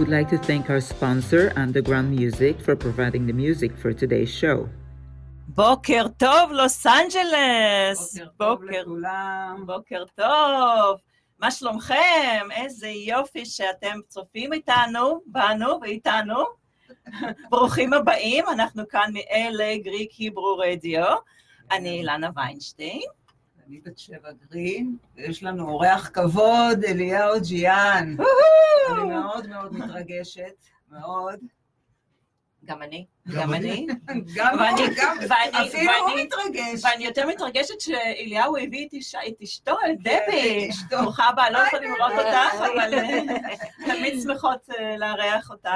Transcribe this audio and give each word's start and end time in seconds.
We'd 0.00 0.08
like 0.08 0.30
to 0.30 0.38
thank 0.38 0.70
our 0.70 0.80
sponsor, 0.80 1.52
Underground 1.56 2.08
Music, 2.10 2.58
for 2.58 2.74
providing 2.74 3.26
the 3.26 3.34
music 3.34 3.72
for 3.76 3.92
today's 3.92 4.30
show. 4.30 4.68
בוקר 5.48 6.06
טוב, 6.16 6.52
לוס 6.52 6.86
אנג'לס! 6.86 8.18
בוקר 8.18 8.30
טוב 8.38 8.64
לכולם. 8.64 9.62
בוקר 9.66 10.04
טוב! 10.14 11.00
מה 11.38 11.50
שלומכם? 11.50 12.48
איזה 12.56 12.88
יופי 12.88 13.46
שאתם 13.46 13.98
צופים 14.08 14.52
איתנו, 14.52 15.20
בנו 15.26 15.80
ואיתנו. 15.82 16.44
ברוכים 17.50 17.92
הבאים, 17.92 18.44
אנחנו 18.48 18.88
כאן 18.88 19.10
מ-LA 19.12 19.84
גריק 19.84 20.12
היברו 20.12 20.56
רדיו. 20.58 21.04
אני 21.70 21.90
אילנה 21.90 22.30
ויינשטיין. 22.36 23.02
אני 23.70 23.80
בת 23.84 23.98
שבע 23.98 24.28
גרין, 24.32 24.96
ויש 25.16 25.42
לנו 25.42 25.68
אורח 25.68 26.10
כבוד, 26.12 26.84
אליהו 26.88 27.40
ג'יאן. 27.48 28.16
אני 28.92 29.04
מאוד 29.04 29.46
מאוד 29.48 29.72
מתרגשת, 29.72 30.54
מאוד. 30.90 31.38
גם 32.64 32.82
אני, 32.82 33.06
גם 33.34 33.54
אני. 33.54 33.86
גם 34.34 34.58
הוא, 34.58 34.86
גם, 34.96 35.16
ואני- 35.28 35.68
אפילו 35.68 35.92
הוא 36.00 36.10
מתרגש. 36.24 36.84
ואני 36.84 37.04
יותר 37.04 37.26
מתרגשת 37.26 37.80
שאליהו 37.80 38.56
הביא 38.56 38.88
את 38.88 38.94
אשתו, 39.42 39.72
את 39.72 39.76
כן, 40.04 40.26
דבי. 40.26 40.68
ברוכה 40.90 41.24
הבאה, 41.24 41.50
לא 41.50 41.58
יכולים 41.58 41.94
לראות 41.94 42.12
אותך. 42.12 42.54
אבל 42.74 42.94
אה, 42.94 43.20
תמיד 43.86 44.20
שמחות 44.22 44.70
אה, 44.78 44.96
לארח 44.96 45.50
אותך. 45.50 45.68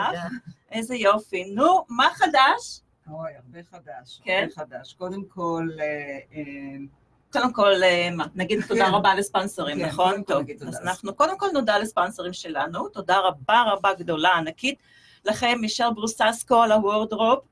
איזה 0.72 0.96
יופי. 0.96 1.44
נו, 1.44 1.84
מה 1.88 2.08
חדש? 2.14 2.80
אוי, 3.10 3.30
הרבה 3.44 3.62
חדש, 3.62 4.20
כן? 4.24 4.46
הרבה 4.50 4.54
חדש. 4.54 4.92
קודם 4.94 5.24
כל, 5.28 5.68
אה, 5.80 6.38
קודם 7.34 7.52
כל, 7.52 7.82
אה, 7.82 8.08
נגיד 8.34 8.60
תודה 8.68 8.88
רבה 8.88 9.14
לספונסרים, 9.14 9.78
כן, 9.78 9.86
נכון? 9.86 10.22
טוב, 10.22 10.42
אז. 10.68 10.80
אנחנו 10.82 11.14
קודם 11.14 11.38
כל 11.38 11.46
נודה 11.52 11.78
לספונסרים 11.78 12.32
שלנו, 12.32 12.88
תודה 12.88 13.18
רבה 13.18 13.62
רבה 13.66 13.94
גדולה, 13.94 14.34
ענקית 14.34 14.78
לכם, 15.24 15.58
מישל 15.60 15.90
ברוססקו 15.94 16.62
על 16.62 16.72
הוורדרופ, 16.72 17.44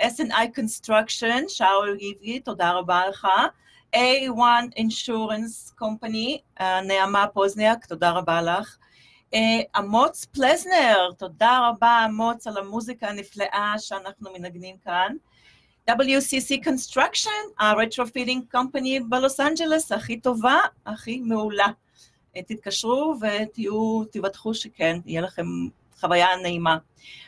S&I 0.00 0.58
Construction, 0.58 1.48
שאול 1.48 1.96
גיבי, 1.96 2.40
תודה 2.40 2.72
רבה 2.72 3.02
לך, 3.08 3.28
A1 3.96 4.78
Insurance 4.78 5.80
Company, 5.82 6.62
נעמה 6.84 7.26
פוזניאק, 7.26 7.86
תודה 7.86 8.10
רבה 8.10 8.42
לך. 8.42 8.76
אה, 9.34 9.60
אמוץ 9.78 10.24
פלזנר, 10.24 11.10
תודה 11.18 11.68
רבה 11.68 12.06
אמוץ 12.08 12.46
על 12.46 12.56
המוזיקה 12.56 13.08
הנפלאה 13.08 13.74
שאנחנו 13.78 14.30
מנגנים 14.32 14.76
כאן. 14.84 15.12
WCC 15.88 16.64
Construction, 16.64 17.52
ה 17.58 17.65
retrofitting 17.65 18.44
company 18.50 19.00
בלוס 19.00 19.40
אנג'לס, 19.40 19.92
הכי 19.92 20.20
טובה, 20.20 20.58
הכי 20.86 21.20
מעולה. 21.20 21.66
אה, 22.36 22.42
תתקשרו 22.42 23.14
ותהיו, 23.20 24.04
תבטחו 24.04 24.54
שכן, 24.54 24.98
יהיה 25.06 25.20
לכם 25.20 25.46
חוויה 26.00 26.28
נעימה. 26.42 26.78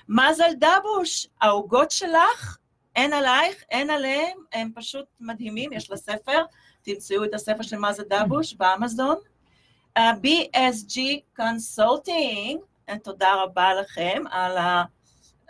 מזל 0.08 0.52
דבוש, 0.58 1.26
העוגות 1.40 1.90
שלך, 1.90 2.56
אין 2.96 3.12
עלייך, 3.12 3.64
אין 3.70 3.90
עליהם, 3.90 4.38
הם 4.52 4.70
פשוט 4.74 5.04
מדהימים, 5.20 5.72
יש 5.72 5.90
לה 5.90 5.96
ספר, 5.96 6.42
תמצאו 6.82 7.24
את 7.24 7.34
הספר 7.34 7.62
של 7.62 7.76
מזל 7.78 8.02
דבוש 8.02 8.54
באמזון. 8.54 9.16
Uh, 9.98 10.00
BSG 10.22 10.98
Consulting, 11.40 12.56
uh, 12.90 12.98
תודה 13.02 13.42
רבה 13.42 13.74
לכם 13.74 14.22
על 14.30 14.56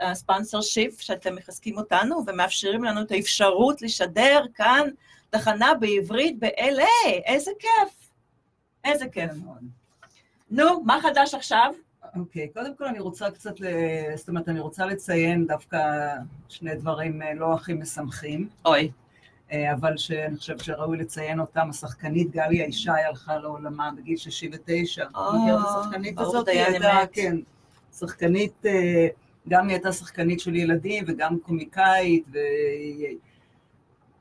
הספונסר 0.02 0.60
שיפ 0.60 1.00
שאתם 1.00 1.34
מחזקים 1.36 1.78
אותנו 1.78 2.22
ומאפשרים 2.26 2.84
לנו 2.84 3.02
את 3.02 3.10
האפשרות 3.10 3.82
לשדר 3.82 4.44
כאן 4.54 4.88
תחנה 5.30 5.74
בעברית 5.74 6.38
ב-LA, 6.38 7.08
איזה 7.24 7.50
כיף, 7.58 8.10
איזה 8.84 9.04
כיף. 9.12 9.30
מאוד. 9.44 9.62
נו, 10.50 10.82
מה 10.84 10.98
חדש 11.02 11.34
עכשיו? 11.34 11.72
אוקיי, 12.16 12.48
קודם 12.48 12.76
כל 12.76 12.84
אני 12.84 12.98
רוצה 13.00 13.30
קצת, 13.30 13.60
ל- 13.60 13.66
זאת 14.16 14.28
אומרת, 14.28 14.48
אני 14.48 14.60
רוצה 14.60 14.86
לציין 14.86 15.46
דווקא 15.46 15.78
שני 16.48 16.74
דברים 16.74 17.22
אה, 17.22 17.34
לא 17.34 17.54
הכי 17.54 17.72
משמחים. 17.74 18.48
אוי, 18.64 18.90
אה, 19.52 19.72
אבל 19.72 19.96
שאני 19.96 20.36
חושבת 20.36 20.60
שראוי 20.64 20.98
לציין 20.98 21.40
אותם, 21.40 21.70
השחקנית 21.70 22.30
גליה 22.30 22.66
ישי 22.66 22.90
הלכה 22.90 23.36
לעולמה 23.38 23.90
בגיל 23.96 24.16
69. 24.16 25.04
אה, 25.16 25.32
מכיר 25.32 25.56
את 25.60 25.64
השחקנית 25.66 26.14
ברוך 26.14 26.28
הזאת? 26.34 26.44
דיין 26.46 26.82
אמת. 26.82 27.08
כן, 27.12 27.36
שחקנית, 27.98 28.66
אה, 28.66 29.06
גם 29.48 29.68
היא 29.68 29.74
הייתה 29.74 29.92
שחקנית 29.92 30.40
של 30.40 30.56
ילדים 30.56 31.04
וגם 31.06 31.38
קומיקאית, 31.38 32.24
והיא 32.32 33.16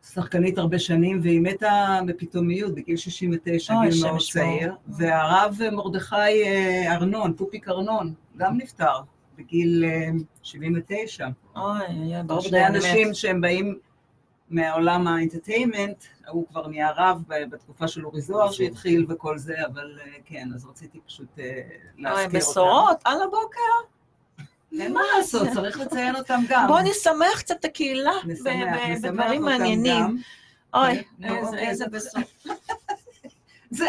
שחקנית 0.03 0.57
הרבה 0.57 0.79
שנים, 0.79 1.19
והיא 1.23 1.41
מתה 1.41 1.99
בפתאומיות 2.07 2.75
בגיל 2.75 2.97
69, 2.97 3.73
אוי, 3.73 3.89
גיל 3.89 4.03
מאוד. 4.05 4.19
צעיר. 4.31 4.73
והרב 4.87 5.57
מרדכי 5.71 6.15
אה, 6.15 6.93
ארנון, 6.95 7.33
פופיק 7.33 7.69
ארנון, 7.69 8.13
גם 8.37 8.57
נפטר 8.57 9.01
בגיל 9.37 9.83
אה, 9.87 10.09
79. 10.43 11.27
אוי, 11.55 11.73
ברוך 12.25 12.41
שני 12.41 12.51
דיין 12.51 12.75
אמת. 12.75 12.83
אנשים 12.83 13.13
שהם 13.13 13.41
באים 13.41 13.79
מהעולם 14.49 15.07
האינטרטיימנט, 15.07 16.03
הוא 16.27 16.47
כבר 16.47 16.67
נהיה 16.67 16.91
רב 16.95 17.23
בתקופה 17.27 17.87
של 17.87 18.05
אורי 18.05 18.21
זוהר 18.21 18.51
שהתחיל 18.51 19.05
וכל 19.09 19.37
זה, 19.37 19.55
אבל 19.73 19.99
אה, 20.01 20.11
כן, 20.25 20.49
אז 20.55 20.65
רציתי 20.65 20.99
פשוט 21.05 21.39
אה, 21.39 21.45
אוי, 21.45 21.61
להזכיר 21.97 22.25
אותם. 22.25 22.37
בשורות, 22.37 22.97
על 23.05 23.21
הבוקר. 23.21 24.00
אין 24.79 24.93
מה 24.93 25.01
לעשות, 25.17 25.47
צריך 25.53 25.79
לציין 25.79 26.15
אותם 26.15 26.41
גם. 26.49 26.67
בואו 26.67 26.79
נשמח 26.83 27.39
קצת 27.41 27.55
את 27.59 27.65
הקהילה 27.65 28.11
בדברים 29.01 29.41
מעניינים. 29.41 30.21
אוי, 30.73 31.03
נו, 31.19 31.35
איזה- 31.57 31.85
אוקיי. 31.85 32.23
זה, 33.71 33.85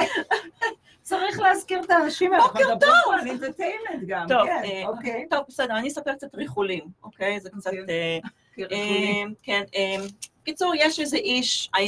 צריך 1.02 1.40
להזכיר 1.40 1.80
את 1.84 1.90
האנשים 1.90 2.32
האלה. 2.32 2.44
בוקר 2.44 2.78
פה 2.80 3.14
על 3.14 3.26
אינטרטיימנט 3.26 4.02
גם, 4.06 4.26
טוב, 4.28 4.46
כן, 4.46 4.60
אה, 4.64 4.82
אוקיי. 4.86 5.26
טוב, 5.30 5.40
בסדר, 5.48 5.76
אני 5.78 5.88
אספר 5.88 6.14
קצת 6.14 6.34
ריחולים, 6.34 6.84
אוקיי? 7.02 7.40
זה 7.40 7.50
קצת... 7.50 7.70
אוקיי. 7.70 7.84
אה. 7.88 8.66
אה, 8.72 9.22
כן, 9.42 9.62
אה, 9.74 9.96
קיצור, 10.44 10.72
יש 10.76 11.00
איזה 11.00 11.16
איש 11.16 11.70
אה, 11.78 11.86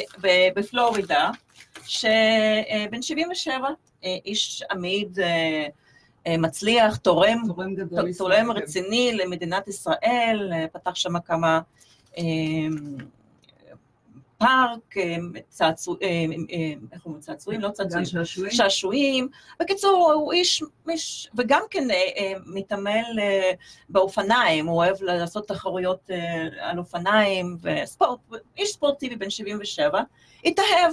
בפלורידה, 0.55 1.31
שבן 1.87 3.03
77, 3.03 3.69
אה, 4.05 4.17
איש 4.25 4.63
עמיד, 4.71 5.19
אה, 5.21 5.27
אה, 5.27 5.67
מצליח, 6.29 6.97
תורם, 6.97 7.39
תורם 7.47 7.75
גדול. 7.75 7.89
תורם 7.99 8.09
ישראל, 8.09 8.51
רציני 8.51 9.13
למדינת 9.15 9.69
ישראל, 9.69 10.51
אה, 10.53 10.67
פתח 10.73 10.95
שם 10.95 11.21
כמה 11.21 11.61
אה, 12.19 12.23
פארק, 14.39 14.97
אה, 14.97 15.17
צעצוע- 15.49 15.97
אה, 16.03 16.09
אה, 16.51 16.73
איך 16.93 17.07
אומרים 17.07 17.21
צעצועים? 17.23 17.61
לא 17.61 17.69
צעצועים. 17.69 18.05
שעשועים. 18.05 18.51
שעשועים. 18.53 19.29
בקיצור, 19.61 20.13
הוא 20.13 20.33
איש, 20.33 20.63
איש 20.89 21.31
וגם 21.39 21.61
כן 21.71 21.91
אה, 21.91 21.97
אה, 22.17 22.33
מתעמל 22.47 23.19
אה, 23.21 23.51
באופניים, 23.89 24.67
הוא 24.67 24.77
אוהב 24.77 25.03
לעשות 25.03 25.49
תחרויות 25.49 26.11
אה, 26.11 26.47
על 26.71 26.79
אופניים 26.79 27.57
וספורט, 27.63 28.19
איש 28.59 28.71
ספורטיבי 28.73 29.17
בן 29.17 29.31
77, 29.31 30.03
התאהב, 30.45 30.93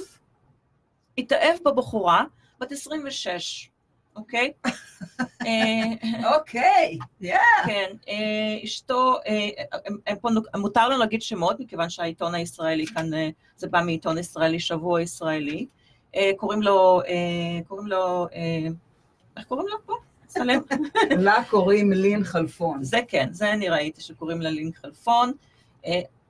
התאהב 1.18 1.58
בבחורה, 1.66 2.24
בת 2.59 2.72
26, 2.72 3.70
אוקיי? 4.16 4.51
אה, 5.47 6.35
אוקיי. 6.35 6.97
כן, 7.66 7.91
אה, 8.09 8.59
אשתו, 8.63 9.16
אה, 9.27 10.13
מותר 10.55 10.90
לנו 10.90 10.99
להגיד 10.99 11.22
שמות, 11.22 11.59
מכיוון 11.59 11.90
שהעיתון 11.90 12.35
הישראלי 12.35 12.85
כאן, 12.85 13.09
זה 13.58 13.67
בא 13.67 13.81
מעיתון 13.81 14.17
ישראלי, 14.17 14.59
שבוע 14.59 15.02
ישראלי. 15.02 15.66
קוראים 16.37 16.61
לו, 16.61 17.02
קוראים 17.67 17.87
לו, 17.87 18.28
איך 19.37 19.46
קוראים 19.46 19.67
לו 19.67 19.78
פה? 19.85 19.93
סלם. 20.28 20.61
לה 21.25 21.43
קוראים 21.49 21.91
לין 21.91 22.23
חלפון. 22.23 22.84
זה 22.84 22.99
כן, 23.07 23.29
זה 23.31 23.53
אני 23.53 23.69
ראיתי 23.69 24.02
שקוראים 24.02 24.41
לה 24.41 24.49
לינק 24.49 24.78
חלפון. 24.78 25.31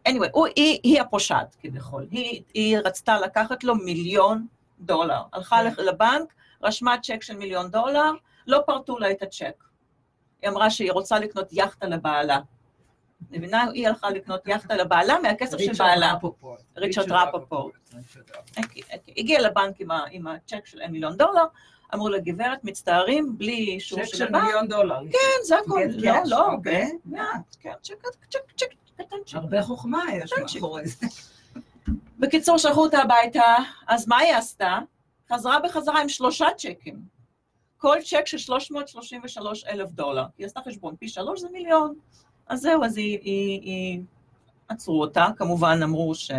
anyway, 0.07 0.29
הוא, 0.31 0.47
היא, 0.55 0.79
היא 0.83 1.01
הפושעת 1.01 1.55
כביכול. 1.61 2.07
היא, 2.11 2.41
היא 2.53 2.77
רצתה 2.77 3.19
לקחת 3.19 3.63
לו 3.63 3.75
מיליון 3.75 4.47
דולר. 4.79 5.21
הלכה 5.33 5.57
כן. 5.75 5.83
לבנק, 5.83 6.33
רשמה 6.63 6.95
צ'ק 7.03 7.23
של 7.23 7.37
מיליון 7.37 7.71
דולר, 7.71 8.11
לא 8.47 8.59
פרטו 8.65 8.99
לה 8.99 9.11
את 9.11 9.21
הצ'ק. 9.21 9.63
היא 10.41 10.49
אמרה 10.49 10.69
שהיא 10.69 10.91
רוצה 10.91 11.19
לקנות 11.19 11.47
יאכטה 11.51 11.87
לבעלה. 11.87 12.39
מבינה? 13.31 13.65
היא 13.73 13.87
הלכה 13.87 14.09
לקנות 14.09 14.47
יאכטה 14.47 14.75
לבעלה 14.75 15.19
מהכסף 15.23 15.57
של 15.57 15.73
בעלה. 15.79 16.13
ריצ'רד 16.77 17.11
רפופורט. 17.11 17.73
אוקיי, 18.57 18.81
אוקיי. 18.93 19.13
הגיעה 19.17 19.41
לבנק 19.41 19.75
עם, 20.11 20.27
הצ'ק 20.27 20.65
של 20.65 20.87
מיליון 20.87 21.17
דולר, 21.17 21.43
אמרו 21.93 22.09
לה, 22.09 22.19
גברת, 22.19 22.63
מצטערים, 22.63 23.37
בלי 23.37 23.53
אישור 23.53 23.99
צ'ק 23.99 24.05
של 24.05 24.17
של 24.17 24.27
הבנק. 24.27 24.43
מיליון 24.43 24.67
דולר. 24.67 24.99
כן, 25.11 25.43
זה 25.43 25.55
הכל. 25.57 25.79
כן, 25.79 25.89
לא, 25.97 26.11
כן, 26.11 26.23
לא, 26.25 26.51
אוקיי. 26.51 26.81
הרבה. 26.83 26.91
כן, 27.61 27.71
צ'ק, 27.81 28.07
צ'ק, 28.29 28.39
צ'ק, 28.57 28.67
קטנצ'יק. 28.97 29.35
הרבה 29.35 29.63
חוכמה 29.63 30.03
יש. 30.13 30.33
מאחורי 30.55 30.87
זה. 30.87 31.07
בקיצור, 32.19 32.57
שלחו 32.57 32.83
אותה 32.83 33.01
הביתה, 33.01 33.55
אז 33.87 34.07
מה 34.07 34.17
היא 34.17 34.35
עשתה? 34.35 34.79
חזרה 35.33 35.59
בחזרה 35.59 36.01
עם 36.01 36.09
שלושה 36.09 36.47
צ'קים. 36.57 36.99
כל 37.77 37.97
צ'ק 38.05 38.27
של 38.27 38.37
333 38.37 39.63
אלף 39.63 39.91
דולר. 39.91 40.25
היא 40.37 40.45
עשתה 40.45 40.59
חשבון, 40.67 40.95
פי 40.95 41.09
שלוש 41.09 41.41
זה 41.41 41.47
מיליון. 41.51 41.95
אז 42.47 42.59
זהו, 42.61 42.83
אז 42.83 42.97
היא, 42.97 43.19
היא, 43.21 43.61
היא... 43.61 44.01
עצרו 44.69 45.01
אותה, 45.01 45.27
כמובן 45.37 45.79
אמרו 45.83 46.15
ש... 46.15 46.31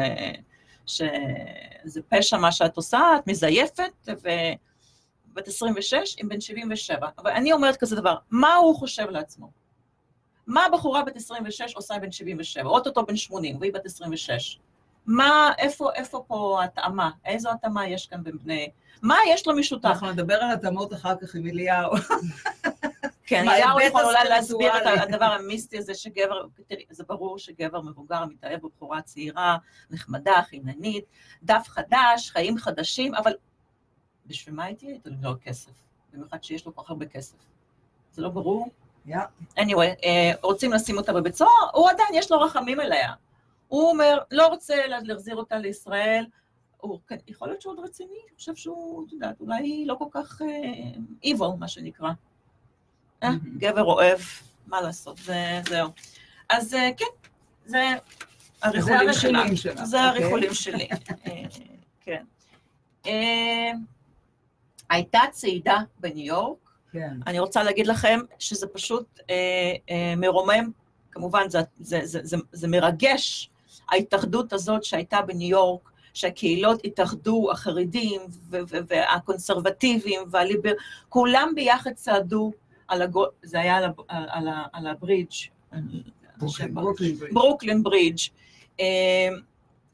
שזה 0.87 2.03
פשע 2.09 2.39
מה 2.39 2.53
שאת 2.53 2.77
עושה, 2.77 3.01
את 3.17 3.27
מזייפת, 3.27 4.09
ובת 4.09 5.49
26 5.49 6.17
עם 6.19 6.29
בן 6.29 6.41
77. 6.41 7.09
אבל 7.19 7.31
אני 7.31 7.53
אומרת 7.53 7.77
כזה 7.77 7.97
דבר, 7.97 8.17
מה 8.31 8.55
הוא 8.55 8.77
חושב 8.77 9.11
לעצמו? 9.11 9.51
מה 10.47 10.67
בחורה 10.73 11.03
בת 11.03 11.17
26 11.17 11.75
עושה 11.75 11.95
עם 11.95 12.01
בן 12.01 12.13
77? 12.13 12.69
אוטוטו 12.69 13.07
בן 13.07 13.17
80, 13.17 13.57
והיא 13.61 13.73
בת 13.73 13.87
26. 13.87 14.59
מה, 15.07 15.53
איפה, 15.59 15.93
איפה 15.95 16.25
פה 16.27 16.59
ההתאמה? 16.61 17.11
איזו 17.25 17.51
התאמה 17.51 17.89
יש 17.89 18.07
כאן 18.07 18.23
בין 18.25 18.39
בני... 18.43 18.71
מה 19.03 19.17
יש 19.29 19.47
לו 19.47 19.57
משותף? 19.57 19.85
אנחנו 19.85 20.11
נדבר 20.11 20.35
על 20.35 20.51
התאמות 20.51 20.93
אחר 20.93 21.15
כך 21.17 21.35
עם 21.35 21.47
אליהו. 21.47 21.91
כן, 23.27 23.49
אליהו 23.49 23.81
יכול 23.81 24.05
אולי 24.05 24.29
להסביר 24.29 24.77
את. 24.77 24.83
הדבר 25.01 25.25
המיסטי 25.25 25.79
הזה 25.79 25.95
שגבר, 25.95 26.47
תראי, 26.69 26.85
זה 26.91 27.05
ברור 27.05 27.39
שגבר 27.39 27.81
מבוגר 27.81 28.25
מתאהב 28.25 28.61
בבחורה 28.61 29.03
צעירה, 29.03 29.57
נחמדה, 29.91 30.43
חיננית, 30.49 31.05
דף 31.43 31.67
חדש, 31.69 32.31
חיים 32.31 32.59
חדשים, 32.59 33.15
אבל 33.15 33.33
בשביל 34.27 34.55
מה 34.55 34.65
הייתי 34.65 34.87
איתו 34.87 35.11
ללא 35.11 35.35
כסף? 35.45 35.71
במיוחד 36.13 36.45
שיש 36.45 36.67
לו 36.67 36.75
כל 36.75 36.83
כך 36.83 36.91
הרבה 36.91 37.07
כסף. 37.07 37.37
זה 38.13 38.23
לא 38.23 38.29
ברור? 38.29 38.69
יא. 39.07 39.17
anyway, 39.59 40.05
אה, 40.05 40.33
רוצים 40.43 40.73
לשים 40.73 40.99
אותה 40.99 41.13
בבית 41.13 41.35
סוהר, 41.35 41.51
הוא 41.73 41.91
עדיין, 41.91 42.09
יש 42.15 42.31
לו 42.31 42.41
רחמים 42.41 42.81
אליה. 42.81 43.13
הוא 43.73 43.91
אומר, 43.91 44.19
לא 44.31 44.47
רוצה 44.47 44.87
לה- 44.87 45.01
להחזיר 45.03 45.37
אותה 45.37 45.59
לישראל, 45.59 46.25
הוא, 46.77 46.99
כן, 47.09 47.17
יכול 47.29 47.49
להיות 47.49 47.61
שהוא 47.63 47.73
עוד 47.73 47.85
רציני, 47.85 48.11
אני 48.29 48.37
חושב 48.37 48.55
שהוא, 48.55 49.07
את 49.07 49.13
יודעת, 49.13 49.41
אולי 49.41 49.85
לא 49.87 49.95
כל 49.99 50.05
כך 50.11 50.43
אה, 50.43 51.31
evil, 51.33 51.57
מה 51.59 51.69
שנקרא. 51.69 52.09
אה, 53.23 53.31
מהמם. 53.31 53.59
גבר 53.59 53.85
אוהב, 53.85 54.19
מה 54.67 54.81
לעשות, 54.81 55.17
זה, 55.19 55.61
זהו. 55.69 55.89
אז 56.51 56.75
אה, 56.75 56.91
כן, 56.97 57.05
זה 57.67 57.89
הריחולים 58.63 59.13
שלה. 59.13 59.57
שלה, 59.57 59.85
זה 59.85 59.97
אוקיי. 59.97 60.09
הריחולים 60.23 60.55
שלי, 60.55 60.89
אה, 61.27 61.43
כן. 62.01 62.25
אה, 63.07 63.71
הייתה 64.91 65.21
צעידה 65.31 65.77
בניו 66.01 66.25
יורק, 66.27 66.59
כן. 66.93 67.17
אני 67.27 67.39
רוצה 67.39 67.63
להגיד 67.63 67.87
לכם 67.87 68.21
שזה 68.39 68.67
פשוט 68.67 69.21
אה, 69.31 69.35
אה, 69.91 70.15
מרומם, 70.17 70.71
כמובן 71.11 71.49
זה, 71.49 71.59
זה, 71.81 72.01
זה, 72.05 72.21
זה, 72.23 72.37
זה 72.53 72.69
מרגש, 72.69 73.49
ההתאחדות 73.93 74.53
הזאת 74.53 74.85
שהייתה 74.85 75.23
בניו 75.23 75.49
יורק, 75.49 75.91
שהקהילות 76.15 76.81
התאחדו, 76.85 77.51
החרדים 77.53 78.21
והקונסרבטיבים 78.89 80.21
והליבר, 80.31 80.73
כולם 81.09 81.53
ביחד 81.55 81.93
צעדו 81.93 82.53
על 82.89 83.03
הגו... 83.03 83.25
זה 83.43 83.61
היה 83.61 83.77
על, 83.77 83.85
על, 84.09 84.49
על, 84.73 84.87
הברידג', 84.87 85.31
ברוקלין, 87.33 87.83
ברידג'. 87.83 88.19
אה, 88.81 89.29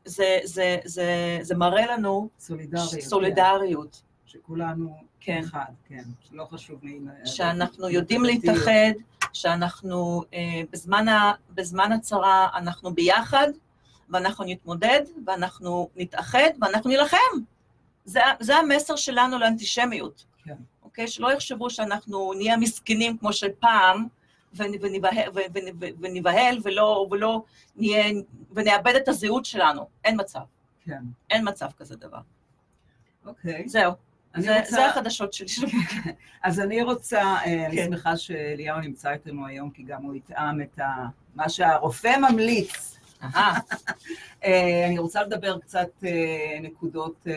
זה, 0.04 0.38
זה, 0.44 0.76
זה, 0.84 1.38
זה 1.42 1.54
מראה 1.54 1.86
לנו 1.86 2.28
סולידריות. 2.38 2.88
סולידריות, 3.00 3.92
כן. 3.92 4.30
שכולנו 4.38 4.96
כן. 5.20 5.40
אחד, 5.44 5.72
כן. 5.88 6.02
שלא 6.20 6.44
חשוב 6.50 6.78
מי... 6.82 6.98
שאנחנו 7.24 7.88
יודעים 7.88 8.24
להתאחד, 8.24 8.92
שאנחנו 9.32 10.22
אה, 10.34 10.60
בזמן, 10.72 11.08
ה, 11.08 11.32
בזמן 11.54 11.92
הצרה 11.92 12.48
אנחנו 12.54 12.94
ביחד, 12.94 13.48
ואנחנו 14.10 14.44
נתמודד, 14.44 15.00
ואנחנו 15.26 15.88
נתאחד, 15.96 16.48
ואנחנו 16.60 16.90
נילחם. 16.90 17.16
זה, 18.04 18.20
זה 18.40 18.56
המסר 18.56 18.96
שלנו 18.96 19.38
לאנטישמיות. 19.38 20.24
כן. 20.44 20.54
אוקיי? 20.82 21.08
שלא 21.08 21.32
יחשבו 21.32 21.70
שאנחנו 21.70 22.32
נהיה 22.36 22.56
מסכנים 22.56 23.18
כמו 23.18 23.32
של 23.32 23.48
פעם, 23.58 24.06
ונ- 24.56 24.72
ונבהל, 26.00 26.58
ולא, 26.62 27.06
ולא 27.10 27.42
נהיה, 27.76 28.04
ונאבד 28.52 28.94
את 28.96 29.08
הזהות 29.08 29.44
שלנו. 29.44 29.88
אין 30.04 30.20
מצב. 30.20 30.40
כן. 30.84 31.02
אין 31.30 31.48
מצב 31.48 31.68
כזה 31.78 31.96
דבר. 31.96 32.20
אוקיי. 33.26 33.68
זהו. 33.68 33.92
אני 34.34 34.42
זה, 34.42 34.58
רוצה- 34.58 34.70
זה 34.70 34.86
החדשות 34.86 35.32
שלי. 35.32 35.48
של 35.48 35.66
הבוקר. 35.66 36.10
אז 36.44 36.60
אני 36.60 36.82
רוצה, 36.82 37.20
אה, 37.22 37.66
אני 37.66 37.76
כן. 37.76 37.84
שמחה 37.86 38.16
שאליהו 38.16 38.80
נמצא 38.80 39.10
איתנו 39.12 39.46
היום, 39.46 39.70
כי 39.70 39.82
גם 39.82 40.02
הוא 40.02 40.14
יטעם 40.14 40.60
את 40.60 40.78
ה... 40.78 40.84
מה 41.34 41.48
שהרופא 41.48 42.16
ממליץ. 42.30 42.97
אה, 44.44 44.86
אני 44.86 44.98
רוצה 44.98 45.22
לדבר 45.22 45.58
קצת 45.58 45.88
אה, 46.04 46.58
נקודות 46.62 47.26
אה, 47.26 47.32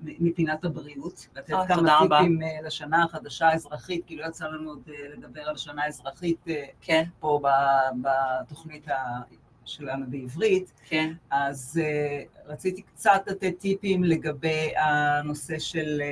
מפינת 0.00 0.64
הבריאות, 0.64 1.26
לתת 1.36 1.54
כמה. 1.68 1.98
טיפים 2.02 2.40
לשנה 2.64 3.04
החדשה 3.04 3.48
האזרחית, 3.48 4.06
כי 4.06 4.16
לא 4.16 4.26
יצא 4.26 4.46
לנו 4.46 4.70
עוד 4.70 4.88
לדבר 5.16 5.40
על 5.40 5.56
שנה 5.56 5.86
אזרחית 5.86 6.44
כן, 6.80 7.04
פה 7.20 7.40
בתוכנית 8.02 8.86
שלנו 9.64 10.06
בעברית. 10.08 10.72
כן. 10.88 11.12
אז 11.30 11.80
רציתי 12.46 12.82
קצת 12.82 13.22
לתת 13.26 13.58
טיפים 13.58 14.04
לגבי 14.04 14.72
הנושא 14.76 15.58
של 15.58 16.02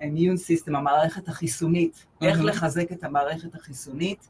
אימיון 0.00 0.36
סיסטם, 0.36 0.76
המערכת 0.76 1.28
החיסונית, 1.28 2.06
איך 2.22 2.36
מהמם. 2.36 2.48
לחזק 2.48 2.92
את 2.92 3.04
המערכת 3.04 3.54
החיסונית, 3.54 4.28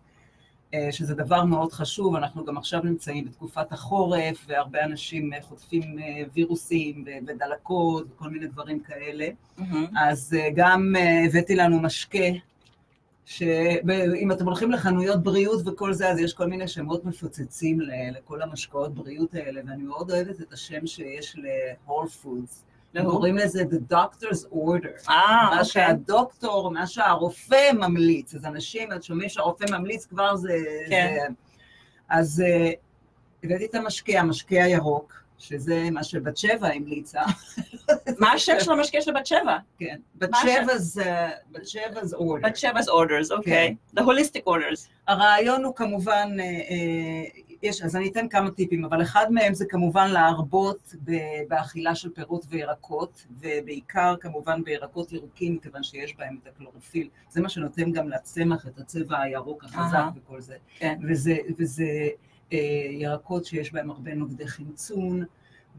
שזה 0.91 1.15
דבר 1.15 1.45
מאוד 1.45 1.73
חשוב, 1.73 2.17
אנחנו 2.17 2.45
גם 2.45 2.59
עכשיו 2.59 2.81
נמצאים 2.85 3.25
בתקופת 3.25 3.73
החורף, 3.73 4.45
והרבה 4.49 4.85
אנשים 4.85 5.33
uh, 5.33 5.43
חוטפים 5.43 5.83
uh, 5.83 6.03
וירוסים 6.35 7.05
ודלקות 7.27 8.07
וכל 8.13 8.31
מיני 8.31 8.47
דברים 8.47 8.81
כאלה. 8.81 9.29
מהמם. 9.59 9.87
אז 9.97 10.37
גם 10.55 10.95
הבאתי 11.29 11.57
לנו 11.57 11.81
משקה, 11.81 12.29
שאם 13.25 14.33
אתם 14.33 14.45
הולכים 14.45 14.71
לחנויות 14.71 15.23
בריאות 15.23 15.67
וכל 15.67 15.93
זה, 15.93 16.11
אז 16.11 16.19
יש 16.19 16.35
כל 16.35 16.47
מיני 16.47 16.69
שמות 16.69 17.05
מפוצצים 17.05 17.79
לכל 18.13 18.43
המשקאות 18.43 18.95
בריאות 18.95 19.35
האלה, 19.35 19.61
ואני 19.67 19.83
מאוד 19.83 20.11
אוהבת 20.11 20.41
את 20.41 20.53
השם 20.53 20.87
שיש 20.87 21.37
ל-whole 21.37 22.25
foods. 22.25 22.68
קוראים 23.05 23.37
לזה 23.37 23.63
The 23.63 23.93
Doctor's 23.93 24.53
Order. 24.53 25.11
אה, 25.11 25.45
מה 25.45 25.51
אוקיי. 25.51 25.65
שהדוקטור, 25.65 26.71
מה 26.71 26.87
שהרופא 26.87 27.73
ממליץ. 27.73 28.35
אז 28.35 28.45
אנשים, 28.45 28.93
את 28.93 29.03
שומעים 29.03 29.29
שהרופא 29.29 29.65
ממליץ, 29.71 30.07
כבר 30.07 30.37
זה... 30.37 30.59
כן. 30.91 31.17
זה... 31.21 31.27
אז 32.09 32.43
אה, 32.47 32.71
הבאתי 33.45 33.65
את 33.65 33.75
המשקה, 33.75 34.21
המשקה 34.21 34.65
הירוק, 34.65 35.13
שזה 35.39 35.91
מה 35.91 36.05
שבת 36.05 36.37
שבע 36.37 36.69
המליצה. 36.69 37.23
מה 38.21 38.33
השם 38.33 38.53
של 38.61 38.73
המשקיע 38.73 39.01
של 39.03 39.13
בת 39.13 39.27
שבע? 39.27 39.57
כן. 39.79 39.97
בת 40.15 40.31
מה 40.31 40.79
זה... 40.79 41.29
בת 41.53 41.67
שבע 41.67 42.05
זה 42.05 42.17
order. 42.17 42.41
בת 42.43 42.57
שבע's 42.57 42.89
orders, 42.89 43.37
אוקיי. 43.37 43.75
The 43.97 44.01
holistic 44.01 44.49
orders. 44.49 44.89
הרעיון 45.09 45.65
הוא 45.65 45.75
כמובן, 45.75 46.37
אה, 46.41 46.45
אה, 46.45 47.48
יש, 47.63 47.83
אז 47.83 47.97
אני 47.97 48.09
אתן 48.11 48.29
כמה 48.29 48.51
טיפים, 48.51 48.85
אבל 48.85 49.03
אחד 49.03 49.27
מהם 49.31 49.55
זה 49.55 49.65
כמובן 49.69 50.11
להרבות 50.11 50.95
באכילה 51.49 51.95
של 51.95 52.11
פירות 52.11 52.47
וירקות, 52.49 53.27
ובעיקר 53.41 54.15
כמובן 54.21 54.65
בירקות 54.65 55.13
ירוקים, 55.13 55.55
מכיוון 55.55 55.83
שיש 55.83 56.17
בהם 56.17 56.39
את 56.43 56.47
הקלורופיל. 56.47 57.09
זה 57.31 57.41
מה 57.41 57.49
שנותן 57.49 57.93
גם 57.93 58.09
לצמח 58.09 58.67
את 58.67 58.79
הצבע 58.79 59.21
הירוק 59.21 59.65
החזק. 59.65 60.05
וכל 60.17 60.41
זה. 60.41 60.57
כן. 60.79 60.99
וזה, 61.09 61.37
וזה 61.59 62.09
אה, 62.53 62.59
ירקות 62.91 63.45
שיש 63.45 63.73
בהם 63.73 63.91
הרבה 63.91 64.15
נוגדי 64.15 64.47
חמצון, 64.47 65.25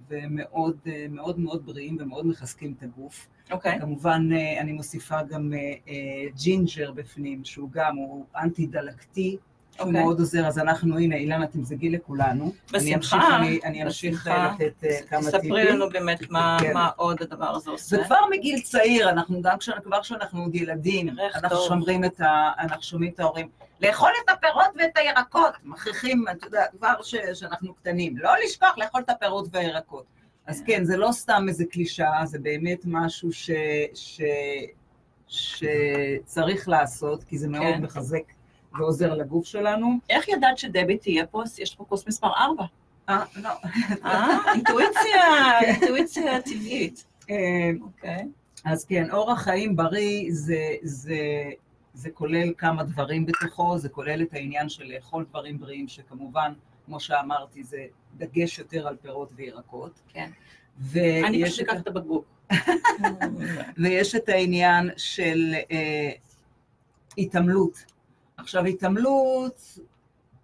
ומאוד 0.10 0.78
אה, 0.88 1.06
מאוד 1.10 1.40
מאוד 1.40 1.66
בריאים 1.66 1.98
ומאוד 2.00 2.26
מחזקים 2.26 2.74
את 2.78 2.84
הגוף. 2.84 3.28
אוקיי. 3.52 3.80
כמובן, 3.80 4.30
אה, 4.34 4.62
אני 4.62 4.72
מוסיפה 4.72 5.24
גם 5.24 5.54
אה, 5.54 5.60
אה, 5.88 6.30
ג'ינג'ר 6.44 6.92
בפנים, 6.92 7.46
שהוא 7.46 7.70
גם, 7.72 7.96
הוא 7.96 8.26
אנטי-דלקתי, 8.36 9.38
שהוא 9.80 9.88
אוקיי. 9.90 10.04
מאוד 10.04 10.20
עוזר, 10.20 10.48
אז 10.48 10.60
אנחנו, 10.60 10.98
הנה, 10.98 11.16
אילנה, 11.16 11.48
תמזגי 11.48 11.90
לכולנו. 11.90 12.44
אני 12.74 12.80
בשמחה, 12.80 13.38
אמשיך, 13.38 13.64
אני, 13.66 13.84
אמשיך. 13.84 14.28
אה, 14.28 14.54
לתת 14.60 14.84
אה, 14.84 15.00
כמה 15.10 15.22
טיפים. 15.22 15.40
ספרי 15.42 15.64
לנו 15.64 15.90
באמת 15.90 16.30
מה 16.30 16.58
כן. 16.62 16.74
מה 16.74 16.90
עוד 16.96 17.22
הדבר 17.22 17.50
הזה 17.56 17.70
עושה. 17.72 17.98
וכבר 18.02 18.20
מגיל 18.32 18.62
צעיר, 18.62 19.10
אנחנו 19.10 19.42
גם 19.42 19.58
כש- 19.58 19.70
כבר 19.84 20.02
כשאנחנו 20.02 20.42
עוד 20.42 20.56
ילדים, 20.56 21.10
אנחנו. 21.36 21.58
שומרים 21.68 22.06
את 22.06 22.22
ה... 22.22 22.52
אנחנו 22.60 22.84
שומעים 22.84 23.12
את 23.16 23.20
ההורים, 23.20 23.50
לאכול 23.82 24.10
את 24.26 24.30
הפירות 24.30 24.70
ואת 24.80 24.98
הירקות, 24.98 25.54
מכריחים, 25.64 26.26
אתה 26.32 26.48
יודע, 26.48 26.64
כבר 26.78 26.94
ש, 27.04 27.16
שאנחנו 27.34 27.74
קטנים, 27.74 28.18
לא 28.18 28.32
לשכוח 28.46 28.78
לאכול 28.78 29.02
את 29.02 29.10
הפירות 29.10 29.48
והירקות. 29.52 30.06
אז 30.48 30.64
כן, 30.68 30.84
זה 30.84 30.98
לא 30.98 31.10
סתם 31.12 31.46
איזה 31.48 31.66
קלישאה, 31.72 32.26
זה 32.26 32.40
באמת 32.40 32.80
משהו 32.86 33.32
ש, 33.32 33.50
ש, 33.94 34.22
שצריך 35.28 36.70
לעשות, 36.70 37.24
כי 37.24 37.38
זה 37.38 37.48
מאוד 37.48 37.76
כן. 37.76 37.82
מחזק 37.82 38.24
ועוזר 38.74 39.14
לגוף 39.14 39.46
שלנו. 39.46 39.98
איך 40.10 40.28
ידעת 40.28 40.58
שדבי 40.58 40.98
תהיה 40.98 41.26
פה? 41.26 41.44
יש 41.58 41.76
פה 41.76 41.86
כוס 41.86 42.08
מספר 42.08 42.28
4. 42.28 42.66
אה, 43.10 43.24
לא. 43.36 43.50
אה, 44.06 44.54
אינטואיציה, 44.54 45.60
אינטואיציה 45.68 46.42
טבעית. 46.42 47.06
אה, 47.30 47.36
אוקיי. 47.82 48.28
אז 48.66 48.86
כן, 48.86 49.12
אורח 49.12 49.42
חיים 49.42 49.76
בריא 49.76 50.28
זה, 50.32 50.76
זה, 50.84 51.20
זה 51.94 52.10
כולל 52.10 52.54
כמה 52.58 52.84
דברים 52.84 53.26
בתוכו, 53.26 53.78
זה 53.78 53.90
כולל 53.90 54.22
את 54.22 54.34
העניין 54.34 54.70
של 54.70 54.84
לאכול 54.84 55.26
דברים 55.30 55.60
בריאים, 55.60 55.88
שכמובן, 55.88 56.54
כמו 56.86 57.00
שאמרתי, 57.00 57.64
זה 57.64 57.86
דגש 58.18 58.60
יותר 58.60 58.88
על 58.88 58.96
פירות 59.02 59.32
וירקות. 59.36 60.00
כן. 60.08 60.30
אני 60.96 61.46
פשוט 61.46 61.60
אקח 61.60 61.82
את 61.82 61.88
הבקבוק. 61.88 62.26
ויש 63.78 64.16
את 64.16 64.30
העניין 64.30 64.90
של 64.98 65.54
אה, 65.72 66.12
התעמלות. 67.18 67.86
עכשיו, 68.42 68.66
התעמלות, 68.66 69.80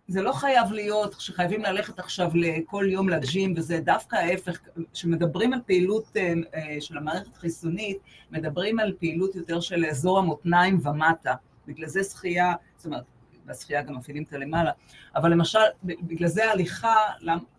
זה 0.07 0.21
לא 0.21 0.31
חייב 0.31 0.71
להיות 0.71 1.15
שחייבים 1.19 1.61
ללכת 1.61 1.99
עכשיו 1.99 2.31
כל 2.65 2.85
יום 2.89 3.09
לג'ים, 3.09 3.53
וזה 3.57 3.79
דווקא 3.79 4.15
ההפך. 4.15 4.59
כשמדברים 4.93 5.53
על 5.53 5.59
פעילות 5.65 6.17
אה, 6.17 6.33
אה, 6.55 6.77
של 6.79 6.97
המערכת 6.97 7.37
החיסונית, 7.37 7.97
מדברים 8.31 8.79
על 8.79 8.93
פעילות 8.99 9.35
יותר 9.35 9.59
של 9.59 9.85
אזור 9.85 10.19
המותניים 10.19 10.79
ומטה. 10.83 11.33
בגלל 11.67 11.87
זה 11.87 12.03
שחייה, 12.03 12.53
זאת 12.77 12.85
אומרת, 12.85 13.03
בשחייה 13.45 13.81
גם 13.81 13.95
מפעילים 13.95 14.23
את 14.23 14.33
הלמעלה, 14.33 14.71
אבל 15.15 15.31
למשל, 15.31 15.59
בגלל 15.83 16.27
זה 16.27 16.51
הליכה, 16.51 16.95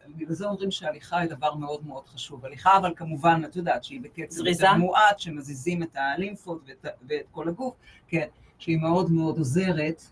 בגלל 0.09 0.35
זה 0.35 0.47
אומרים 0.47 0.71
שהליכה 0.71 1.19
היא 1.19 1.31
דבר 1.31 1.55
מאוד 1.55 1.87
מאוד 1.87 2.07
חשוב. 2.07 2.47
הליכה, 2.47 2.77
אבל 2.77 2.93
כמובן, 2.97 3.43
את 3.45 3.57
יודעת, 3.57 3.85
שהיא 3.85 4.01
בקצב? 4.01 4.47
יותר 4.47 4.75
מועט, 4.75 5.19
שמזיזים 5.19 5.83
את 5.83 5.97
הלימפות 5.97 6.63
ואת, 6.67 6.87
ואת 7.09 7.27
כל 7.31 7.49
הגוף, 7.49 7.75
כן, 8.09 8.27
שהיא 8.59 8.79
מאוד 8.79 9.11
מאוד 9.11 9.39
עוזרת 9.39 10.03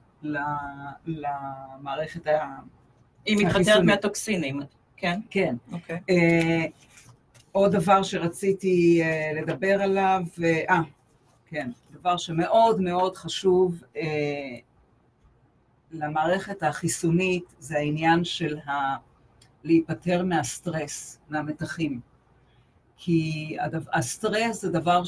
למערכת 1.07 2.27
ה... 2.27 2.57
היא 3.27 3.47
מתחתרת. 3.47 3.85
מהטוקסינים, 3.85 4.61
כן? 4.97 5.21
כן. 5.31 5.57
אוקיי. 5.73 6.01
אה, 6.11 6.65
עוד 7.53 7.73
דבר 7.73 8.03
שרציתי 8.03 9.03
אה, 9.03 9.33
לדבר 9.41 9.83
עליו, 9.83 10.23
אה, 10.45 10.81
כן, 11.47 11.71
דבר 11.93 12.17
שמאוד 12.17 12.81
מאוד 12.81 13.17
חשוב 13.17 13.83
אה, 13.97 14.57
למערכת 15.93 16.63
החיסונית, 16.63 17.45
זה 17.59 17.77
העניין 17.77 18.25
של 18.25 18.59
ה... 18.59 18.97
להיפטר 19.65 20.25
מהסטרס, 20.25 21.19
מהמתחים. 21.29 22.01
כי 22.97 23.57
הדבר, 23.61 23.91
הסטרס 23.93 24.63
זה 24.63 24.71
דבר 24.71 25.03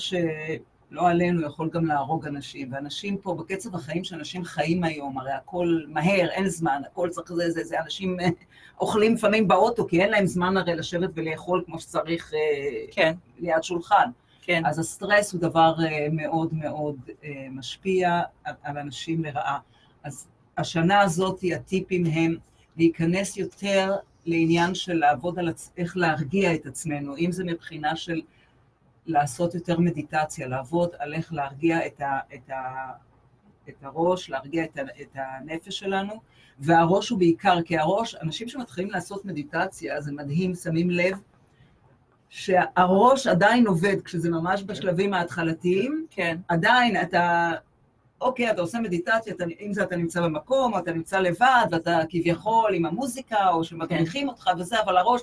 שלא 0.91 1.09
עלינו 1.09 1.47
יכול 1.47 1.71
גם 1.73 1.87
להרוג 1.87 2.27
אנשים, 2.27 2.73
ואנשים 2.73 3.17
פה, 3.17 3.35
בקצב 3.35 3.75
החיים 3.75 4.05
שאנשים 4.05 4.45
חיים 4.45 4.85
היום, 4.85 5.19
הרי 5.19 5.33
הכל 5.33 5.81
מהר, 5.89 6.29
אין 6.31 6.49
זמן, 6.49 6.83
הכל 6.87 7.09
צריך, 7.09 7.33
זה, 7.35 7.51
זה, 7.51 7.65
זה 7.65 7.81
אנשים 7.81 8.21
אה, 8.21 8.29
אוכלים 8.81 9.15
לפעמים 9.15 9.49
באוטו, 9.49 9.87
כי 9.87 10.01
אין 10.01 10.11
להם 10.11 10.27
זמן 10.27 10.57
הרי 10.57 10.75
לשבת 10.77 11.11
ולאכול 11.15 11.63
כמו 11.67 11.81
שצריך 11.81 12.33
אה, 12.35 12.39
כן, 12.93 13.15
ליד 13.39 13.63
שולחן. 13.63 14.11
כן. 14.43 14.63
אז 14.67 14.79
הסטרס 14.79 15.33
הוא 15.33 15.41
דבר 15.41 15.75
אה, 15.85 16.07
מאוד 16.13 16.55
מאוד 16.55 16.97
משפיע 17.51 18.21
על 18.63 18.79
אנשים 18.79 19.25
לרעה. 19.25 19.59
אז 20.05 20.29
השנה 20.59 21.01
הזאת, 21.01 21.41
הטיפים 21.57 22.07
הם 22.07 22.37
להיכנס 22.77 23.37
יותר 23.37 23.95
לעניין 24.27 24.75
של 24.75 24.95
לעבוד 24.95 25.39
על 25.39 25.49
עצ... 25.49 25.73
איך 25.77 25.97
להרגיע 25.97 26.55
את 26.55 26.67
עצמנו, 26.67 27.17
אם 27.17 27.33
זה 27.33 27.45
מבחינה 27.45 27.97
של 27.97 28.21
לעשות 29.07 29.55
יותר 29.55 29.81
מדיטציה, 29.81 30.49
לעבוד 30.49 30.91
על 30.99 31.15
איך 31.15 31.33
להרגיע 31.33 31.87
את, 31.87 32.01
ה... 32.01 32.19
את, 32.35 32.51
ה... 32.51 32.93
את 33.69 33.75
הראש, 33.83 34.31
להרגיע 34.31 34.65
את, 34.65 34.79
ה... 34.79 34.83
את 34.83 35.09
הנפש 35.15 35.79
שלנו, 35.79 36.21
והראש 36.59 37.09
הוא 37.09 37.19
בעיקר, 37.19 37.63
כי 37.63 37.79
הראש, 37.79 38.15
אנשים 38.15 38.49
שמתחילים 38.49 38.91
לעשות 38.91 39.25
מדיטציה, 39.25 40.01
זה 40.01 40.13
מדהים, 40.13 40.55
שמים 40.55 40.91
לב, 40.91 41.19
שהראש 42.29 43.27
עדיין 43.27 43.67
עובד, 43.67 43.97
כשזה 44.05 44.31
ממש 44.31 44.63
בשלבים 44.67 45.15
ההתחלתיים, 45.15 46.07
כן, 46.11 46.39
עדיין 46.49 47.03
אתה, 47.03 47.53
אוקיי, 48.21 48.51
אתה 48.51 48.61
עושה 48.61 48.81
מדיטציה, 48.81 49.35
אתה, 49.35 49.45
אם 49.61 49.73
זה 49.73 49.83
אתה 49.83 49.97
נמצא 49.97 50.21
במקום, 50.21 50.75
או 50.75 50.79
אתה 50.79 50.93
נמצא 50.93 51.19
לבד, 51.19 51.67
ואתה 51.71 52.01
כביכול 52.09 52.75
עם 52.75 52.87
המוזיקה, 52.87 53.49
או 53.49 53.65
שמדריכים 53.65 54.29
אותך 54.29 54.51
וזה, 54.59 54.81
אבל 54.81 54.97
הראש... 54.97 55.23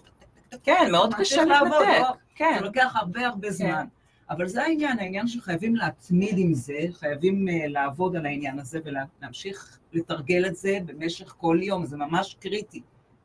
כן, 0.64 0.88
מאוד 0.92 1.14
קשה 1.14 1.46
לעבוד, 1.46 1.82
להתנתק. 1.82 2.20
כן, 2.36 2.56
זה 2.60 2.66
לוקח 2.66 2.94
הרבה 2.96 3.28
הרבה 3.28 3.52
זמן. 3.52 3.86
אבל 4.30 4.48
זה 4.48 4.64
העניין, 4.64 5.00
העניין 5.00 5.28
שחייבים 5.28 5.76
להתמיד 5.76 6.36
עם 6.38 6.54
זה, 6.54 6.80
חייבים 6.92 7.48
uh, 7.48 7.68
לעבוד 7.68 8.16
על 8.16 8.26
העניין 8.26 8.60
הזה 8.60 8.80
ולהמשיך 8.86 9.80
לתרגל 9.94 10.46
את 10.46 10.56
זה 10.56 10.78
במשך 10.86 11.36
כל 11.38 11.60
יום, 11.62 11.86
זה 11.86 11.98
ממש 11.98 12.36
קריטי. 12.40 12.82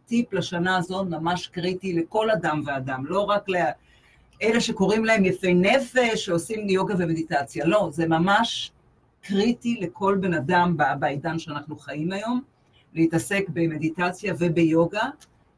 טיפ 0.06 0.32
לשנה 0.32 0.76
הזו 0.76 1.04
ממש 1.04 1.46
קריטי 1.46 1.92
לכל 1.92 2.30
אדם 2.30 2.62
ואדם, 2.66 3.06
לא 3.06 3.20
רק 3.20 3.46
לאלה 3.48 4.60
שקוראים 4.60 5.04
להם 5.04 5.24
יפי 5.24 5.54
נפש, 5.54 6.24
שעושים 6.24 6.68
יוגה 6.68 6.94
ומדיטציה, 6.98 7.66
לא, 7.66 7.88
זה 7.92 8.08
ממש 8.08 8.72
קריטי 9.22 9.78
לכל 9.80 10.18
בן 10.20 10.34
אדם 10.34 10.76
בעידן 10.98 11.38
שאנחנו 11.38 11.76
חיים 11.76 12.12
היום, 12.12 12.40
להתעסק 12.94 13.44
במדיטציה 13.48 14.34
וביוגה, 14.38 15.04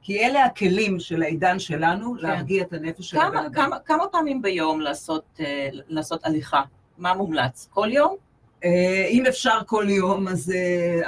כי 0.02 0.20
אלה 0.26 0.44
הכלים 0.44 1.00
של 1.00 1.22
העידן 1.22 1.58
שלנו 1.58 2.14
להרגיע 2.14 2.62
את 2.62 2.72
הנפש 2.72 3.10
של 3.10 3.18
הבן 3.18 3.36
אדם. 3.36 3.52
כמה, 3.52 3.78
כמה 3.78 4.06
פעמים 4.12 4.42
ביום 4.42 4.80
לעשות, 4.80 5.24
אה, 5.40 5.68
לעשות 5.88 6.24
הליכה? 6.26 6.62
מה 6.98 7.14
מומלץ? 7.14 7.68
כל 7.72 7.88
יום? 7.92 8.16
אה, 8.64 9.06
אם 9.10 9.26
אפשר 9.26 9.58
כל 9.66 9.86
יום, 9.88 10.28
אז 10.28 10.52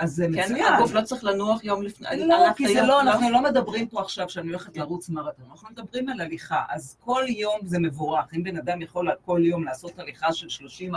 אה, 0.01 0.07
זה 0.07 0.27
כן, 0.35 0.45
מצוין. 0.45 0.65
הגוף 0.75 0.93
לא 0.93 1.01
צריך 1.03 1.25
לנוח 1.25 1.65
יום 1.65 1.83
לפני. 1.83 2.07
לא, 2.27 2.37
כי 2.57 2.67
זה 2.67 2.73
יום- 2.79 2.87
לא, 2.89 3.01
אנחנו 3.01 3.31
לא 3.31 3.43
מדברים 3.43 3.89
פה 3.89 4.01
עכשיו 4.01 4.29
שאני 4.29 4.49
הולכת 4.49 4.77
לרוץ 4.77 5.09
מרתון, 5.09 5.45
אנחנו 5.51 5.69
מדברים 5.71 6.09
על 6.09 6.21
הליכה, 6.21 6.63
אז 6.71 6.97
כל 7.01 7.25
יום 7.29 7.59
זה 7.65 7.79
מבורך. 7.79 8.25
אם 8.37 8.43
בן 8.43 8.57
אדם 8.57 8.83
יכול 8.83 9.09
כל 9.25 9.41
יום 9.45 9.65
לעשות 9.65 9.99
הליכה 9.99 10.33
של 10.33 10.49
30-45 10.49 10.95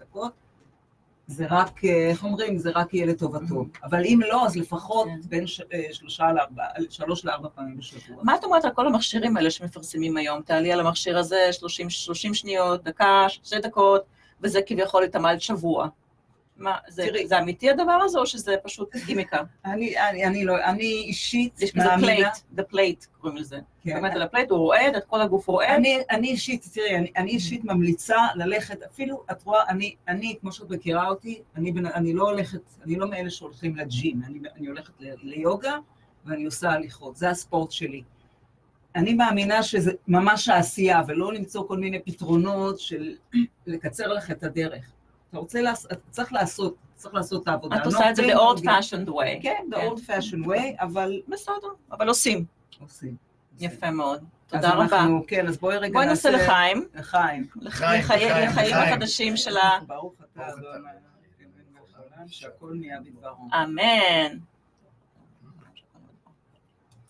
דקות, 0.00 0.32
זה 1.30 1.46
רק, 1.50 1.84
אה, 1.84 2.08
איך 2.10 2.24
אומרים, 2.24 2.58
זה 2.58 2.70
רק 2.74 2.94
יהיה 2.94 3.06
לטובתו. 3.06 3.64
אבל 3.84 4.04
אם 4.04 4.20
לא, 4.28 4.46
אז 4.46 4.56
לפחות 4.56 5.08
כן. 5.08 5.28
בין 5.28 5.44
אה, 5.72 5.82
שלושה 5.92 6.32
לארבע, 6.32 6.64
שלוש 6.90 7.24
לארבע 7.24 7.48
פעמים 7.54 7.76
בשבוע. 7.76 8.16
מה 8.22 8.34
את 8.34 8.44
אומרת 8.44 8.64
על 8.64 8.70
כל 8.70 8.86
המכשירים 8.86 9.36
האלה 9.36 9.50
שמפרסמים 9.50 10.16
היום? 10.16 10.42
תעלי 10.42 10.72
על 10.72 10.80
המכשיר 10.80 11.18
הזה 11.18 11.48
30, 11.52 11.90
30 11.90 12.34
שניות, 12.34 12.84
דקה, 12.84 13.26
שתי 13.28 13.58
דקות, 13.58 14.02
וזה 14.42 14.60
כביכול 14.66 15.04
התעמלת 15.04 15.40
שבוע. 15.40 15.88
מה, 16.60 16.76
זה, 16.88 17.02
תראי. 17.06 17.26
זה 17.26 17.38
אמיתי 17.38 17.70
הדבר 17.70 17.92
הזה, 17.92 18.18
או 18.18 18.26
שזה 18.26 18.54
פשוט 18.62 18.96
גימיקה? 19.06 19.42
אני, 19.64 19.98
אני, 19.98 20.26
אני 20.26 20.44
לא, 20.44 20.64
אני 20.64 20.84
אישית 20.84 21.62
יש 21.62 21.72
כזה 21.72 21.88
plate, 22.00 22.26
the 22.56 22.60
plate 22.72 23.06
קוראים 23.20 23.36
לזה. 23.38 23.58
כן. 23.82 23.94
באמת 23.94 24.12
על 24.14 24.22
ה 24.22 24.26
plate, 24.26 24.50
הוא 24.50 24.58
רועד, 24.58 24.94
את 24.96 25.04
כל 25.04 25.20
הגוף 25.20 25.48
רועד. 25.48 25.70
אני, 25.70 25.98
אני 26.10 26.28
אישית, 26.28 26.68
תראי, 26.74 26.96
אני, 26.96 27.12
אני 27.16 27.30
אישית 27.30 27.64
ממליצה 27.64 28.16
ללכת, 28.34 28.82
אפילו, 28.82 29.24
את 29.30 29.42
רואה, 29.42 29.62
אני, 29.68 29.94
אני, 30.08 30.36
כמו 30.40 30.52
שאת 30.52 30.70
מכירה 30.70 31.08
אותי, 31.08 31.42
אני, 31.56 31.72
אני 31.94 32.12
לא 32.12 32.30
הולכת, 32.30 32.60
אני 32.84 32.96
לא 32.96 33.10
מאלה 33.10 33.30
שהולכים 33.30 33.76
ל 33.76 33.85
gym, 33.85 34.20
אני, 34.26 34.38
אני 34.56 34.66
הולכת 34.66 34.92
ל- 35.00 35.14
ליוגה 35.22 35.76
ואני 36.24 36.44
עושה 36.44 36.70
הליכות, 36.70 37.16
זה 37.16 37.30
הספורט 37.30 37.70
שלי. 37.70 38.02
אני 38.96 39.14
מאמינה 39.14 39.62
שזה 39.62 39.92
ממש 40.08 40.48
העשייה, 40.48 41.00
ולא 41.08 41.32
למצוא 41.32 41.68
כל 41.68 41.76
מיני 41.78 42.00
פתרונות 42.02 42.80
של 42.80 43.14
לקצר 43.66 44.12
לך 44.12 44.30
את 44.30 44.42
הדרך. 44.44 44.92
אתה 45.30 45.38
רוצה 45.38 45.60
לעשות, 45.62 45.92
אתה 45.92 46.00
צריך 46.10 46.32
לעשות, 46.32 46.74
צריך 46.94 47.14
לעשות 47.14 47.42
את 47.42 47.48
העבודה. 47.48 47.76
את 47.76 47.86
עושה 47.86 48.10
את 48.10 48.16
זה 48.16 48.22
לא 48.26 48.54
ב-old 48.54 48.60
fashioned 48.62 49.08
way. 49.08 49.42
כן, 49.42 49.64
ב-old 49.70 49.98
fashion 49.98 50.46
way, 50.46 50.82
אבל 50.82 51.20
בסדר, 51.28 51.54
אבל 51.92 52.10
עשים. 52.10 52.44
עושים. 52.80 53.16
יפה 53.58 53.90
מאוד. 53.90 54.20
אז 54.20 54.26
תודה 54.62 54.74
רבה. 54.74 54.82
אנחנו- 55.00 55.24
כן, 55.26 55.46
אז 55.48 55.58
בואי 55.58 55.76
רגע 55.76 55.92
בואי 55.92 56.06
נעשה 56.06 56.30
לחיים. 56.30 56.88
לחיים. 56.94 57.46
לחיים 57.56 58.00
לחיים, 58.00 58.22
לחיים, 58.28 58.48
לחיים 58.48 58.70
לחיים. 58.70 58.92
החדשים 58.92 59.36
של 59.36 59.56
ה... 59.56 59.70
ברוך 59.86 60.12
אתה 60.32 60.48
אדוני 60.48 62.28
שהכל 62.28 62.74
נהיה 62.74 63.00
בדברו. 63.00 63.48
אמן. 63.54 64.38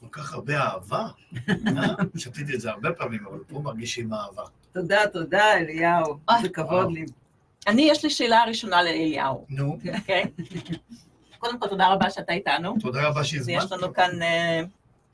כל 0.00 0.06
כך 0.12 0.32
הרבה 0.34 0.58
אהבה. 0.60 1.06
אה? 1.48 1.94
שתיתי 2.16 2.54
את 2.54 2.60
זה 2.60 2.70
הרבה 2.70 2.92
פעמים, 2.92 3.26
אבל 3.26 3.38
פה 3.48 3.60
מרגישים 3.60 4.12
אהבה. 4.14 4.42
תודה, 4.72 4.98
תודה, 5.12 5.52
אליהו. 5.56 6.18
אה, 6.28 6.36
איזה 6.36 6.48
כבוד. 6.48 6.92
לי. 6.92 7.04
אני, 7.66 7.82
יש 7.82 8.04
לי 8.04 8.10
שאלה 8.10 8.44
ראשונה 8.44 8.82
לאליהו, 8.82 9.46
נו, 9.48 9.78
אוקיי? 9.98 10.24
קודם 11.38 11.58
כל, 11.60 11.68
תודה 11.68 11.88
רבה 11.88 12.10
שאתה 12.10 12.32
איתנו. 12.32 12.74
תודה 12.80 13.08
רבה 13.08 13.24
שהזמנת. 13.24 13.70
לנו 13.70 13.94
כאן 13.94 14.22
אה, 14.22 14.60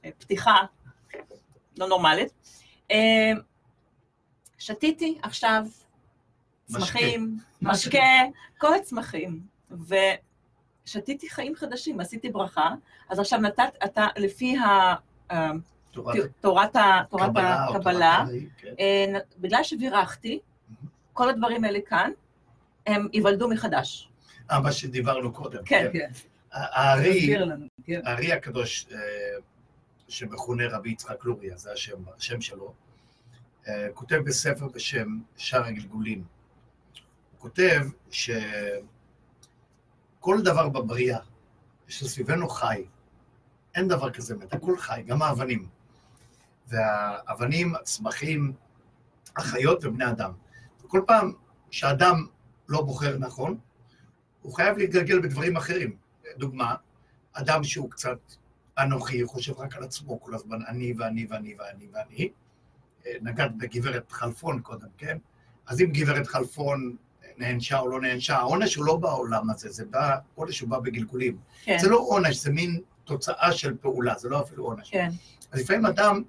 אה, 0.05 0.11
פתיחה 0.19 0.57
לא 1.79 1.89
נורמלית. 1.89 2.33
אה, 2.91 3.33
שתיתי 4.59 5.19
עכשיו. 5.23 5.63
צמחים, 6.73 7.39
משקה, 7.63 7.99
כל 8.59 8.75
הצמחים, 8.75 9.41
ושתיתי 10.85 11.31
חיים 11.31 11.55
חדשים, 11.57 12.01
עשיתי 12.01 12.31
ברכה, 12.31 12.71
אז 13.09 13.19
עכשיו 13.19 13.41
נתת, 13.41 13.63
אתה, 13.85 14.07
לפי 14.17 14.57
ה... 14.59 14.95
תורת 15.91 16.17
תורת 16.41 16.77
ה- 16.77 17.01
תורת 17.11 17.31
הקבלה. 17.37 18.25
תורת 18.27 18.43
כן. 18.79 19.13
בגלל 19.39 19.63
שבירכתי, 19.63 20.39
כל 21.13 21.29
הדברים 21.29 21.65
האלה 21.65 21.79
כאן, 21.87 22.11
הם 22.87 23.09
ייוולדו 23.13 23.49
מחדש. 23.49 24.09
אה, 24.51 24.61
מה 24.61 24.73
שדיברנו 24.73 25.33
קודם. 25.33 25.65
כן. 25.65 25.91
כן, 25.93 26.11
הארי, 26.53 27.21
תסביר 27.21 27.45
לנו. 27.45 27.67
כן. 27.85 28.01
הארי 28.05 28.33
הקדוש, 28.33 28.87
אה, 28.93 28.99
שמכונה 30.09 30.69
רבי 30.69 30.91
יצחק 30.91 31.25
לוריה, 31.25 31.57
זה 31.57 31.73
השם, 31.73 31.97
השם 32.17 32.41
שלו, 32.41 32.75
אה, 33.69 33.89
כותב 33.95 34.17
בספר 34.17 34.69
בשם 34.69 35.19
שער 35.37 35.65
הגלגולים. 35.65 36.25
הוא 37.33 37.41
כותב 37.41 37.81
שכל 38.11 38.83
דבר 40.45 40.69
בבריאה 40.69 41.19
שסביבנו 41.89 42.49
חי, 42.49 42.85
אין 43.75 43.89
דבר 43.89 44.11
כזה 44.11 44.37
מת, 44.37 44.53
הכל 44.53 44.79
חי, 44.79 45.03
גם 45.07 45.23
האבנים. 45.23 45.69
והאבנים, 46.69 47.75
הצמחים, 47.75 48.53
החיות 49.37 49.85
ובני 49.85 50.11
אדם. 50.11 50.33
וכל 50.85 51.01
פעם 51.07 51.33
שאדם 51.71 52.27
בוחר 52.69 53.19
נכון, 53.19 53.59
הוא 54.43 54.55
חייב 54.55 54.79
להתגלגל 54.79 55.21
בדברים 55.21 55.57
אחרים. 55.57 55.97
דוגמה, 56.37 56.75
אדם 57.33 57.65
שהוא 57.65 57.91
קצת 57.91 58.19
אנוכי, 58.79 59.25
חושב 59.25 59.59
רק 59.59 59.77
על 59.77 59.83
עצמו 59.83 60.21
כל 60.21 60.35
הזמן, 60.35 60.59
אני 60.69 60.95
ואני 60.99 61.27
ואני 61.31 61.55
ואני 61.59 61.87
ואני. 61.93 62.29
נגעת 63.21 63.57
בגברת 63.57 64.13
חלפון 64.13 64.61
קודם, 64.61 64.87
כן? 64.99 65.19
אז 65.67 65.81
אם 65.81 65.87
גברת 65.93 66.27
חלפון 66.27 66.97
נענשה 67.37 67.79
או 67.79 67.89
לא 67.89 68.01
נענשה, 68.01 68.37
העונש 68.37 68.75
הוא 68.75 68.85
לא 68.85 68.97
בעולם 68.97 69.51
הזה, 69.51 69.71
זה 69.71 69.85
בא, 69.85 70.17
עונש 70.35 70.61
הוא 70.61 70.69
בא 70.69 70.79
בגלגולים. 70.79 71.39
כן, 71.65 71.79
זה 71.79 71.89
לא 71.89 71.99
עונש, 71.99 72.37
זה 72.37 72.53
מין 72.53 72.81
תוצאה 73.05 73.53
של 73.53 73.77
פעולה, 73.77 74.19
זה 74.19 74.29
לא 74.29 74.41
אפילו 74.43 74.65
עונש. 74.65 74.91
כן, 74.91 75.09
אז 75.53 75.61
לפעמים 75.61 75.87
אדם 75.87 76.23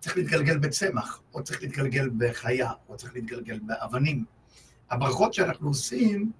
צריך 0.00 0.16
להתגלגל 0.16 0.58
בצמח, 0.58 1.20
או 1.34 1.42
צריך 1.42 1.62
להתגלגל 1.62 2.10
בחיה, 2.18 2.72
או 2.88 2.96
צריך 2.96 3.14
להתגלגל 3.14 3.58
באבנים. 3.58 4.24
הברכות 4.90 5.34
שאנחנו 5.34 5.68
עושים 5.68 6.32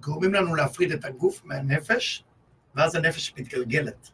גורמים 0.00 0.34
לנו 0.34 0.54
להפריד 0.54 0.92
את 0.92 1.04
הגוף 1.04 1.44
מהנפש, 1.44 2.24
ואז 2.74 2.94
הנפש 2.94 3.34
מתגלגלת 3.38 4.10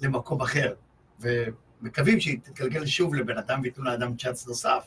למקום 0.00 0.40
אחר, 0.40 0.74
ומקווים 1.20 2.20
שהיא 2.20 2.38
תתגלגל 2.42 2.86
שוב 2.86 3.14
לבן 3.14 3.38
אדם 3.38 3.60
וייתנו 3.62 3.84
לאדם 3.84 4.16
צ'אנס 4.16 4.46
נוסף. 4.46 4.86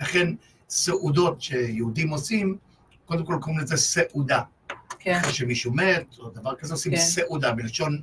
לכן 0.00 0.34
סעודות 0.68 1.42
שיהודים 1.42 2.10
עושים, 2.10 2.56
קודם 3.06 3.26
כל 3.26 3.38
קוראים 3.40 3.60
לזה 3.60 3.76
סעודה. 3.76 4.42
כן, 4.98 5.14
אחרי 5.14 5.32
שמישהו 5.32 5.72
מת, 5.72 6.18
או 6.18 6.30
דבר 6.30 6.54
כזה, 6.54 6.74
עושים 6.74 6.92
כן. 6.92 6.98
סעודה, 6.98 7.54
מלשון 7.54 8.02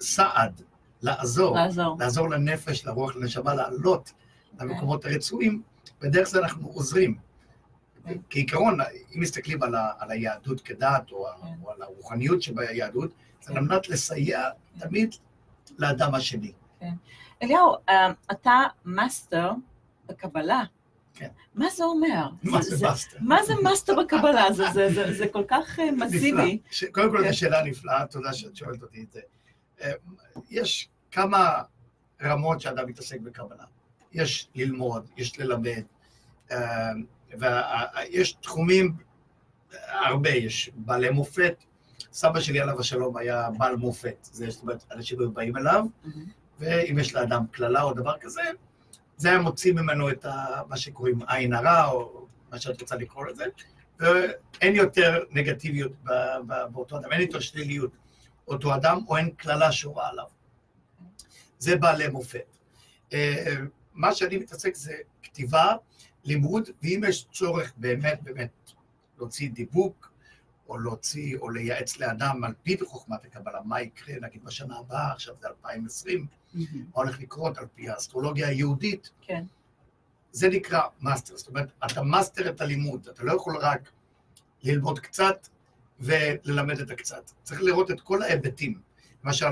סעד, 0.00 0.62
לעזור. 1.02 1.56
לעזור. 1.56 1.96
לעזור 2.00 2.30
לנפש, 2.30 2.86
לרוח, 2.86 3.16
לנשמה, 3.16 3.54
לעלות 3.54 4.12
למקומות 4.60 5.04
הרצויים, 5.04 5.62
ודרך 6.02 6.28
זה 6.28 6.38
אנחנו 6.38 6.68
עוזרים. 6.68 7.16
כן. 8.06 8.18
כעיקרון, 8.30 8.78
אם 9.14 9.20
מסתכלים 9.20 9.62
על, 9.62 9.74
ה, 9.74 9.92
על 9.98 10.10
היהדות 10.10 10.60
כדת, 10.60 11.10
או, 11.12 11.26
כן. 11.42 11.46
או 11.62 11.70
על 11.70 11.82
הרוחניות 11.82 12.42
שביהדות, 12.42 13.10
זה 13.42 13.52
על 13.54 13.60
מנת 13.60 13.88
לסייע 13.88 14.42
תמיד 14.78 15.14
לאדם 15.78 16.14
השני. 16.14 16.52
אליהו, 17.42 17.74
אה, 17.88 18.12
אתה 18.32 18.52
מאסטר 18.84 19.50
בקבלה. 20.06 20.62
כן. 21.14 21.28
מה 21.54 21.70
זה 21.70 21.84
אומר? 21.84 22.28
מה 22.42 22.62
זה 22.62 22.86
מאסטר? 22.86 23.16
מה 23.20 23.42
זה 23.42 23.52
מאסטר 23.62 23.94
בקבלה? 24.04 24.52
זה- 24.52 24.70
זה- 24.72 24.92
זה- 24.94 25.12
זה 25.14 25.26
כל 25.28 25.42
כך 25.48 25.78
אה, 25.78 25.90
מסיבי. 25.92 26.58
ש- 26.70 26.84
קודם 26.84 27.10
כל, 27.10 27.22
כן. 27.24 27.32
זו 27.32 27.38
שאלה 27.38 27.62
נפלאה, 27.62 28.06
תודה 28.06 28.32
שאת 28.32 28.56
שואלת 28.56 28.82
אותי 28.82 29.02
את 29.02 29.12
זה. 29.12 29.20
אה, 29.80 29.92
יש 30.50 30.88
כמה 31.10 31.62
רמות 32.22 32.60
שאדם 32.60 32.86
מתעסק 32.88 33.20
בקבלה. 33.20 33.64
יש 34.12 34.48
ללמוד, 34.54 35.08
יש 35.16 35.38
ללמד, 35.40 35.82
ויש 37.38 38.32
תחומים, 38.32 38.96
הרבה, 39.88 40.30
יש 40.30 40.70
בעלי 40.74 41.10
מופת. 41.10 41.64
סבא 42.12 42.40
שלי 42.40 42.60
עליו 42.60 42.80
השלום 42.80 43.16
היה 43.16 43.48
בעל 43.58 43.76
מופת, 43.76 44.16
זה 44.22 44.50
זאת 44.50 44.62
אומרת, 44.62 44.84
אנשים 44.92 45.20
היו 45.20 45.32
באים 45.32 45.56
אליו, 45.56 45.84
ואם 46.58 46.98
יש 46.98 47.14
לאדם 47.14 47.44
קללה 47.50 47.82
או 47.82 47.92
דבר 47.94 48.18
כזה, 48.20 48.42
זה 49.16 49.28
היה 49.28 49.38
מוציא 49.38 49.72
ממנו 49.72 50.10
את 50.10 50.24
ה, 50.24 50.62
מה 50.68 50.76
שקוראים 50.76 51.18
עין 51.28 51.52
הרע, 51.52 51.86
או 51.90 52.26
מה 52.52 52.58
שאת 52.58 52.80
רוצה 52.80 52.96
לקרוא 52.96 53.26
לזה, 53.26 53.44
ואין 54.00 54.76
יותר 54.76 55.24
נגטיביות 55.30 55.92
ב, 56.04 56.10
ב, 56.46 56.54
באותו 56.72 56.98
אדם, 56.98 57.12
אין 57.12 57.20
יותר 57.20 57.40
שליליות 57.40 57.90
אותו 58.48 58.74
אדם, 58.74 59.00
או 59.08 59.16
אין 59.16 59.30
קללה 59.30 59.72
שורה 59.72 60.08
עליו. 60.08 60.26
זה 61.58 61.76
בעלי 61.76 62.08
מופת. 62.08 62.56
אה, 63.12 63.54
מה 63.94 64.14
שאני 64.14 64.36
מתעסק 64.36 64.74
זה 64.74 64.94
כתיבה, 65.22 65.76
לימוד, 66.24 66.68
ואם 66.82 67.02
יש 67.08 67.26
צורך 67.32 67.72
באמת 67.76 68.22
באמת 68.22 68.72
להוציא 69.18 69.50
דיבוק, 69.50 70.10
או 70.68 70.78
להוציא, 70.78 71.38
או 71.38 71.50
לייעץ 71.50 71.98
לאדם 71.98 72.44
על 72.44 72.54
פי 72.62 72.76
חוכמת 72.84 73.24
הקבלה, 73.24 73.60
מה 73.64 73.82
יקרה, 73.82 74.14
נגיד 74.20 74.44
בשנה 74.44 74.78
הבאה, 74.78 75.12
עכשיו 75.12 75.34
זה 75.40 75.48
2020, 75.48 76.26
מה 76.54 76.64
הולך 76.92 77.20
לקרות 77.20 77.58
על 77.58 77.66
פי 77.74 77.88
האסטרולוגיה 77.88 78.48
היהודית, 78.48 79.10
כן, 79.20 79.44
זה 80.32 80.48
נקרא 80.48 80.80
מאסטר. 81.00 81.36
זאת 81.36 81.48
אומרת, 81.48 81.68
אתה 81.86 82.02
master 82.02 82.48
את 82.48 82.60
הלימוד, 82.60 83.08
אתה 83.08 83.24
לא 83.24 83.32
יכול 83.32 83.56
רק 83.56 83.90
ללמוד 84.62 84.98
קצת 84.98 85.48
וללמד 86.00 86.80
את 86.80 86.90
הקצת. 86.90 87.30
צריך 87.42 87.62
לראות 87.62 87.90
את 87.90 88.00
כל 88.00 88.22
ההיבטים. 88.22 88.80
למשל, 89.24 89.46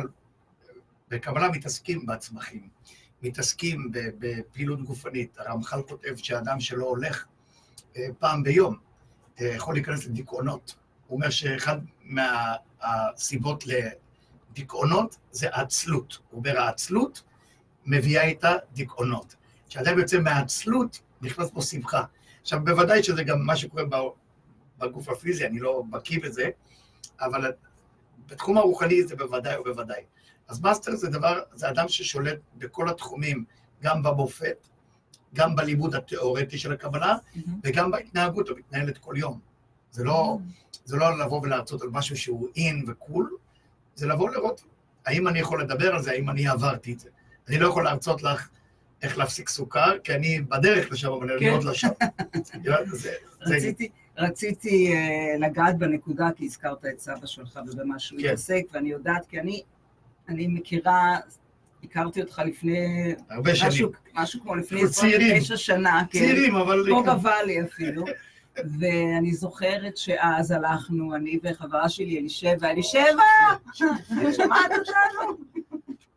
בקבלה 1.08 1.48
מתעסקים 1.48 2.06
בצמחים, 2.06 2.68
מתעסקים 3.22 3.90
בפעילות 3.92 4.82
גופנית. 4.82 5.38
הרמח"ל 5.38 5.82
כותב 5.82 6.16
שאדם 6.16 6.60
שלא 6.60 6.84
הולך 6.84 7.24
אה, 7.96 8.06
פעם 8.18 8.42
ביום 8.42 8.76
אה, 9.40 9.46
יכול 9.46 9.74
להיכנס 9.74 10.06
לדיכאונות. 10.06 10.74
הוא 11.06 11.16
אומר 11.16 11.30
שאחד 11.30 11.76
מהסיבות 12.02 13.64
לדיכאונות 13.66 15.16
זה 15.30 15.48
העצלות. 15.52 16.18
הוא 16.30 16.38
אומר, 16.38 16.60
העצלות 16.60 17.22
מביאה 17.86 18.24
איתה 18.24 18.52
דיכאונות. 18.72 19.36
כשאדם 19.68 19.98
יוצא 19.98 20.18
מהעצלות, 20.18 21.00
נכנס 21.22 21.50
בו 21.50 21.62
שמחה. 21.62 22.04
עכשיו, 22.42 22.64
בוודאי 22.64 23.02
שזה 23.02 23.24
גם 23.24 23.46
מה 23.46 23.56
שקורה 23.56 23.84
בגוף 24.78 25.08
הפיזי, 25.08 25.46
אני 25.46 25.58
לא 25.58 25.82
בקיא 25.90 26.20
בזה, 26.22 26.50
אבל 27.20 27.52
בתחום 28.26 28.58
הרוחני 28.58 29.02
זה 29.02 29.16
בוודאי 29.16 29.58
ובוודאי. 29.58 30.02
אז 30.48 30.60
מאסטר 30.60 30.96
זה 30.96 31.08
דבר, 31.10 31.40
זה 31.54 31.70
אדם 31.70 31.88
ששולט 31.88 32.38
בכל 32.58 32.88
התחומים, 32.88 33.44
גם 33.82 34.02
במופת, 34.02 34.66
גם 35.34 35.56
בלימוד 35.56 35.94
התיאורטי 35.94 36.58
של 36.58 36.72
הקבלה, 36.72 37.16
וגם 37.64 37.90
בהתנהגות 37.90 38.48
המתנהלת 38.48 38.98
כל 38.98 39.14
יום. 39.16 39.40
זה 39.90 40.04
לא, 40.04 40.38
זה 40.84 40.96
לא 40.96 41.18
לבוא 41.18 41.40
ולהרצות 41.42 41.82
על 41.82 41.88
משהו 41.92 42.16
שהוא 42.16 42.48
in 42.56 42.84
ו 42.88 42.95
cool, 42.95 43.30
זה 43.94 44.06
לבוא 44.06 44.30
לראות 44.30 44.64
האם 45.06 45.28
אני 45.28 45.38
יכול 45.38 45.62
לדבר 45.62 45.94
על 45.94 46.02
זה, 46.02 46.10
האם 46.10 46.30
אני 46.30 46.48
עברתי 46.48 46.92
את 46.92 47.00
זה. 47.00 47.08
אני 47.48 47.58
לא 47.58 47.68
יכול 47.68 47.84
להרצות 47.84 48.22
לך 48.22 48.48
איך 49.02 49.18
להפסיק 49.18 49.48
סוכר, 49.48 49.98
כי 50.04 50.14
אני 50.14 50.40
בדרך 50.40 50.92
לשם, 50.92 51.12
אבל 51.12 51.30
אני 51.32 51.40
כן. 51.40 51.52
עוד 51.52 51.64
לא 51.64 51.74
שם. 51.74 51.88
זה- 52.92 52.92
זה- 52.92 53.12
רציתי, 53.40 53.88
רציתי 54.18 54.94
uh, 54.94 55.40
לגעת 55.40 55.78
בנקודה, 55.78 56.28
כי 56.36 56.44
הזכרת 56.44 56.84
את 56.86 57.00
סבא 57.00 57.26
שלך 57.26 57.60
ובמה 57.72 57.98
שהוא 57.98 58.20
כן. 58.20 58.26
התעסק, 58.26 58.62
ואני 58.72 58.88
יודעת, 58.88 59.26
כי 59.28 59.40
אני, 59.40 59.62
אני 60.28 60.46
מכירה, 60.46 61.16
הכרתי 61.84 62.22
אותך 62.22 62.42
לפני, 62.46 63.14
הרבה 63.30 63.54
שנים. 63.54 63.68
משהו, 63.68 63.90
משהו 64.14 64.40
כמו 64.40 64.54
לפני 64.54 64.80
אנחנו 64.80 64.94
צעירים. 64.94 65.36
29 65.36 65.56
שנה, 65.56 66.02
כן. 66.10 66.18
צעירים, 66.18 66.56
אבל... 66.56 66.84
פה 66.90 67.02
בוואלי 67.02 67.62
אפילו. 67.62 68.04
ואני 68.78 69.34
זוכרת 69.34 69.96
שאז 69.96 70.50
הלכנו, 70.50 71.14
אני 71.14 71.38
וחברה 71.42 71.88
שלי, 71.88 72.18
אלישבע, 72.18 72.70
אלישבע! 72.70 73.22
שמעת 74.32 74.70
אותנו? 74.78 75.36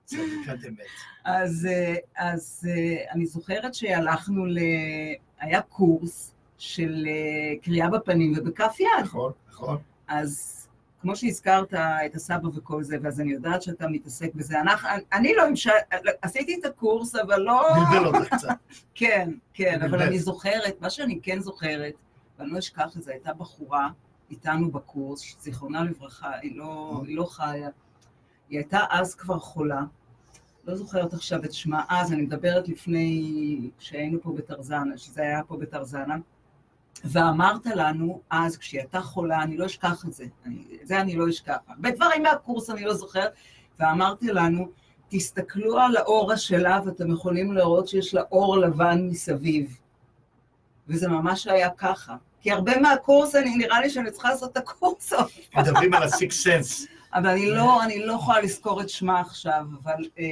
צדיקת 0.06 0.66
אמת. 0.68 0.80
אז, 1.26 1.68
אה, 1.72 1.96
אז 2.18 2.70
אה, 2.70 3.12
אני 3.12 3.26
זוכרת 3.26 3.74
שהלכנו 3.74 4.46
ל... 4.46 4.58
היה 5.40 5.62
קורס 5.62 6.32
של 6.58 7.06
אה, 7.08 7.58
קריאה 7.64 7.90
בפנים 7.90 8.34
ובכף 8.38 8.80
יד. 8.80 9.04
נכון, 9.04 9.32
נכון. 9.50 9.78
אז 10.08 10.65
כמו 11.06 11.16
שהזכרת 11.16 11.74
את 12.06 12.16
הסבא 12.16 12.48
וכל 12.48 12.84
זה, 12.84 12.98
ואז 13.02 13.22
אני 13.22 13.32
יודעת 13.32 13.62
שאתה 13.62 13.88
מתעסק 13.88 14.36
בזה. 14.36 14.62
אנחנו, 14.62 14.90
אני 15.14 15.34
לא 15.36 15.44
המש... 15.44 15.68
עשיתי 16.22 16.56
את 16.60 16.66
הקורס, 16.66 17.16
אבל 17.16 17.40
לא... 17.40 17.62
בלבל 17.74 18.06
אותך 18.06 18.34
קצת. 18.34 18.48
כן, 18.96 19.32
כן, 19.54 19.82
אבל. 19.82 20.02
אני 20.02 20.20
זוכרת, 20.20 20.82
מה 20.82 20.90
שאני 20.90 21.20
כן 21.24 21.40
זוכרת, 21.40 21.94
ואני 22.40 22.50
לא 22.50 22.60
אשכח 22.60 22.98
את 22.98 23.04
זה, 23.04 23.12
הייתה 23.12 23.34
בחורה 23.34 23.90
איתנו 24.32 24.72
בקורס, 24.72 25.36
זיכרונה 25.40 25.84
לברכה, 25.84 26.32
היא 26.42 26.58
לא, 26.58 27.02
היא 27.08 27.18
לא 27.18 27.26
חיה, 27.26 27.70
היא 28.50 28.60
הייתה 28.60 28.80
אז 28.90 29.16
כבר 29.16 29.40
חולה, 29.40 29.82
לא 30.68 30.76
זוכרת 30.76 31.14
עכשיו 31.14 31.44
את 31.44 31.54
שמה, 31.54 31.84
אז 31.90 32.14
אני 32.14 32.22
מדברת 32.22 32.68
לפני 32.68 33.70
שהיינו 33.80 34.22
פה 34.22 34.34
בטרזנה, 34.38 34.98
שזה 34.98 35.22
היה 35.22 35.44
פה 35.44 35.58
בטרזנה, 35.58 36.16
ואמרת 37.06 37.66
לנו 37.66 38.22
אז, 38.30 38.58
כשהיא 38.58 38.80
הייתה 38.82 39.02
חולה, 39.02 39.44
אני 39.44 39.58
לא 39.58 39.66
אשכח 39.66 40.06
את 40.06 40.14
זה, 40.14 40.26
אני, 40.46 40.64
את 40.82 40.88
זה 40.88 41.02
אני 41.02 41.16
לא 41.16 41.30
אשכח, 41.30 41.56
הרבה 41.68 41.92
דברים 41.92 42.24
מהקורס 42.24 42.70
אני 42.70 42.84
לא 42.84 42.94
זוכרת, 42.94 43.32
ואמרתי 43.80 44.28
לנו, 44.28 44.70
תסתכלו 45.10 45.80
על 45.80 45.98
האורה 45.98 46.38
שלה 46.38 46.80
ואתם 46.86 47.12
יכולים 47.12 47.54
לראות 47.54 47.88
שיש 47.88 48.14
לה 48.14 48.22
אור 48.32 48.58
לבן 48.58 49.08
מסביב. 49.10 49.78
וזה 50.88 51.08
ממש 51.08 51.48
היה 51.48 51.70
ככה. 51.70 52.16
כי 52.42 52.52
הרבה 52.52 52.80
מהקורס, 52.80 53.36
אני, 53.36 53.56
נראה 53.56 53.82
לי 53.82 53.90
שאני 53.90 54.12
צריכה 54.12 54.30
לעשות 54.30 54.52
את 54.52 54.58
הקורס. 54.58 55.14
מדברים 55.58 55.94
על 55.94 56.04
ה-six 56.04 56.46
sense. 56.46 56.88
אבל 57.14 57.30
אני 57.30 57.52
לא, 57.52 57.84
אני 57.84 58.06
לא 58.06 58.14
יכולה 58.14 58.42
לזכור 58.42 58.82
את 58.82 58.90
שמה 58.90 59.20
עכשיו, 59.20 59.66
אבל 59.84 60.04
אה, 60.20 60.26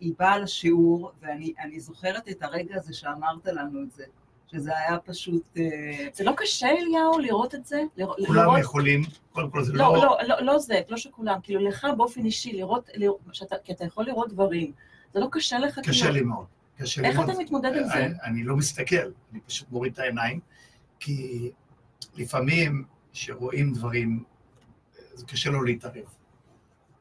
היא 0.00 0.12
באה 0.18 0.38
לשיעור, 0.38 1.12
ואני 1.22 1.52
אני 1.60 1.80
זוכרת 1.80 2.28
את 2.28 2.42
הרגע 2.42 2.76
הזה 2.76 2.94
שאמרת 2.94 3.46
לנו 3.46 3.82
את 3.82 3.92
זה, 3.92 4.04
שזה 4.52 4.78
היה 4.78 4.98
פשוט... 4.98 5.42
אה, 5.56 6.08
זה 6.12 6.24
לא 6.24 6.32
קשה, 6.36 6.68
אליהו, 6.68 7.18
לראות 7.18 7.54
את 7.54 7.66
זה? 7.66 7.82
לראות- 7.96 8.16
כולם 8.26 8.58
יכולים, 8.60 9.02
קודם 9.32 9.50
כל 9.50 9.62
זה 9.64 9.72
לא, 9.72 9.94
לא... 9.94 10.02
לא, 10.02 10.18
לא, 10.28 10.40
לא 10.42 10.58
זה, 10.58 10.80
לא 10.88 10.96
שכולם, 10.96 11.38
כאילו 11.42 11.60
לך 11.60 11.86
באופן 11.96 12.24
אישי, 12.24 12.52
לראות, 12.52 12.88
לראות 12.94 13.20
שאתה, 13.32 13.56
כי 13.64 13.72
אתה 13.72 13.84
יכול 13.84 14.04
לראות 14.06 14.32
דברים. 14.32 14.72
זה 15.14 15.20
לא 15.20 15.28
קשה 15.32 15.58
לך, 15.58 15.78
קשה 15.78 16.00
כאילו, 16.00 16.14
לי 16.14 16.22
מאוד. 16.22 16.46
קשה 16.78 17.02
לי 17.02 17.08
איך 17.08 17.16
מאוד. 17.16 17.30
אתה 17.30 17.38
מתמודד 17.38 17.76
עם 17.76 17.84
זה? 17.84 17.92
אני, 17.94 18.14
אני 18.24 18.44
לא 18.44 18.56
מסתכל, 18.56 18.96
אני 19.32 19.40
פשוט 19.40 19.70
מוריד 19.70 19.92
את 19.92 19.98
העיניים, 19.98 20.40
כי 21.00 21.50
לפעמים 22.16 22.84
כשרואים 23.12 23.72
דברים, 23.72 24.24
זה 25.14 25.26
קשה 25.26 25.50
לא 25.50 25.64
להתערב. 25.64 26.04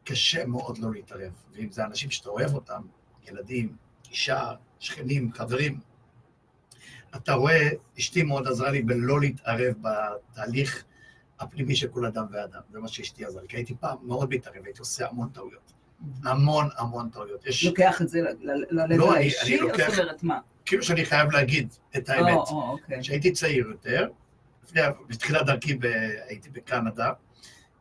קשה 0.03 0.45
מאוד 0.45 0.77
לא 0.77 0.91
להתערב. 0.91 1.31
ואם 1.53 1.71
זה 1.71 1.85
אנשים 1.85 2.11
שאתה 2.11 2.29
אוהב 2.29 2.53
אותם, 2.53 2.81
ילדים, 3.27 3.75
אישה, 4.11 4.43
שכנים, 4.79 5.31
חברים, 5.33 5.79
אתה 7.15 7.33
רואה, 7.33 7.69
אשתי 7.99 8.23
מאוד 8.23 8.47
עזרה 8.47 8.71
לי 8.71 8.81
בלא 8.81 9.19
להתערב 9.19 9.73
בתהליך 9.81 10.83
הפנימי 11.39 11.75
של 11.75 11.87
כל 11.87 12.05
אדם 12.05 12.25
ואדם. 12.31 12.61
זה 12.71 12.79
מה 12.79 12.87
שאשתי 12.87 13.25
עזרה 13.25 13.41
לי, 13.41 13.47
כי 13.47 13.57
הייתי 13.57 13.75
פעם 13.79 13.97
מאוד 14.01 14.29
מתערב, 14.29 14.65
הייתי 14.65 14.79
עושה 14.79 15.07
המון 15.07 15.29
טעויות. 15.29 15.73
המון 16.23 16.67
המון 16.77 17.09
טעויות. 17.09 17.45
יש, 17.45 17.65
לוקח 17.65 18.01
את 18.01 18.09
זה 18.09 18.21
ללב 18.69 18.99
לא, 18.99 19.15
האישי, 19.15 19.61
או 19.61 19.67
זאת 19.67 19.99
אומרת 19.99 20.23
מה? 20.23 20.39
כאילו 20.65 20.83
שאני 20.83 21.05
חייב 21.05 21.31
להגיד 21.31 21.73
את 21.97 22.09
האמת. 22.09 22.33
או, 22.33 22.43
או, 22.49 22.69
אוקיי. 22.69 23.01
כשהייתי 23.01 23.31
צעיר 23.31 23.67
יותר, 23.67 24.09
לפני, 24.63 24.81
בתחילת 25.07 25.45
דרכי 25.45 25.75
ב, 25.75 25.85
הייתי 26.27 26.49
בקנדה, 26.49 27.11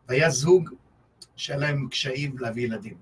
והיה 0.09 0.31
זוג 0.31 0.71
שהיה 1.37 1.59
להם 1.59 1.89
קשיים 1.91 2.39
להביא 2.39 2.65
ילדים. 2.65 2.97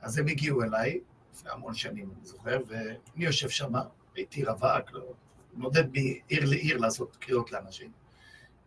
אז 0.00 0.18
הם 0.18 0.26
הגיעו 0.26 0.62
אליי, 0.62 1.00
לפני 1.34 1.50
המון 1.50 1.74
שנים, 1.74 2.10
אני 2.16 2.26
זוכר, 2.26 2.58
ואני 2.66 3.24
יושב 3.24 3.48
שם, 3.48 3.72
הייתי 4.14 4.44
רווק, 4.44 4.92
לא, 4.92 5.12
נודד 5.56 5.84
מעיר 5.92 6.44
לעיר 6.44 6.76
לעשות 6.76 7.16
קריאות 7.16 7.52
לאנשים. 7.52 7.90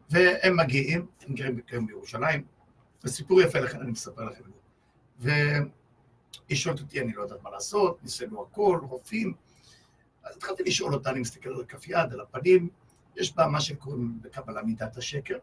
והם 0.10 0.58
מגיעים, 0.58 1.08
הם 1.22 1.36
גרים 1.36 1.62
כיום 1.62 1.88
בירושלים, 1.88 2.44
וסיפור 3.04 3.42
יפה 3.42 3.60
לכן 3.60 3.82
אני 3.82 3.92
מספר 3.92 4.26
לכם 4.26 4.44
את 4.44 4.54
זה. 5.18 5.30
והיא 6.48 6.58
שואלת 6.58 6.80
אותי, 6.80 7.02
אני 7.02 7.14
לא 7.14 7.22
יודעת 7.22 7.44
מה 7.44 7.50
לעשות, 7.50 8.04
ניסינו 8.04 8.42
הכל, 8.42 8.80
רופאים. 8.84 9.34
אז 10.24 10.38
התחלתי 10.38 10.64
לשאול 10.64 10.94
אותה, 10.94 11.10
אני 11.10 11.20
מסתכל 11.20 11.50
על 11.50 11.66
כף 11.66 11.88
יד, 11.88 12.14
על 12.14 12.20
הפנים, 12.20 12.70
יש 13.16 13.36
בה 13.36 13.48
מה 13.48 13.62
שקוראים 13.62 14.22
בקבלה 14.22 14.64
מידת 14.64 14.98
השקר. 14.98 15.38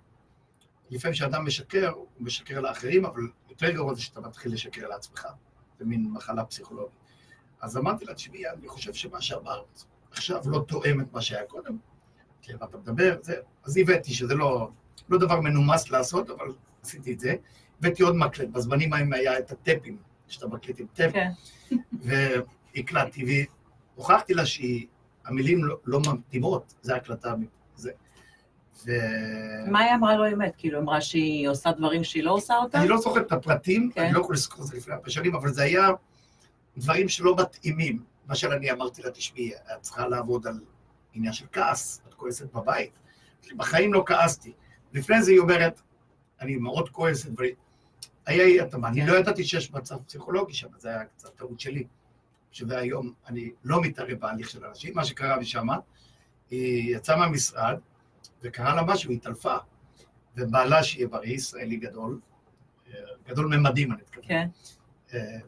לפעמים 0.90 1.14
כשאדם 1.14 1.46
משקר, 1.46 1.88
הוא 1.88 2.06
משקר 2.20 2.60
לאחרים, 2.60 3.04
אבל 3.04 3.22
יותר 3.50 3.70
גרוע 3.70 3.94
זה 3.94 4.02
שאתה 4.02 4.20
מתחיל 4.20 4.52
לשקר 4.52 4.88
לעצמך. 4.88 5.26
זה 5.78 5.84
מין 5.84 6.10
מחלה 6.12 6.44
פסיכולוגית. 6.44 6.96
אז 7.60 7.76
אמרתי 7.76 8.04
לה, 8.04 8.14
תשמעי, 8.14 8.50
אני 8.50 8.68
חושב 8.68 8.94
שמה 8.94 9.20
שאמרת 9.20 9.84
עכשיו 10.10 10.42
לא 10.46 10.64
תואם 10.68 11.00
את 11.00 11.12
מה 11.12 11.20
שהיה 11.20 11.44
קודם. 11.44 11.76
מה 12.60 12.66
אתה 12.66 12.78
מדבר, 12.78 13.16
זה... 13.22 13.34
אז 13.64 13.76
הבאתי 13.76 14.14
שזה 14.14 14.34
לא, 14.34 14.70
לא 15.08 15.18
דבר 15.18 15.40
מנומס 15.40 15.90
לעשות, 15.90 16.30
אבל 16.30 16.46
עשיתי 16.82 17.12
את 17.12 17.20
זה. 17.20 17.34
הבאתי 17.78 18.02
עוד 18.02 18.16
מקלט, 18.16 18.48
בזמנים 18.48 18.92
ההם 18.92 19.12
היה 19.12 19.38
את 19.38 19.50
הטפים, 19.50 19.96
שאתה 20.28 20.46
מקליט 20.46 20.80
עם 20.80 20.86
טפ, 20.94 21.10
כן. 21.12 21.30
והקלטתי, 22.02 23.46
והוכחתי 23.96 24.34
לה 24.34 24.42
שהמילים 24.46 25.64
לא, 25.64 25.76
לא 25.84 26.00
מתאימות, 26.00 26.74
זה 26.82 26.96
הקלטה, 26.96 27.34
זה. 27.76 27.90
ו... 28.86 28.90
מה 29.70 29.80
היא 29.80 29.94
אמרה 29.94 30.16
לו 30.16 30.28
אמת? 30.28 30.54
כאילו, 30.58 30.80
אמרה 30.80 31.00
שהיא 31.00 31.48
עושה 31.48 31.72
דברים 31.72 32.04
שהיא 32.04 32.24
לא 32.24 32.32
עושה 32.32 32.56
אותם? 32.56 32.78
אני 32.78 32.88
לא 32.88 32.98
זוכר 32.98 33.20
את 33.20 33.32
הפרטים, 33.32 33.90
כן. 33.94 34.02
אני 34.02 34.12
לא 34.12 34.20
יכול 34.20 34.34
לזכור 34.34 34.62
את 34.62 34.66
זה 34.66 34.76
לפני 34.76 34.94
הרבה 34.94 35.10
שנים, 35.10 35.34
אבל 35.34 35.52
זה 35.52 35.62
היה 35.62 35.88
דברים 36.76 37.08
שלא 37.08 37.36
מתאימים. 37.36 38.02
למשל, 38.28 38.52
אני 38.52 38.70
אמרתי 38.70 39.02
לה, 39.02 39.10
תשמעי, 39.10 39.54
את 39.54 39.80
צריכה 39.80 40.08
לעבוד 40.08 40.46
על 40.46 40.60
עניין 41.12 41.32
של 41.32 41.46
כעס, 41.52 42.02
את 42.08 42.14
כועסת 42.14 42.52
בבית. 42.52 42.92
בחיים 43.56 43.92
לא 43.92 44.02
כעסתי. 44.06 44.52
לפני 44.92 45.22
זה 45.22 45.30
היא 45.30 45.40
אומרת, 45.40 45.80
אני 46.40 46.56
מאוד 46.56 46.88
כועסת, 46.88 47.30
היה 48.26 48.44
אי 48.44 48.60
התאמה. 48.60 48.88
אני. 48.88 49.06
לא 49.06 49.18
ידעתי 49.18 49.44
שיש 49.44 49.72
מצב 49.72 49.96
פסיכולוגי 50.06 50.54
שם, 50.54 50.68
זה 50.78 50.88
היה 50.88 51.04
קצת 51.04 51.36
טעות 51.36 51.60
שלי. 51.60 51.84
שהיום 52.50 53.12
אני 53.26 53.50
לא 53.64 53.80
מתערב 53.80 54.18
בהליך 54.18 54.50
של 54.50 54.64
אנשים. 54.64 54.94
מה 54.94 55.04
שקרה 55.04 55.38
משם, 55.38 55.66
היא 56.50 56.96
יצאה 56.96 57.16
מהמשרד, 57.16 57.78
וקרה 58.42 58.74
לה 58.74 58.82
משהו, 58.82 59.10
היא 59.10 59.18
התעלפה. 59.18 59.56
ובעלה, 60.36 60.82
שיהיה 60.82 61.08
בריא, 61.08 61.34
ישראלי 61.34 61.76
גדול, 61.76 62.20
גדול 63.28 63.56
ממדים, 63.56 63.92
אני 63.92 64.02
מתכוון. 64.02 64.28
כן. 64.28 64.48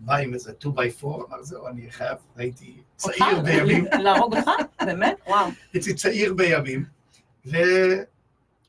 בא 0.00 0.16
עם 0.16 0.35
איזה 0.35 0.52
2x4, 0.64 1.04
אמר, 1.04 1.42
זהו, 1.42 1.66
אני 1.66 1.90
חייב, 1.90 2.18
הייתי? 2.37 2.83
צעיר 2.96 3.40
בימים, 3.44 3.85
להרוג 4.04 4.37
אותך? 4.37 4.50
באמת? 4.85 5.16
וואו. 5.26 5.46
הייתי 5.72 5.94
צעיר 5.94 6.35
בימים, 6.35 6.85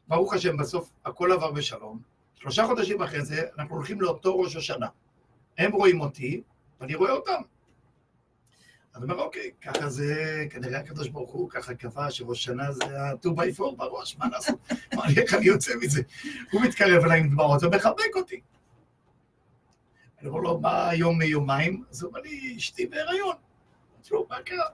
וברוך 0.07 0.33
השם, 0.33 0.57
בסוף 0.57 0.89
הכל 1.05 1.31
עבר 1.31 1.51
בשלום. 1.51 1.99
שלושה 2.35 2.65
חודשים 2.65 3.01
אחרי 3.01 3.25
זה, 3.25 3.41
אנחנו 3.59 3.75
הולכים 3.75 4.01
לאותו 4.01 4.39
ראש 4.39 4.55
השנה. 4.55 4.87
הם 5.57 5.71
רואים 5.71 6.01
אותי, 6.01 6.41
ואני 6.81 6.95
רואה 6.95 7.11
אותם. 7.11 7.41
אז 8.93 9.03
אני 9.03 9.11
אומר, 9.11 9.23
אוקיי, 9.23 9.51
ככה 9.61 9.89
זה, 9.89 10.45
כנראה 10.49 10.79
הקדוש 10.79 11.07
ברוך 11.07 11.31
הוא 11.31 11.49
ככה 11.49 11.73
קבע 11.73 12.11
שראש 12.11 12.43
שנה 12.43 12.71
זה 12.71 13.01
ה-2x4 13.01 13.75
בראש, 13.77 14.17
מה 14.17 14.29
לעשות? 14.29 14.59
איך 15.17 15.33
אני 15.33 15.45
יוצא 15.45 15.73
מזה? 15.81 16.01
הוא 16.51 16.61
מתקרב 16.61 17.03
אליי 17.03 17.19
עם 17.19 17.29
דמעות 17.29 17.63
ומחבק 17.63 18.15
אותי. 18.15 18.41
אני 20.19 20.27
אומר 20.27 20.39
לו, 20.39 20.59
מה 20.59 20.89
היום 20.89 21.17
מיומיים? 21.17 21.83
אז 21.91 22.03
הוא 22.03 22.09
אומר 22.09 22.21
לי, 22.21 22.55
אשתי 22.57 22.85
בהיריון. 22.85 23.35
אמרתי 23.95 24.09
לו, 24.13 24.27
מה 24.29 24.41
קרה? 24.45 24.65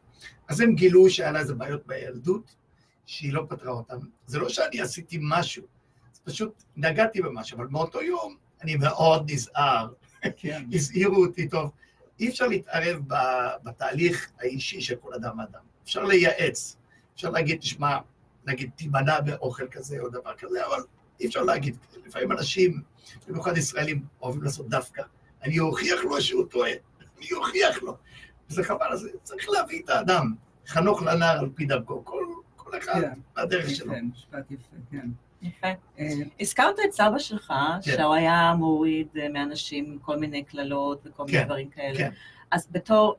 אז 0.47 0.61
הם 0.61 0.75
גילו 0.75 1.09
שהיה 1.09 1.31
לה 1.31 1.39
איזה 1.39 1.53
בעיות 1.53 1.87
בילדות, 1.87 2.55
שהיא 3.05 3.33
לא 3.33 3.45
פתרה 3.49 3.71
אותן. 3.71 3.97
זה 4.25 4.39
לא 4.39 4.49
שאני 4.49 4.81
עשיתי 4.81 5.17
משהו, 5.21 5.63
זה 6.13 6.21
פשוט 6.23 6.63
נגעתי 6.77 7.21
במשהו, 7.21 7.57
אבל 7.57 7.67
מאותו 7.67 8.01
יום 8.01 8.35
אני 8.61 8.75
מאוד 8.75 9.31
נזהר. 9.31 9.87
כן. 10.37 10.65
הזהירו 10.73 11.25
אותי 11.25 11.49
טוב. 11.49 11.71
אי 12.19 12.29
אפשר 12.29 12.47
להתערב 12.47 13.01
בתהליך 13.63 14.31
האישי 14.39 14.81
של 14.81 14.95
כל 14.95 15.13
אדם 15.13 15.39
ואדם. 15.39 15.61
אפשר 15.83 16.03
לייעץ, 16.03 16.77
אפשר 17.15 17.29
להגיד, 17.29 17.59
תשמע, 17.59 17.97
נגיד, 18.45 18.69
תימנע 18.75 19.19
באוכל 19.19 19.67
כזה 19.67 19.99
או 19.99 20.09
דבר 20.09 20.35
כזה, 20.37 20.65
אבל 20.65 20.83
אי 21.19 21.27
אפשר 21.27 21.43
להגיד, 21.43 21.77
לפעמים 22.05 22.31
אנשים, 22.31 22.81
במיוחד 23.27 23.57
ישראלים, 23.57 24.05
אוהבים 24.21 24.43
לעשות 24.43 24.69
דווקא. 24.69 25.03
אני 25.45 25.59
אוכיח 25.59 26.03
לו 26.03 26.21
שהוא 26.21 26.45
טועה, 26.45 26.71
אני 27.17 27.27
אוכיח 27.31 27.83
לו. 27.83 27.97
וזה 28.49 28.63
חבל, 28.63 28.87
אז 28.91 29.09
צריך 29.23 29.49
להביא 29.49 29.81
את 29.83 29.89
האדם, 29.89 30.33
חנוך 30.67 31.03
לנער 31.03 31.39
על 31.39 31.49
פי 31.55 31.65
דרכו, 31.65 32.05
כל, 32.05 32.23
כל 32.55 32.77
אחד 32.77 33.01
כן. 33.01 33.19
בדרך 33.37 33.69
שלו. 33.69 33.93
כן, 33.93 34.05
משפט 34.13 34.51
יפה, 34.51 34.75
כן. 34.91 35.07
יפה. 35.41 35.67
אה, 35.99 36.07
הזכרת 36.39 36.75
את 36.85 36.91
סבא 36.91 37.19
שלך, 37.19 37.53
כן. 37.83 37.91
שהוא 37.91 38.13
היה 38.13 38.53
מוריד 38.57 39.07
אה, 39.19 39.29
מאנשים 39.29 39.99
כל 40.01 40.17
מיני 40.17 40.43
קללות 40.43 41.01
וכל 41.05 41.25
מיני 41.25 41.37
כן, 41.37 41.45
דברים 41.45 41.69
כאלה. 41.69 41.97
כן. 41.97 42.09
אז 42.51 42.67
בתור, 42.71 43.15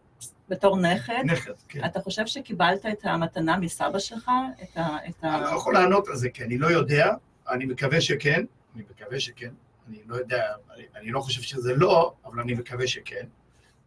בתור 0.49 0.79
נכד, 0.79 1.23
נכד, 1.25 1.53
כן. 1.69 1.85
אתה 1.85 2.01
חושב 2.01 2.27
שקיבלת 2.27 2.87
את 2.87 3.05
המתנה 3.05 3.57
מסבא 3.57 3.99
שלך? 3.99 4.31
את 4.63 4.77
ה... 4.77 4.97
את 5.09 5.25
ה... 5.25 5.35
אני 5.35 5.43
לא 5.43 5.49
יכול 5.49 5.75
לענות 5.75 6.09
על 6.09 6.17
זה, 6.17 6.31
כי 6.31 6.45
אני 6.45 6.59
לא 6.59 6.67
יודע, 6.67 7.15
אני 7.51 7.67
מקווה 7.67 8.01
שכן, 8.01 8.45
אני 8.75 8.85
מקווה 8.91 9.21
שכן, 9.21 9.51
אני 9.89 9.99
לא 10.07 10.17
יודע, 10.17 10.53
אני, 10.75 10.85
אני 10.97 11.11
לא 11.11 11.21
חושב 11.21 11.43
שזה 11.43 11.75
לא, 11.75 12.15
אבל 12.25 12.41
אני 12.41 12.55
מקווה 12.55 12.87
שכן. 12.87 13.27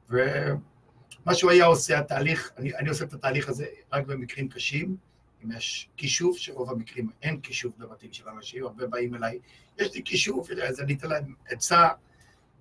ומה 0.10 1.34
שהוא 1.34 1.52
היה 1.52 1.66
עושה, 1.66 2.00
התהליך, 2.00 2.52
אני, 2.58 2.76
אני 2.76 2.90
עושה 2.90 3.06
את 3.06 3.14
התהליך 3.14 3.50
הזה 3.50 3.66
רק 3.94 4.06
במקרים 4.06 4.50
קשים, 4.50 4.98
אם 5.44 5.52
יש 5.52 5.90
כישוף, 5.98 6.38
שרוב 6.38 6.72
המקרים 6.72 7.10
אין 7.22 7.42
כישוף 7.42 7.78
בבתים 7.78 8.14
של 8.14 8.30
אנשים, 8.30 8.64
הרבה 8.64 8.88
באים 8.88 9.16
אליי, 9.16 9.40
יש 9.80 9.94
לי 9.94 10.02
כישוף, 10.06 10.50
אז 10.52 10.80
אני 10.80 10.94
אתן 10.94 11.10
להם 11.10 11.34
עצה, 11.50 11.88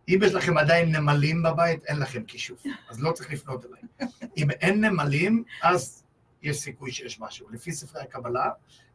אם 0.09 0.18
יש 0.24 0.35
לכם 0.35 0.59
עדיין 0.59 0.96
נמלים 0.96 1.42
בבית, 1.42 1.85
אין 1.85 1.98
לכם 1.98 2.24
כישוף, 2.24 2.64
אז 2.88 3.01
לא 3.03 3.12
צריך 3.12 3.33
לפנות 3.33 3.64
אליי. 3.64 4.11
אם 4.37 4.51
אין 4.51 4.85
נמלים, 4.85 5.44
אז 5.62 6.05
יש 6.42 6.57
סיכוי 6.57 6.92
שיש 6.92 7.20
משהו. 7.20 7.51
לפי 7.51 7.72
ספרי 7.72 8.03
הקבלה, 8.03 8.51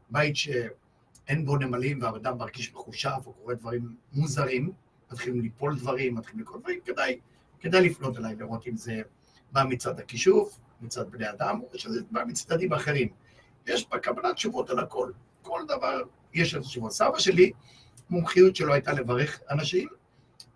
בית 0.10 0.36
שאין 1.28 1.46
בו 1.46 1.58
נמלים 1.58 2.02
והאדם 2.02 2.38
מרגיש 2.38 2.74
מחושב 2.74 3.10
או 3.26 3.34
קורא 3.34 3.54
דברים 3.54 3.96
מוזרים, 4.14 4.72
מתחילים 5.12 5.42
ליפול 5.42 5.80
דברים, 5.80 6.16
מתחילים 6.16 6.42
לקרוא 6.42 6.60
דברים, 6.60 6.80
כדאי, 6.86 7.20
כדאי 7.60 7.90
לפנות 7.90 8.18
אליי 8.18 8.36
לראות 8.36 8.68
אם 8.68 8.78
זה 8.78 9.02
בא 9.52 9.64
מצד 9.70 10.00
הכישוף, 10.00 10.60
מצד 10.82 11.12
בני 11.12 11.30
אדם, 11.30 11.60
או 11.62 11.80
שזה 11.80 12.02
בא 12.12 12.24
מצדדים 12.28 12.74
אחרים. 12.74 13.08
יש 13.68 13.90
בקבלה 13.90 14.34
תשובות 14.34 14.70
על 14.70 14.80
הכל. 14.80 15.12
כל 15.42 15.62
דבר 15.68 16.02
יש 16.34 16.56
על 16.56 16.62
תשובות. 16.62 16.92
סבא 16.92 17.20
שלי, 17.20 17.52
מומחיות 18.10 18.56
שלו 18.56 18.74
הייתה 18.74 18.94
לברך 18.94 19.40
אנשים 19.52 19.88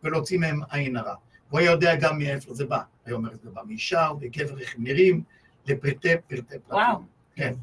ולהוציא 0.03 0.39
מהם 0.39 0.59
עין 0.69 0.97
הרע. 0.97 1.15
הוא 1.49 1.59
היה 1.59 1.71
יודע 1.71 1.95
גם 1.95 2.17
מאיפה 2.17 2.53
זה 2.53 2.65
בא. 2.65 2.81
היה 3.05 3.15
אומר, 3.15 3.29
זה 3.43 3.49
בא 3.49 3.61
מאישה 3.65 4.07
או 4.07 4.17
מגבר, 4.17 4.59
איך 4.59 4.75
נראים, 4.77 5.23
לפרטי 5.65 6.09
פרטי 6.27 6.59
פרטים. 6.59 6.59
וואו. 6.69 7.01
כן. 7.35 7.53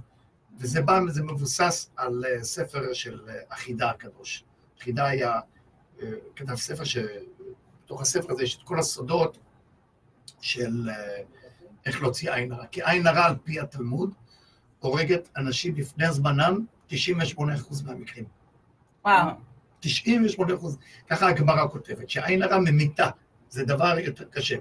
וזה 0.58 0.82
בא, 0.82 1.00
זה 1.08 1.22
מבוסס 1.22 1.90
על 1.96 2.24
אה, 2.24 2.44
ספר 2.44 2.92
של 2.92 3.20
אה, 3.28 3.34
אחידה 3.48 3.90
הקדוש. 3.90 4.44
אחידה 4.80 5.06
היה, 5.06 5.40
אה, 6.02 6.08
כתב 6.36 6.54
ספר 6.54 6.82
בתוך 7.84 8.00
הספר 8.00 8.32
הזה 8.32 8.42
יש 8.42 8.56
את 8.56 8.62
כל 8.62 8.78
הסודות 8.78 9.38
של 10.40 10.90
איך 11.86 12.02
להוציא 12.02 12.32
עין 12.32 12.52
הרע. 12.52 12.66
כי 12.66 12.80
עין 12.84 13.06
הרע, 13.06 13.26
על 13.26 13.34
פי 13.44 13.60
התלמוד, 13.60 14.14
הורגת 14.78 15.28
אנשים 15.36 15.76
לפני 15.76 16.12
זמנם 16.12 16.66
98% 16.90 16.92
מהמקרים. 17.84 18.24
וואו. 19.04 19.30
98 19.80 20.54
אחוז, 20.54 20.78
ככה 21.08 21.28
הגמרא 21.28 21.68
כותבת, 21.68 22.10
שעין 22.10 22.42
הרע 22.42 22.58
ממיתה, 22.58 23.10
זה 23.48 23.64
דבר 23.64 23.98
יותר 23.98 24.24
קשה. 24.24 24.56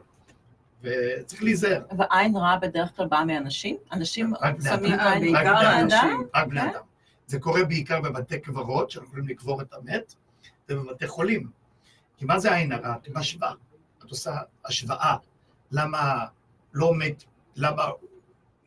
וצריך 0.84 1.44
להיזהר, 1.44 1.82
ועין 1.98 2.36
רע 2.36 2.58
בדרך 2.58 2.96
כלל 2.96 3.08
באה 3.08 3.26
מאנשים? 3.26 3.76
אנשים 3.92 4.34
שמים 4.64 5.00
עין 5.00 5.34
בעיקר 5.34 5.54
לאדם? 5.54 6.22
רק 6.36 6.48
בני 6.48 6.62
כן. 6.62 6.70
אדם. 6.70 6.82
זה 7.28 7.40
קורה 7.40 7.64
בעיקר 7.64 8.02
בבתי 8.02 8.40
קברות, 8.40 8.92
שאנחנו 8.92 9.10
יכולים 9.10 9.28
לקבור 9.28 9.62
את 9.62 9.74
המת, 9.74 10.16
ובבתי 10.70 11.08
חולים. 11.08 11.50
כי 12.18 12.26
מה 12.26 12.40
זה 12.40 12.56
עין 12.56 12.72
הרע? 12.72 12.96
את 12.96 13.10
משווה. 13.14 13.54
את 13.98 14.10
עושה 14.10 14.38
השוואה. 14.66 15.16
למה 15.72 16.26
לא 16.74 16.94
מת, 16.94 17.24
למה 17.56 17.84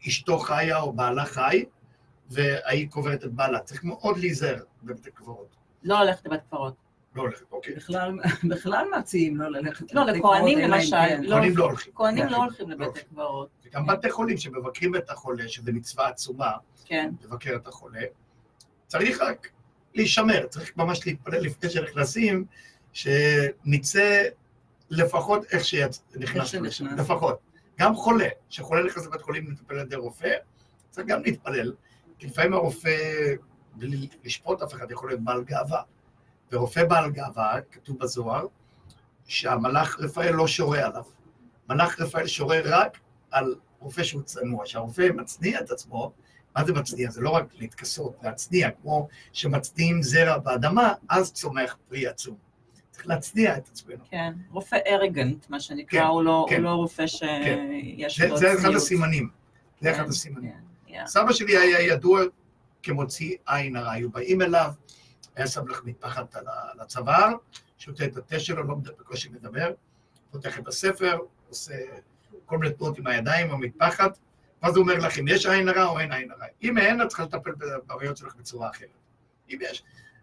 אשתו 0.08 0.38
חיה 0.38 0.78
או 0.80 0.92
בעלה 0.92 1.24
חי, 1.24 1.64
והיא 2.30 2.90
קוברת 2.90 3.24
את 3.24 3.32
בעלה. 3.32 3.60
צריך 3.60 3.84
מאוד 3.84 4.18
להיזהר 4.18 4.62
בבתי 4.82 5.10
קברות. 5.10 5.56
לא 5.82 6.00
ללכת 6.00 6.26
לבית 6.26 6.40
קברות. 6.48 6.74
לא 7.16 7.22
הולכת, 7.22 7.52
אוקיי. 7.52 7.74
בכלל, 7.74 8.18
בכלל 8.50 8.86
מציעים 8.98 9.36
לא 9.36 9.48
ללכת 9.48 9.94
לא, 9.94 10.04
לכהנים 10.04 10.58
למשל, 10.58 10.90
כן. 10.90 11.22
לא. 11.22 11.36
כהנים 11.36 11.56
לא 11.56 11.64
הולכים. 11.64 11.92
כהנים 11.96 12.24
לא 12.24 12.30
לא 12.30 12.36
הולכים 12.36 12.70
לא 12.70 12.74
לבית. 12.74 12.96
הקברות. 12.96 13.48
וגם 13.66 13.86
בתי 13.86 14.10
חולים 14.10 14.36
שמבקרים 14.36 14.96
את 14.96 15.10
החולה, 15.10 15.48
שזה 15.48 15.72
מצווה 15.72 16.08
עצומה, 16.08 16.52
כן. 16.84 17.10
לבקר 17.24 17.56
את 17.56 17.66
החולה, 17.66 18.00
צריך 18.86 19.20
רק 19.20 19.48
להישמר, 19.94 20.46
צריך 20.46 20.76
ממש 20.76 21.06
להתפלל 21.06 21.40
לפני 21.40 21.70
שנכנסים, 21.70 22.44
שנצא 22.92 24.22
לפחות 24.90 25.44
איך 25.52 25.64
שנכנסנו 25.64 26.62
לשם. 26.64 26.86
לפחות. 26.86 27.38
גם 27.78 27.94
חולה, 27.94 28.28
שחולה 28.48 28.82
נכנס 28.82 29.06
לבית 29.06 29.22
חולים 29.22 29.50
לטפל 29.50 29.74
על 29.74 29.86
ידי 29.86 29.96
רופא, 29.96 30.34
צריך 30.90 31.06
גם 31.06 31.22
להתפלל, 31.22 31.72
כי 32.18 32.26
לפעמים 32.26 32.52
הרופא, 32.52 32.96
בלי 33.74 34.08
לשפוט 34.24 34.62
אף 34.62 34.74
אחד, 34.74 34.90
יכול 34.90 35.08
להיות 35.08 35.20
בעל 35.20 35.44
גאווה. 35.44 35.82
ורופא 36.52 36.84
בעל 36.84 37.10
גאווה, 37.10 37.60
כתוב 37.72 37.98
בזוהר, 37.98 38.46
שהמלאך 39.26 40.00
רפאל 40.00 40.34
לא 40.34 40.46
שורה 40.46 40.86
עליו. 40.86 41.02
מלאך 41.68 42.00
רפאל 42.00 42.26
שורה 42.26 42.60
רק 42.64 42.98
על 43.30 43.54
רופא 43.78 44.02
שהוא 44.02 44.22
צנוע, 44.22 44.66
שהרופא 44.66 45.08
מצניע 45.14 45.60
את 45.60 45.70
עצמו, 45.70 46.12
מה 46.56 46.64
זה 46.64 46.72
מצניע? 46.72 47.10
זה 47.10 47.20
לא 47.20 47.30
רק 47.30 47.44
להתכסות, 47.58 48.16
להצניע, 48.22 48.70
כמו 48.70 49.08
שמצניעים 49.32 50.02
זרע 50.02 50.38
באדמה, 50.38 50.92
אז 51.08 51.32
צומח 51.32 51.76
פרי 51.88 52.06
עצום. 52.06 52.36
צריך 52.90 53.06
להצניע 53.06 53.56
את 53.56 53.68
עצמנו. 53.68 54.04
כן, 54.10 54.32
רופא 54.50 54.76
ארגנט, 54.86 55.50
מה 55.50 55.60
שנקרא, 55.60 56.00
כן, 56.00 56.06
הוא 56.06 56.22
לא, 56.22 56.46
כן. 56.48 56.56
הוא 56.56 56.64
לא 56.64 56.70
רופא 56.70 57.06
שיש 57.06 58.20
זה, 58.20 58.28
לו 58.28 58.38
זה 58.38 58.52
אחד 58.52 58.58
צניעות. 58.58 58.76
הסימנים. 58.76 59.28
זה 59.80 59.90
אחד 59.92 60.02
כן, 60.02 60.08
הסימנים. 60.08 60.50
כן, 60.50 60.94
כן. 60.94 61.06
סבא 61.06 61.32
שלי 61.32 61.56
היה 61.56 61.80
ידוע 61.80 62.22
כמוציא 62.82 63.36
עין 63.46 63.76
הרע, 63.76 63.92
היו 63.92 64.10
באים 64.10 64.42
אליו, 64.42 64.70
היה 65.36 65.46
שם 65.46 65.68
לך 65.68 65.80
מטפחת 65.84 66.36
על 66.36 66.80
הצוואר, 66.80 67.32
שותה 67.78 68.04
את 68.04 68.16
התה 68.16 68.40
שלו, 68.40 68.62
לא 68.62 68.74
בקושי 68.74 69.28
מדבר, 69.28 69.72
פותח 70.30 70.58
את 70.58 70.68
הספר, 70.68 71.18
עושה 71.48 71.74
כל 72.46 72.58
מיני 72.58 72.74
תנועות 72.74 72.98
עם 72.98 73.06
הידיים, 73.06 73.50
המטפחת, 73.50 74.18
ואז 74.62 74.76
הוא 74.76 74.82
אומר 74.82 74.98
לך 74.98 75.18
אם 75.18 75.28
יש 75.28 75.46
עין 75.46 75.68
הרע 75.68 75.84
או 75.84 76.00
אין 76.00 76.12
עין 76.12 76.30
הרע. 76.30 76.46
אם 76.62 76.78
אין, 76.78 77.02
את 77.02 77.08
צריכה 77.08 77.22
לטפל 77.22 77.52
בבעיות 77.58 78.16
שלך 78.16 78.34
בצורה 78.36 78.70
אחרת. 78.70 78.88
אם 79.50 79.58
יש. 79.60 79.82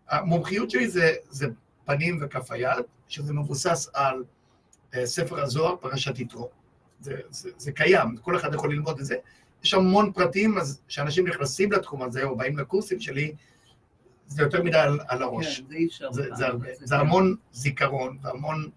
המומחיות 0.10 0.69
שלי 0.71 0.88
זה, 0.88 1.13
זה 1.30 1.47
פנים 1.86 2.19
וכף 2.21 2.52
היד, 2.52 2.86
שזה 3.08 3.34
מבוסס 3.34 3.89
על 3.93 4.23
אה, 4.95 5.06
ספר 5.06 5.41
הזוהר, 5.41 5.76
פרשת 5.76 6.19
יתרו. 6.19 6.49
זה, 6.99 7.15
זה, 7.30 7.49
זה 7.58 7.71
קיים, 7.71 8.17
כל 8.17 8.38
אחד 8.38 8.54
יכול 8.54 8.71
ללמוד 8.71 8.99
את 8.99 9.06
זה. 9.06 9.15
יש 9.63 9.73
המון 9.73 10.12
פרטים, 10.12 10.58
אז 10.58 10.82
כשאנשים 10.88 11.28
נכנסים 11.28 11.71
לתחום 11.71 12.02
הזה 12.02 12.23
או 12.23 12.38
באים 12.38 12.58
לקורסים 12.58 12.99
שלי, 12.99 13.36
זה 14.33 14.43
יותר 14.43 14.63
מדי 14.63 14.77
על, 14.77 14.99
על 15.07 15.23
הראש. 15.23 15.59
כן, 15.59 15.65
זה 15.67 15.75
אי 15.75 15.85
אפשר. 15.85 16.11
זה. 16.11 16.23
זה, 16.33 16.47
הרבה, 16.47 16.67
זה 16.73 16.85
זה 16.85 16.95
כן. 16.95 17.01
המון 17.01 17.35
זיכרון 17.51 18.17
והמון 18.21 18.69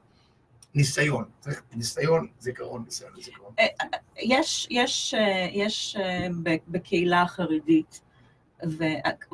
ניסיון. 0.75 1.25
צריך 1.41 1.63
ניסיון, 1.75 2.27
זיכרון, 2.39 2.83
ניסיון, 2.85 3.11
זיכרון. 3.21 3.55
יש, 4.19 4.67
יש, 4.71 5.15
אה, 5.15 5.49
יש 5.53 5.97
אה, 5.97 6.27
ב- 6.43 6.57
בקהילה 6.69 7.23
החרדית, 7.23 8.01
ו, 8.67 8.85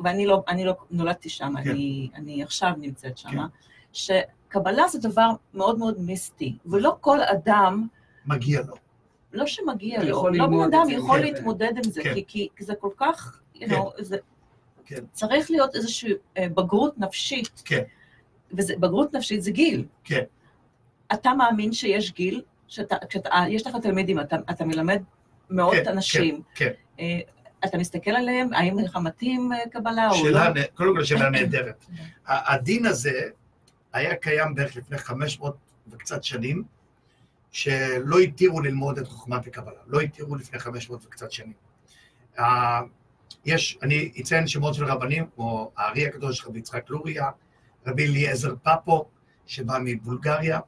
ואני 0.03 0.25
לא, 0.25 0.43
אני 0.47 0.65
לא 0.65 0.73
נולדתי 0.91 1.29
שם, 1.29 1.53
כן. 1.63 1.69
אני, 1.69 2.09
אני 2.15 2.43
עכשיו 2.43 2.71
נמצאת 2.77 3.17
שם, 3.17 3.29
כן. 3.29 3.37
שקבלה 3.93 4.87
זה 4.87 4.99
דבר 4.99 5.29
מאוד 5.53 5.77
מאוד 5.77 5.99
מיסטי, 5.99 6.57
ולא 6.65 6.97
כל 7.01 7.21
אדם, 7.21 7.87
מגיע 8.25 8.61
לו. 8.67 8.75
לא 9.33 9.47
שמגיע 9.47 10.03
לו, 10.03 10.29
לא 10.29 10.47
בן 10.47 10.59
אדם 10.73 10.89
יכול 10.89 11.17
כן. 11.17 11.23
להתמודד 11.23 11.71
עם 11.77 11.91
זה, 11.91 12.03
כן. 12.03 12.13
כי, 12.27 12.47
זה 12.59 12.75
כל 12.75 12.91
כך, 12.97 13.41
you 13.55 13.65
know, 13.65 13.91
זה, 13.99 14.17
כן. 14.85 15.03
צריך 15.11 15.51
להיות 15.51 15.75
איזושהי 15.75 16.13
אה, 16.37 16.49
בגרות 16.49 16.97
נפשית, 16.97 17.61
כן. 17.65 17.83
ובגרות 18.51 19.15
נפשית 19.15 19.43
זה 19.43 19.51
גיל. 19.51 19.85
כן. 20.03 20.23
אתה 21.13 21.33
מאמין 21.33 21.73
שיש 21.73 22.11
גיל, 22.11 22.41
כשאתה, 22.67 22.95
אה, 23.31 23.49
יש 23.49 23.67
לך 23.67 23.75
תלמידים, 23.81 24.19
אתה, 24.19 24.35
אתה 24.51 24.65
מלמד 24.65 25.01
מאות 25.49 25.73
כן, 25.73 25.87
אנשים, 25.87 26.41
כן. 26.55 26.71
אה, 26.99 27.19
אתה 27.65 27.77
מסתכל 27.77 28.11
עליהם, 28.11 28.53
האם 28.53 28.79
לך 28.79 28.97
מתאים 29.03 29.51
קבלה 29.71 30.09
או 30.09 30.29
לא? 30.29 30.39
קודם 30.73 30.95
כל 30.95 31.03
שאלה 31.03 31.29
נהדרת. 31.39 31.85
הדין 32.27 32.85
הזה 32.85 33.21
היה 33.93 34.15
קיים 34.15 34.55
בערך 34.55 34.75
לפני 34.75 34.97
500 34.97 35.55
וקצת 35.87 36.23
שנים, 36.23 36.63
שלא 37.51 38.19
התירו 38.19 38.61
ללמוד 38.61 38.97
את 38.97 39.07
חוכמת 39.07 39.47
הקבלה. 39.47 39.79
לא 39.87 40.01
התירו 40.01 40.35
לפני 40.35 40.59
500 40.59 41.05
וקצת 41.05 41.31
שנים. 41.31 41.53
יש, 43.45 43.77
אני 43.81 44.11
אציין 44.21 44.47
שמות 44.47 44.73
של 44.73 44.85
רבנים, 44.85 45.25
כמו 45.35 45.71
הארי 45.77 46.07
הקדוש, 46.07 46.45
רבי 46.45 46.59
יצחק 46.59 46.89
לוריה, 46.89 47.29
רבי 47.87 48.07
אליעזר 48.07 48.55
פפו, 48.63 49.05
שבא 49.45 49.77
מבולגריה, 49.83 50.59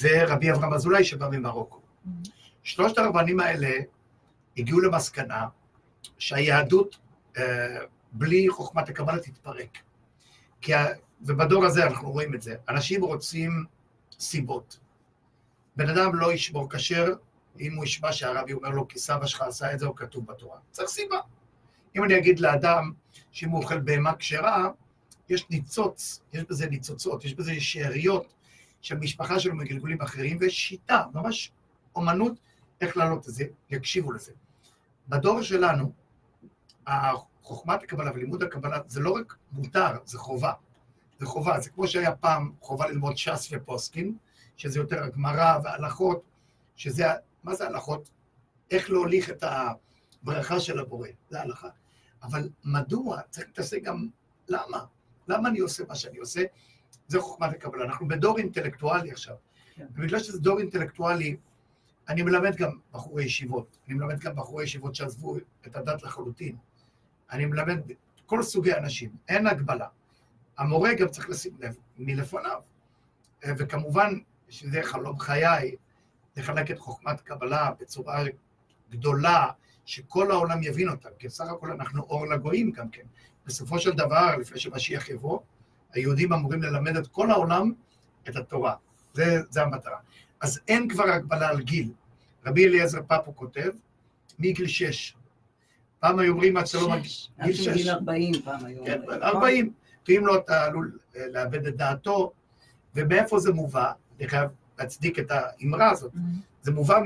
ורבי 0.00 0.50
אברהם 0.50 0.72
אזולאי, 0.72 1.04
שבא 1.04 1.28
ממרוקו. 1.28 1.80
שלושת 2.62 2.98
הרבנים 2.98 3.40
האלה 3.40 3.70
הגיעו 4.56 4.80
למסקנה 4.80 5.46
שהיהדות 6.18 6.98
אה, 7.36 7.42
בלי 8.12 8.48
חוכמת 8.48 8.88
הקבלה 8.88 9.18
תתפרק. 9.18 9.78
כי, 10.60 10.72
ובדור 11.20 11.64
הזה 11.64 11.86
אנחנו 11.86 12.10
רואים 12.10 12.34
את 12.34 12.42
זה, 12.42 12.54
אנשים 12.68 13.04
רוצים 13.04 13.64
סיבות. 14.18 14.78
בן 15.76 15.88
אדם 15.88 16.14
לא 16.14 16.32
ישמור 16.32 16.70
כשר 16.70 17.12
אם 17.60 17.74
הוא 17.74 17.84
ישמע 17.84 18.12
שהרבי 18.12 18.52
אומר 18.52 18.68
לו, 18.68 18.88
כי 18.88 18.98
סבא 18.98 19.26
שלך 19.26 19.42
עשה 19.42 19.72
את 19.72 19.78
זה, 19.78 19.86
או 19.86 19.94
כתוב 19.94 20.26
בתורה. 20.26 20.58
צריך 20.70 20.88
סיבה. 20.88 21.18
אם 21.98 22.04
אני 22.04 22.18
אגיד 22.18 22.40
לאדם 22.40 22.92
שאם 23.32 23.48
הוא 23.48 23.62
אוכל 23.62 23.80
בהמה 23.80 24.16
כשרה, 24.16 24.70
יש 25.28 25.50
ניצוץ, 25.50 26.20
יש 26.32 26.44
בזה 26.50 26.66
ניצוצות, 26.66 27.24
יש 27.24 27.34
בזה 27.34 27.60
שאריות 27.60 28.34
של 28.80 28.98
משפחה 28.98 29.40
שלו 29.40 29.54
מגלגולים 29.54 30.02
אחרים, 30.02 30.36
ויש 30.40 30.68
שיטה, 30.68 31.04
ממש 31.14 31.52
אומנות 31.94 32.32
איך 32.80 32.96
להעלות 32.96 33.28
את 33.28 33.34
זה, 33.34 33.44
יקשיבו 33.70 34.12
לזה. 34.12 34.32
בדור 35.08 35.42
שלנו, 35.42 35.92
חוכמת 37.42 37.82
הקבלה 37.82 38.10
ולימוד 38.14 38.42
הקבלה 38.42 38.78
זה 38.86 39.00
לא 39.00 39.10
רק 39.10 39.36
מותר, 39.52 39.90
זה 40.04 40.18
חובה. 40.18 40.52
זה 41.18 41.26
חובה, 41.26 41.60
זה 41.60 41.70
כמו 41.70 41.88
שהיה 41.88 42.16
פעם 42.16 42.52
חובה 42.60 42.88
ללמוד 42.88 43.16
ש"ס 43.16 43.48
ופוסקין, 43.52 44.16
שזה 44.56 44.78
יותר 44.78 45.04
הגמרא 45.04 45.58
והלכות, 45.64 46.22
שזה, 46.76 47.04
מה 47.44 47.54
זה 47.54 47.66
הלכות? 47.66 48.10
איך 48.70 48.90
להוליך 48.90 49.30
את 49.30 49.44
הברכה 50.22 50.60
של 50.60 50.78
הבורא, 50.78 51.08
זה 51.30 51.40
ההלכה. 51.40 51.68
אבל 52.22 52.48
מדוע? 52.64 53.20
צריך 53.30 53.46
להתעסק 53.46 53.82
גם 53.82 54.08
למה. 54.48 54.84
למה 55.28 55.48
אני 55.48 55.58
עושה 55.58 55.84
מה 55.88 55.94
שאני 55.94 56.18
עושה? 56.18 56.42
זה 57.08 57.20
חוכמת 57.20 57.52
הקבלה. 57.52 57.84
אנחנו 57.84 58.08
בדור 58.08 58.38
אינטלקטואלי 58.38 59.10
עכשיו. 59.10 59.36
כן. 59.74 59.86
ובגלל 59.94 60.18
שזה 60.18 60.38
דור 60.38 60.58
אינטלקטואלי, 60.58 61.36
אני 62.08 62.22
מלמד 62.22 62.56
גם 62.56 62.78
בחורי 62.92 63.24
ישיבות. 63.24 63.78
אני 63.86 63.94
מלמד 63.94 64.18
גם 64.20 64.36
בחורי 64.36 64.64
ישיבות 64.64 64.94
שעזבו 64.94 65.36
את 65.66 65.76
הדת 65.76 66.02
לחלוטין. 66.02 66.56
אני 67.32 67.46
מלמד 67.46 67.78
כל 68.26 68.42
סוגי 68.42 68.74
אנשים, 68.74 69.10
אין 69.28 69.46
הגבלה. 69.46 69.86
המורה 70.58 70.94
גם 70.94 71.08
צריך 71.08 71.30
לשים 71.30 71.52
לב 71.58 71.76
מלפניו. 71.98 72.60
אה, 73.44 73.52
וכמובן, 73.58 74.18
שזה 74.48 74.80
חלום 74.82 75.18
חיי, 75.18 75.76
לחלק 76.36 76.70
את 76.70 76.78
חוכמת 76.78 77.20
קבלה 77.20 77.70
בצורה 77.80 78.24
גדולה, 78.90 79.46
שכל 79.88 80.30
העולם 80.30 80.62
יבין 80.62 80.88
אותה, 80.88 81.08
כי 81.18 81.26
בסך 81.28 81.44
הכל 81.44 81.70
אנחנו 81.70 82.02
אור 82.02 82.26
לגויים 82.26 82.70
גם 82.70 82.88
כן. 82.88 83.02
בסופו 83.46 83.78
של 83.78 83.90
דבר, 83.90 84.36
לפני 84.36 84.58
שמשיח 84.58 85.08
יבוא, 85.08 85.38
היהודים 85.92 86.32
אמורים 86.32 86.62
ללמד 86.62 86.96
את 86.96 87.06
כל 87.06 87.30
העולם 87.30 87.72
את 88.28 88.36
התורה. 88.36 88.74
זה, 89.12 89.40
זה 89.50 89.62
המטרה. 89.62 89.96
אז 90.40 90.60
אין 90.68 90.88
כבר 90.88 91.04
הגבלה 91.04 91.48
על 91.48 91.60
גיל. 91.60 91.92
רבי 92.46 92.66
אליעזר 92.66 93.00
פפו 93.06 93.36
כותב, 93.36 93.70
מגיל 94.38 94.66
שש. 94.66 95.16
פעם 96.00 96.18
היו 96.18 96.32
אומרים 96.32 96.56
עד 96.56 96.66
שלא 96.66 96.90
מגיל 96.90 97.04
שש. 97.04 97.28
עד 97.38 97.46
גיל 97.46 97.56
של 97.56 97.72
גיל 97.72 97.82
שש. 97.82 97.88
40 97.88 98.32
פעם 98.44 98.64
היום. 98.64 98.86
כן, 98.86 99.00
40. 99.22 99.72
ואם 100.08 100.26
לא, 100.26 100.36
אתה 100.36 100.64
עלול 100.64 100.98
אה, 101.16 101.28
לאבד 101.28 101.66
את 101.66 101.76
דעתו. 101.76 102.32
ומאיפה 102.94 103.38
זה 103.38 103.52
מובא? 103.52 103.92
אני 104.18 104.28
חייב 104.28 104.50
להצדיק 104.78 105.18
את 105.18 105.30
האמרה 105.30 105.90
הזאת. 105.90 106.12
זה 106.62 106.72
מובא 106.72 106.98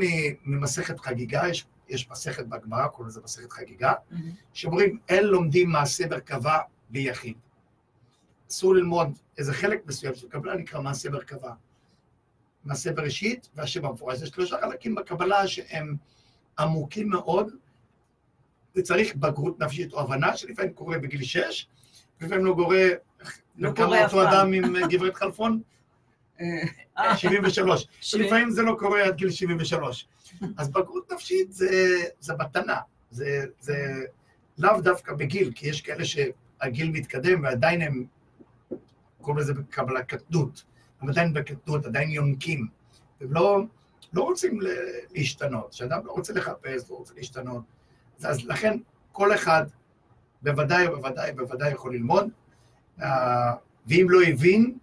ממסכת 0.45 1.01
חגיגה, 1.01 1.49
יש, 1.49 1.66
יש 1.92 2.11
מסכת 2.11 2.46
בגמרא, 2.46 2.88
קוראים 2.88 3.09
לזה 3.09 3.20
מסכת 3.24 3.52
חגיגה, 3.52 3.92
שאומרים, 4.52 4.98
אין 5.09 5.24
לומדים 5.24 5.70
מעשה 5.70 6.07
מרכבה 6.07 6.59
ביחיד. 6.90 7.37
אסור 8.50 8.74
ללמוד 8.74 9.18
איזה 9.38 9.52
חלק 9.55 9.87
מסוים 9.87 10.14
של 10.14 10.28
קבלה 10.28 10.55
נקרא 10.55 10.81
מעשה 10.81 11.11
מרכבה. 11.11 11.52
מעשה 12.64 12.92
בראשית 12.92 13.48
והשם 13.55 13.85
המפורש. 13.85 14.18
זה 14.18 14.26
שלושה 14.26 14.57
חלקים 14.61 14.94
בקבלה 14.94 15.48
שהם 15.48 15.96
עמוקים 16.59 17.09
מאוד, 17.09 17.55
וצריך 18.76 19.16
בגרות 19.16 19.61
נפשית 19.61 19.92
או 19.92 20.00
הבנה, 20.00 20.37
שלפעמים 20.37 20.72
קורה 20.72 20.98
בגיל 20.98 21.22
שש, 21.22 21.68
ולפעמים 22.20 22.44
לא 22.44 22.55
קורה, 22.55 22.88
לא 23.57 23.68
וכמה 23.68 23.87
קורה 23.87 24.05
אותו. 24.05 24.22
אדם 24.22 24.52
עם 24.52 24.88
גברת 24.88 25.14
חלפון? 25.14 25.62
אה, 26.40 27.16
73. 27.16 27.87
שבעים. 28.01 28.27
לפעמים 28.27 28.51
זה 28.51 28.62
לא 28.62 28.77
קורה 28.79 29.05
עד 29.05 29.16
גיל 29.16 29.31
73. 29.31 30.09
אז 30.57 30.68
בגרות 30.68 31.12
נפשית 31.12 31.53
זה, 31.53 31.68
זה 32.21 32.35
מתנה, 32.38 32.77
זה, 33.11 33.45
זה 33.61 34.05
לאו 34.59 34.81
דווקא 34.81 35.12
בגיל, 35.12 35.53
כי 35.55 35.68
יש 35.68 35.81
כאלה 35.81 36.05
שהגיל 36.05 36.90
מתקדם 36.90 37.42
ועדיין 37.42 37.83
הם, 37.83 38.05
קוראים 39.21 39.38
לזה 39.38 39.55
בקבלה 39.55 40.03
קטנות, 40.03 40.64
הם 41.01 41.09
עדיין 41.09 41.33
בקטנות, 41.33 41.87
עדיין 41.87 42.11
יונקים, 42.11 42.66
הם 43.21 43.33
לא, 43.33 43.62
לא 44.12 44.23
רוצים 44.23 44.59
להשתנות, 45.11 45.71
כשאדם 45.71 46.07
לא 46.07 46.12
רוצה 46.12 46.33
לחפש, 46.33 46.90
לא 46.90 46.97
רוצה 46.97 47.14
להשתנות, 47.16 47.62
אז, 48.18 48.27
אז 48.27 48.45
לכן 48.45 48.79
כל 49.12 49.35
אחד 49.35 49.64
בוודאי 50.42 50.88
ובוודאי 50.88 51.33
בוודאי 51.33 51.73
יכול 51.73 51.95
ללמוד, 51.95 52.29
אה, 53.03 53.53
ואם 53.87 54.07
לא 54.11 54.23
הבין, 54.23 54.79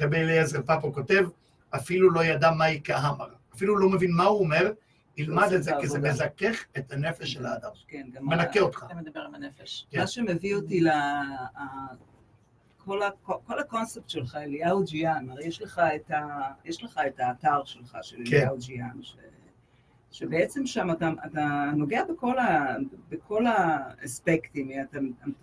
רבי 0.00 0.16
אליעזר 0.16 0.62
פאפו 0.62 0.92
כותב, 0.92 1.24
אפילו 1.70 2.10
לא 2.10 2.24
ידע 2.24 2.50
מהי 2.50 2.80
כהמר, 2.84 3.28
אפילו 3.54 3.76
לא 3.76 3.88
מבין 3.88 4.10
מה 4.12 4.24
הוא 4.24 4.40
אומר, 4.40 4.72
ילמד 5.16 5.52
את 5.52 5.62
זה, 5.62 5.72
כי 5.80 5.86
זה. 5.86 5.98
מזכך 5.98 6.64
את 6.78 6.92
הנפש 6.92 7.32
של 7.32 7.46
האדם, 7.46 7.70
כן, 7.88 8.06
גם 8.12 8.26
מנקה 8.26 8.60
אותך. 8.60 8.84
אתה 8.86 8.94
מדבר 8.94 9.20
עם 9.20 9.34
הנפש. 9.34 9.86
כן. 9.90 10.00
מה 10.00 10.06
שמביא 10.06 10.54
אותי 10.54 10.80
ל... 10.80 10.88
כל, 13.46 13.58
הקונספט 13.60 14.08
שלך, 14.08 14.36
אליהו 14.36 14.84
ג'יאן, 14.84 15.30
הרי 15.30 15.44
יש 15.44 15.62
לך 15.62 15.80
את, 15.96 16.10
ה... 16.10 16.40
יש 16.64 16.84
לך 16.84 17.00
את 17.06 17.20
האתר 17.20 17.64
שלך 17.64 17.98
של 18.02 18.16
כן. 18.30 18.36
אליהו 18.36 18.56
ג'יאן, 18.58 19.02
ש... 19.02 19.16
שבעצם 20.10 20.66
שם 20.66 20.90
אתה, 20.90 21.10
אתה 21.26 21.70
נוגע 21.76 22.04
בכל, 22.04 22.38
ה... 22.38 22.76
בכל 23.08 23.44
האספקטים, 23.46 24.70
אתה, 24.90 24.98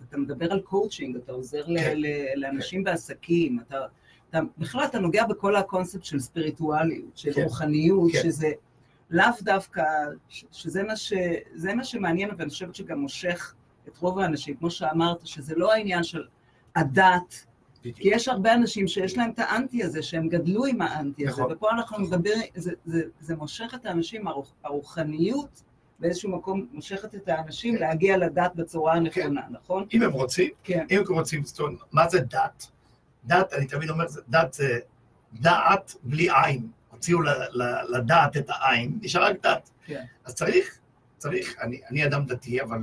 אתה 0.08 0.16
מדבר 0.18 0.52
על 0.52 0.60
קואוצ'ינג, 0.60 1.16
אתה 1.16 1.32
עוזר. 1.32 1.66
כן. 1.66 1.94
ל... 1.96 2.06
לאנשים 2.36 2.84
בעסקים, 2.84 3.60
אתה, 3.60 3.76
אתה, 4.38 4.44
בכלל 4.58 4.84
אתה 4.84 4.98
נוגע 4.98 5.24
בכל 5.24 5.56
הקונספט 5.56 6.04
של 6.04 6.18
ספיריטואליות, 6.20 7.16
של 7.16 7.32
כן. 7.32 7.42
רוחניות, 7.42 8.12
כן. 8.12 8.22
שזה 8.22 8.52
לאו 9.10 9.26
דווקא, 9.42 9.82
ש- 10.28 10.44
שזה 10.52 10.82
מה, 10.82 10.96
ש... 10.96 11.12
מה 11.74 11.84
שמעניין, 11.84 12.30
ואני 12.38 12.50
חושבת 12.50 12.74
שגם 12.74 12.98
מושך 12.98 13.54
את 13.88 13.98
רוב 13.98 14.18
האנשים, 14.18 14.56
כמו 14.56 14.70
שאמרת, 14.70 15.26
שזה 15.26 15.54
לא 15.56 15.72
העניין 15.72 16.02
של 16.02 16.24
הדת, 16.76 17.46
כי 17.82 18.08
יש 18.08 18.28
הרבה 18.28 18.54
אנשים 18.54 18.88
שיש 18.88 19.16
להם 19.16 19.30
את 19.30 19.38
האנטי 19.38 19.84
הזה, 19.84 20.02
שהם 20.02 20.28
גדלו 20.28 20.64
עם 20.64 20.82
האנטי 20.82 21.28
הזה, 21.28 21.42
נכון. 21.42 21.52
ופה 21.52 21.70
אנחנו 21.70 21.98
מדברים, 21.98 22.38
זה, 22.54 22.72
זה, 22.84 23.02
זה 23.20 23.36
מושך 23.36 23.72
את 23.74 23.86
האנשים, 23.86 24.28
הרוח, 24.28 24.52
הרוחניות 24.64 25.62
באיזשהו 25.98 26.30
מקום 26.30 26.66
מושכת 26.72 27.14
את 27.14 27.28
האנשים 27.28 27.74
כן. 27.74 27.80
להגיע 27.80 28.16
לדת 28.16 28.54
בצורה 28.54 28.94
הנכונה, 28.94 29.40
נכון? 29.50 29.86
אם 29.94 30.02
הם 30.02 30.12
רוצים, 30.12 30.50
כן. 30.64 30.86
אם 30.90 30.98
הם 31.08 31.14
רוצים, 31.14 31.44
זאת 31.44 31.60
אומרת, 31.60 31.78
מה 31.92 32.08
זה 32.08 32.20
דת? 32.20 32.70
דת, 33.26 33.52
אני 33.52 33.66
תמיד 33.66 33.90
אומר, 33.90 34.04
דת 34.28 34.52
זה 34.52 34.78
דעת 35.32 35.94
בלי 36.02 36.28
עין. 36.44 36.68
הוציאו 36.90 37.18
לדעת 37.88 38.36
את 38.36 38.44
העין, 38.48 38.98
נשאר 39.02 39.24
רק 39.24 39.36
דת. 39.42 39.70
כן. 39.86 40.04
אז 40.24 40.34
צריך, 40.34 40.78
צריך, 41.18 41.56
אני, 41.60 41.80
אני 41.90 42.06
אדם 42.06 42.24
דתי, 42.24 42.62
אבל 42.62 42.78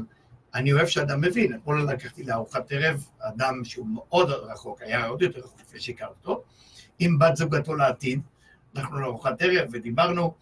אני 0.53 0.73
אוהב 0.73 0.87
שאדם 0.87 1.21
מבין. 1.21 1.55
אתמול 1.55 1.81
לקחתי 1.91 2.23
לארוחת 2.23 2.71
ערב 2.71 3.07
אדם 3.19 3.63
שהוא 3.63 3.87
מאוד 3.87 4.29
רחוק, 4.29 4.81
היה 4.81 5.05
עוד 5.05 5.21
יותר 5.21 5.39
רחוק 5.39 5.61
לפני 5.61 5.79
שהכרתי 5.79 6.13
אותו, 6.13 6.43
עם 6.99 7.19
בת 7.19 7.35
זוגתו 7.35 7.75
לעתיד, 7.75 8.21
אנחנו 8.75 8.99
לארוחת 8.99 9.41
ערב 9.41 9.69
ודיברנו, 9.71 10.33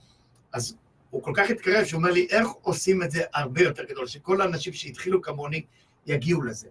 אז 0.53 0.75
הוא 1.09 1.23
כל 1.23 1.31
כך 1.35 1.49
התקרב, 1.49 1.85
שהוא 1.85 1.97
אומר 1.97 2.11
לי, 2.11 2.27
איך 2.29 2.47
עושים 2.61 3.03
את 3.03 3.11
זה 3.11 3.23
הרבה 3.33 3.61
יותר 3.61 3.83
גדול, 3.83 4.07
שכל 4.07 4.41
האנשים 4.41 4.73
שהתחילו 4.73 5.21
כמוני 5.21 5.63
יגיעו 6.05 6.41
לזה. 6.41 6.67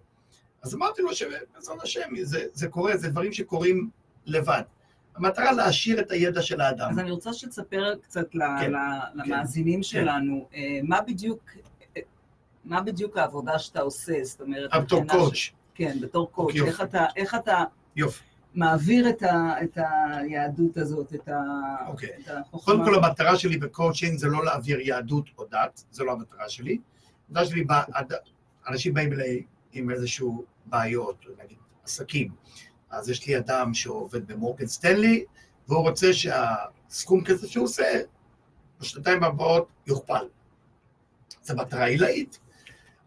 אז 0.63 0.75
אמרתי 0.75 1.01
לו 1.01 1.13
שבעזרת 1.15 1.81
השם, 1.83 2.09
זה, 2.21 2.45
זה 2.53 2.67
קורה, 2.67 2.97
זה 2.97 3.09
דברים 3.09 3.33
שקורים 3.33 3.89
לבד. 4.25 4.61
המטרה 5.15 5.51
להעשיר 5.51 5.99
את 5.99 6.11
הידע 6.11 6.41
של 6.41 6.61
האדם. 6.61 6.89
אז 6.91 6.99
אני 6.99 7.11
רוצה 7.11 7.33
שתספר 7.33 7.95
קצת 8.01 8.35
ל- 8.35 8.59
כן, 8.59 8.71
ל- 8.73 8.99
למאזינים 9.15 9.83
שלנו, 9.83 10.47
אה, 10.53 10.79
מה 10.83 11.01
בדיוק... 11.01 11.43
אה, 11.97 12.01
מה 12.65 12.81
בדיוק 12.81 13.17
העבודה 13.17 13.59
שאתה 13.59 13.81
עושה? 13.81 14.13
זאת 14.23 14.41
אומרת, 14.41 14.69
בתור 14.75 15.03
קואוץ', 15.07 15.33
ש- 15.35 15.53
כן, 15.75 15.97
בתור. 16.01 16.31
יופי. 16.53 16.69
איך 16.69 16.81
אתה, 16.81 17.05
איך 17.15 17.35
אתה 17.35 17.63
יופי. 17.95 18.23
מעביר 18.53 19.09
את, 19.09 19.23
ה, 19.23 19.53
את 19.63 19.77
היהדות 20.09 20.77
הזאת, 20.77 21.13
את, 21.13 21.27
ה, 21.27 21.39
אוקיי. 21.87 22.09
את 22.19 22.27
החוכמה? 22.27 22.61
קודם 22.65 22.85
כל 22.85 23.05
המטרה 23.05 23.35
שלי 23.37 23.57
בקואוצ'ינג 23.57 24.17
זה 24.17 24.27
לא 24.27 24.45
להעביר 24.45 24.79
יהדות 24.79 25.25
או 25.37 25.45
דת, 25.51 25.83
זו 25.91 26.05
לא 26.05 26.11
המטרה 26.11 26.49
שלי. 26.49 26.77
המטרה 27.29 27.45
שלי, 27.45 27.65
אנשים 28.67 28.93
באים 28.93 29.13
אליי 29.13 29.43
עם 29.73 29.91
איזשהו 29.91 30.45
בעיות, 30.65 31.25
נגיד 31.43 31.57
עסקים. 31.83 32.31
אז 32.89 33.09
יש 33.09 33.27
לי 33.27 33.37
אדם 33.37 33.73
שעובד 33.73 34.27
במורגן 34.27 34.67
סטנלי, 34.67 35.25
והוא 35.67 35.81
רוצה 35.81 36.13
שהסכום 36.13 37.23
כסף 37.23 37.47
שהוא 37.47 37.65
עושה, 37.65 38.01
בשנתיים 38.79 39.23
הבאות 39.23 39.67
יוכפל. 39.87 40.25
זו 41.43 41.55
מטרה 41.55 41.85
עילאית. 41.85 42.39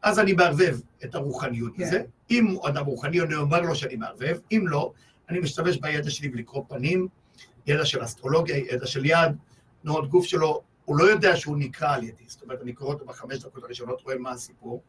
אז 0.03 0.19
אני 0.19 0.33
מערבב 0.33 0.79
את 1.05 1.15
הרוחניות 1.15 1.73
כן. 1.77 1.83
בזה. 1.83 2.03
אם 2.31 2.47
הוא 2.47 2.69
אדם 2.69 2.87
רוחני, 2.87 3.21
אני 3.21 3.35
אומר 3.35 3.61
לו 3.61 3.75
שאני 3.75 3.97
מערבב, 3.97 4.39
אם 4.53 4.65
לא, 4.69 4.93
אני 5.29 5.39
משתמש 5.39 5.77
בידע 5.77 6.11
שלי 6.11 6.29
בלקרוא 6.29 6.65
פנים, 6.69 7.09
ידע 7.67 7.85
של 7.85 8.05
אסטרולוגיה, 8.05 8.57
ידע 8.57 8.87
של 8.87 9.05
יד, 9.05 9.37
תנועות 9.83 10.11
גוף 10.11 10.27
שלו, 10.27 10.63
הוא 10.85 10.97
לא 10.97 11.05
יודע 11.05 11.37
שהוא 11.37 11.57
נקרא 11.59 11.95
על 11.95 12.05
ידי. 12.05 12.25
זאת 12.27 12.43
אומרת, 12.43 12.63
אני 12.63 12.73
קורא 12.73 12.95
אותו 12.95 13.05
בחמש 13.05 13.39
דקות 13.39 13.65
הראשונות, 13.65 14.03
רואה 14.03 14.19
מה 14.19 14.31
הסיפור, 14.31 14.83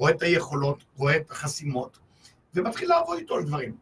רואה 0.00 0.12
את 0.12 0.22
היכולות, 0.22 0.84
רואה 0.96 1.16
את 1.16 1.30
החסימות, 1.30 1.98
ומתחיל 2.54 2.88
לעבוד 2.88 3.18
איתו 3.18 3.34
על 3.36 3.44
דברים. 3.44 3.76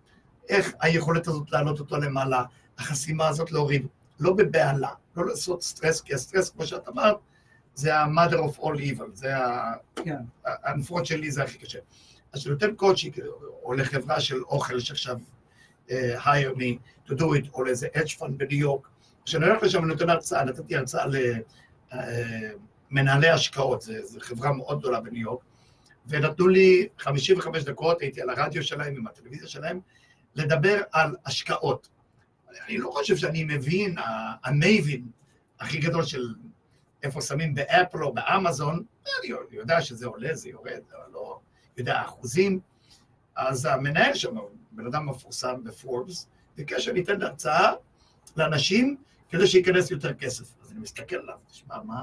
איך 0.48 0.74
היכולת 0.80 1.28
הזאת 1.28 1.52
להעלות 1.52 1.80
אותו 1.80 1.96
למעלה, 1.96 2.44
החסימה 2.78 3.28
הזאת 3.28 3.52
להוריד, 3.52 3.86
לא 4.20 4.32
בבהלה, 4.32 4.90
לא 5.16 5.26
לעשות 5.26 5.62
סטרס, 5.62 6.00
כי 6.00 6.14
הסטרס, 6.14 6.50
כמו 6.50 6.66
שאת 6.66 6.88
אמרת, 6.88 7.16
זה 7.74 7.96
ה-mother 7.96 8.34
of 8.34 8.60
all 8.60 8.78
evil, 8.78 9.10
זה 9.12 9.36
ה... 9.36 9.72
כן. 9.96 10.16
הנפורות 10.44 11.06
שלי 11.06 11.30
זה 11.30 11.42
הכי 11.42 11.58
קשה. 11.58 11.78
אז 12.32 12.40
כשאני 12.40 12.52
נותן 12.52 12.74
קואוצ'ינג, 12.74 13.20
או 13.62 13.74
לחברה 13.74 14.20
של 14.20 14.42
אוכל 14.42 14.80
שעכשיו 14.80 15.16
uh, 15.88 15.90
hire 16.16 16.56
me 16.56 16.78
to 17.08 17.12
do 17.14 17.22
it, 17.22 17.50
או 17.54 17.64
לאיזה 17.64 17.88
hedge 17.94 18.20
fund 18.20 18.30
בניו 18.36 18.58
יורק, 18.58 18.88
כשאני 19.24 19.46
הולך 19.46 19.62
לשם 19.62 19.78
אני 19.78 19.88
נותן 19.88 20.10
הרצאה, 20.10 20.44
נתתי 20.44 20.76
הרצאה 20.76 21.06
למנהלי 22.90 23.28
השקעות, 23.28 23.82
זו 23.82 24.20
חברה 24.20 24.52
מאוד 24.52 24.78
גדולה 24.78 25.00
בניו 25.00 25.22
יורק, 25.22 25.40
ונתנו 26.08 26.48
לי 26.48 26.88
55 26.98 27.64
דקות, 27.64 28.00
הייתי 28.00 28.20
על 28.22 28.30
הרדיו 28.30 28.62
שלהם, 28.62 28.96
עם 28.96 29.06
הטלוויזיה 29.06 29.48
שלהם, 29.48 29.80
לדבר 30.34 30.80
על 30.92 31.16
השקעות. 31.26 31.88
אני 32.66 32.78
לא 32.78 32.90
חושב 32.90 33.16
שאני 33.16 33.44
מבין, 33.44 33.96
המייבין 34.44 35.06
הכי 35.60 35.78
גדול 35.78 36.04
של 36.04 36.34
איפה 37.02 37.20
שמים 37.20 37.54
באפל 37.54 38.04
או 38.04 38.14
באמזון, 38.14 38.84
אני 39.20 39.34
יודע 39.50 39.82
שזה 39.82 40.06
עולה, 40.06 40.34
זה 40.34 40.48
יורד, 40.48 40.80
אבל 40.92 41.12
לא 41.12 41.40
יודע 41.76 42.02
אחוזים. 42.02 42.60
אז 43.36 43.64
המנהל 43.64 44.14
שם, 44.14 44.36
בן 44.72 44.86
אדם 44.86 45.06
מפורסם 45.08 45.64
בפורבס, 45.64 46.26
ביקש 46.56 46.84
שאני 46.84 47.02
אתן 47.02 47.22
הרצאה 47.22 47.72
לאנשים 48.36 48.96
כדי 49.28 49.46
שייכנס 49.46 49.90
יותר 49.90 50.14
כסף. 50.14 50.44
אז 50.62 50.72
אני 50.72 50.80
מסתכל 50.80 51.16
עליו, 51.16 51.38
תשמע, 51.50 51.82
מה, 51.82 52.02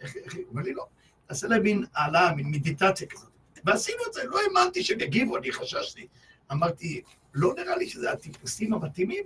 איך, 0.00 0.16
איך, 0.16 0.34
הוא 0.34 0.42
אומר 0.50 0.62
לי, 0.62 0.74
לא, 0.74 0.86
תעשה 1.26 1.48
להם 1.48 1.62
מין 1.62 1.84
העלאה, 1.94 2.34
מין 2.34 2.50
מדיטציה 2.50 3.06
כזאת. 3.06 3.31
ועשינו 3.64 3.98
את 4.08 4.12
זה, 4.12 4.24
לא 4.24 4.38
האמנתי 4.40 4.84
שהם 4.84 5.00
יגיבו, 5.00 5.36
אני 5.36 5.52
חששתי. 5.52 6.06
אמרתי, 6.52 7.02
לא 7.34 7.54
נראה 7.54 7.76
לי 7.76 7.88
שזה 7.88 8.12
הטיפוסים 8.12 8.74
המתאימים, 8.74 9.24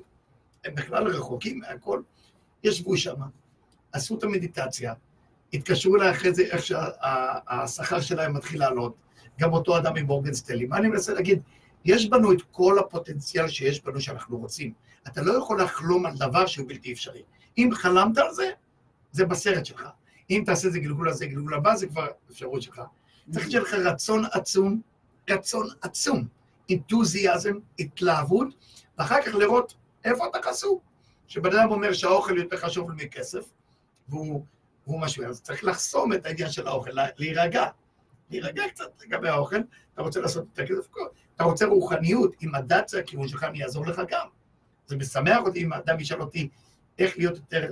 הם 0.65 0.75
בכלל 0.75 1.07
רחוקים 1.07 1.59
מהכל. 1.59 2.03
ישבו 2.65 2.97
שם, 2.97 3.17
עשו 3.93 4.19
את 4.19 4.25
המדיטציה, 4.25 4.95
התקשרו 5.53 5.97
אליי 5.97 6.11
אחרי 6.11 6.35
זה, 6.35 6.43
איך 6.43 6.63
שהשכר 6.65 8.01
שלהם 8.01 8.37
מתחיל 8.37 8.61
לעלות, 8.61 8.97
גם 9.41 9.53
אותו 9.53 9.79
אדם 9.79 9.97
עם 9.97 10.07
מורגן 10.07 10.35
סטלי. 10.35 10.67
מה 10.67 10.77
אני 10.77 10.89
מנסה 10.89 11.15
להגיד? 11.15 11.43
יש 11.85 12.09
בנו 12.09 12.33
את 12.33 12.43
כל 12.51 12.79
הפוטנציאל 12.79 13.49
שיש 13.49 13.85
בנו 13.85 14.01
שאנחנו 14.01 14.39
רוצים. 14.39 14.73
אתה 15.07 15.23
לא 15.23 15.33
יכול 15.33 15.63
לחלום 15.63 16.07
על 16.07 16.17
דבר 16.17 16.47
שהוא 16.47 16.69
בלתי 16.69 16.93
אפשרי. 16.93 17.23
אם 17.59 17.71
חלמת 17.73 18.19
על 18.19 18.33
זה, 18.33 18.51
זה 19.13 19.27
בסרט 19.27 19.67
שלך. 19.67 19.89
אם 20.31 20.43
תעשה 20.47 20.69
את 20.69 20.73
זה 20.73 20.79
גלגול 20.79 21.09
הזה, 21.09 21.27
גלגול 21.27 21.55
הבא, 21.55 21.77
זה 21.77 21.87
כבר 21.87 22.07
אפשרות 22.31 22.63
שלך. 22.63 22.83
צריך 23.31 23.51
שיהיה 23.51 23.63
לך 23.63 23.75
רצון 23.75 24.25
עצום, 24.33 24.81
רצון 25.31 25.67
עצום, 25.83 26.27
אינתוזיאזם, 26.69 27.53
התלהבות, 27.79 28.49
ואחר 28.99 29.23
כך 29.23 29.35
לראות 29.35 29.75
איפה 30.05 30.27
אתה 30.27 30.39
חסום. 30.43 30.79
שבן 31.29 31.53
אדם 31.57 31.71
אומר 31.71 31.93
שהאוכל 31.93 32.39
יותר 32.39 32.57
חשוב 32.57 32.91
מכסף, 32.93 33.45
והוא, 34.09 34.45
והוא 34.87 35.01
משווה, 35.01 35.29
אז 35.29 35.43
צריך 35.43 35.65
לחסום 35.65 36.13
את 36.13 36.27
העניין 36.27 36.51
של 36.51 36.67
האוכל, 36.67 36.91
לה- 36.91 37.07
להירגע. 37.17 37.65
להירגע 38.31 38.63
קצת 38.69 39.03
לגבי 39.05 39.29
האוכל, 39.29 39.57
אתה 39.95 40.03
רוצה 40.03 40.21
לעשות 40.21 40.45
יותר 40.59 40.75
כסף, 40.75 40.89
אתה 41.37 41.45
רוצה 41.45 41.67
רוחניות, 41.67 42.35
אם 42.43 42.55
הדת 42.55 42.89
זה 42.89 42.99
הכיוון 42.99 43.29
שלך, 43.29 43.45
אני 43.45 43.63
אעזור 43.65 43.87
לך 43.87 44.03
גם. 44.09 44.27
זה 44.87 44.97
משמח 44.97 45.39
אותי 45.41 45.63
אם 45.65 45.73
האדם 45.73 46.01
ישאל 46.01 46.21
אותי 46.21 46.49
איך 46.99 47.19
להיות 47.19 47.37
יותר 47.37 47.71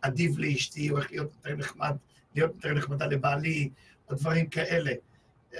אדיב 0.00 0.38
לאשתי, 0.38 0.90
או 0.90 0.98
איך 0.98 1.10
להיות 1.10 1.30
יותר 1.34 1.56
נחמד, 1.56 1.96
להיות 2.34 2.54
יותר 2.54 2.72
נחמדה 2.74 3.06
לבעלי, 3.06 3.70
או 4.10 4.14
דברים 4.14 4.46
כאלה. 4.46 4.92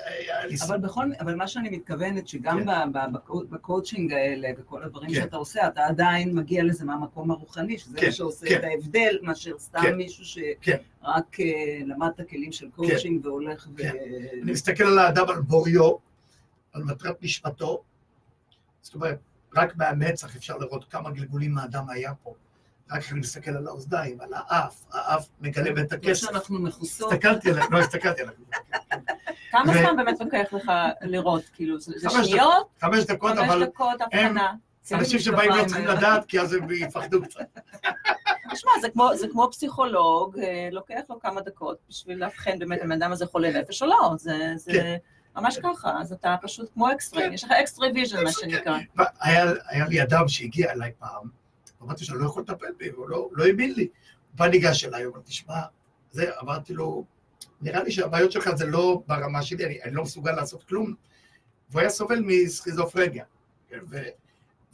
היה 0.05 0.47
לי 0.47 0.57
אבל 0.67 0.79
בכל, 0.79 1.11
אבל 1.21 1.35
מה 1.35 1.49
שאני 1.49 1.69
מתכוונת, 1.69 2.29
שגם 2.29 2.65
כן. 2.65 3.13
בקואוצ'ינג 3.51 4.13
האלה 4.13 4.49
וכל 4.59 4.83
הדברים 4.83 5.09
כן. 5.09 5.15
שאתה 5.15 5.37
עושה, 5.37 5.69
אתה 5.69 5.87
עדיין 5.87 6.35
מגיע 6.35 6.65
לזה 6.65 6.85
מהמקום 6.85 7.31
הרוחני, 7.31 7.79
שזה 7.79 7.99
כן, 7.99 8.07
מה 8.07 8.13
שעושה 8.13 8.47
כן. 8.49 8.59
את 8.59 8.65
ההבדל, 8.65 9.19
מאשר 9.23 9.59
סתם 9.59 9.83
כן. 9.83 9.95
מישהו 9.95 10.43
כן. 10.61 10.77
שרק 11.03 11.41
אה, 11.41 11.79
למד 11.87 12.11
את 12.15 12.21
הכלים 12.21 12.53
של 12.53 12.71
קואוצ'ינג 12.71 13.27
והולך 13.27 13.69
ו... 13.75 13.77
כן. 13.77 13.97
אני 14.43 14.53
מסתכל 14.53 14.85
על 14.85 14.99
האדם, 14.99 15.29
על 15.29 15.41
בוריו, 15.41 15.93
על 16.73 16.85
מטרת 16.85 17.23
נשמתו. 17.23 17.83
זאת 18.83 18.95
אומרת, 18.95 19.19
רק 19.57 19.77
מהמצח 19.77 20.37
אפשר 20.37 20.59
לראות 20.59 20.85
כמה 20.85 21.11
גלגולים 21.11 21.59
האדם 21.59 21.85
היה 21.89 22.15
פה. 22.23 22.35
רק 22.91 23.13
אני 23.13 23.21
מסתכל 23.21 23.51
על 23.51 23.67
האוזניים, 23.67 24.21
על 24.21 24.29
האף, 24.35 24.85
האף 24.93 25.29
מגלם 25.41 25.79
את 25.79 25.91
כמו 25.93 25.99
הכסף. 26.11 26.27
שאנחנו 26.27 26.59
מכוסות. 26.59 27.13
הסתכלתי 27.13 27.51
עליהם, 27.51 27.73
לא 27.73 27.79
הסתכלתי 27.79 28.23
עליהם. 28.23 28.37
כמה 29.51 29.73
זמן 29.73 29.97
באמת 29.97 30.21
לוקח 30.21 30.53
לך 30.53 30.73
לראות? 31.03 31.43
כאילו, 31.55 31.81
זה 31.81 32.11
חמש 32.11 32.27
שניות? 32.27 32.67
חמש 32.81 33.05
דקות, 33.05 33.33
חמש 33.37 33.49
אבל 33.49 33.65
דקות 33.65 34.01
הם- 34.13 34.27
הבחנה. 34.27 34.53
אנשים 34.93 35.19
שבאים 35.19 35.51
לא 35.51 35.65
צריכים 35.67 35.87
לדעת, 35.87 36.25
כי 36.25 36.41
אז 36.41 36.53
הם 36.53 36.71
יפחדו 36.71 37.23
קצת. 37.23 37.41
תשמע, 38.53 38.71
זה 38.81 38.89
כמו, 38.91 39.11
זה 39.17 39.27
כמו 39.29 39.49
פסיכולוג, 39.53 40.39
אה, 40.39 40.69
לוקח 40.73 41.01
לו 41.11 41.21
כמה 41.21 41.41
דקות 41.41 41.79
בשביל 41.89 42.19
לאבחן 42.21 42.59
באמת 42.59 42.81
אם 42.85 42.93
האדם 42.93 43.13
הזה 43.13 43.27
חולה 43.27 43.51
נפש 43.61 43.83
או 43.83 43.87
לא, 43.87 44.13
זה, 44.19 44.53
זה 44.57 44.73
כן. 44.73 44.97
ממש 45.37 45.59
ככה, 45.63 46.01
אז 46.01 46.13
אתה 46.13 46.37
פשוט 46.43 46.71
כמו 46.75 46.93
X-ray, 46.93 47.23
כן. 47.23 47.33
יש 47.33 47.45
לך 47.45 47.51
X-ray 47.51 47.93
vision 47.95 48.25
מה 48.25 48.33
שנקרא. 48.33 48.79
היה 49.21 49.45
לי 49.89 50.03
אדם 50.03 50.29
שהגיע 50.29 50.73
אליי 50.73 50.93
פעם, 50.99 51.29
אמרתי 51.83 52.05
שאני 52.05 52.19
לא 52.19 52.25
יכול 52.25 52.43
לטפל 52.43 52.73
בו, 52.79 52.89
הוא 52.89 53.09
לא, 53.09 53.29
לא 53.33 53.45
האמין 53.45 53.75
לי. 53.75 53.83
הוא 53.83 54.39
בא 54.39 54.49
ניגש 54.49 54.85
אליי, 54.85 55.03
הוא 55.03 55.13
אומר, 55.13 55.25
תשמע, 55.25 55.61
זה, 56.11 56.31
אמרתי 56.43 56.75
לו, 56.75 57.05
נראה 57.61 57.83
לי 57.83 57.91
שהבעיות 57.91 58.33
שלך 58.33 58.51
זה 58.55 58.67
לא 58.67 59.03
ברמה 59.07 59.43
שלי, 59.43 59.67
אני, 59.67 59.83
אני 59.83 59.95
לא 59.95 60.03
מסוגל 60.03 60.33
לעשות 60.33 60.65
כלום. 60.65 60.95
והוא 61.71 61.81
היה 61.81 61.91
סובל 61.91 62.21
מסכיזופרניה. 62.25 63.25
כן, 63.69 63.79
ו, 63.91 63.97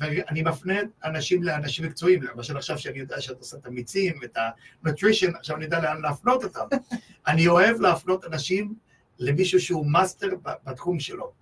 ואני 0.01 0.43
מפנה 0.43 0.75
אנשים 1.05 1.43
לאנשים 1.43 1.85
מקצועיים, 1.85 2.23
למשל 2.23 2.57
עכשיו 2.57 2.79
שאני 2.79 2.99
יודע 2.99 3.21
שאת 3.21 3.39
עושה 3.39 3.57
את 3.57 3.67
המיצים, 3.67 4.21
את 4.25 4.37
ה-nutrition, 4.37 5.39
עכשיו 5.39 5.57
אני 5.57 5.65
יודע 5.65 5.81
לאן 5.81 6.03
להפנות 6.03 6.45
אותם. 6.45 6.67
אני 7.27 7.49
אוהב 7.49 7.81
להפנות 7.81 8.25
אנשים 8.25 8.75
למישהו 9.19 9.61
שהוא 9.61 9.87
מאסטר 9.87 10.29
בתחום 10.65 11.01
שלו. 11.01 11.33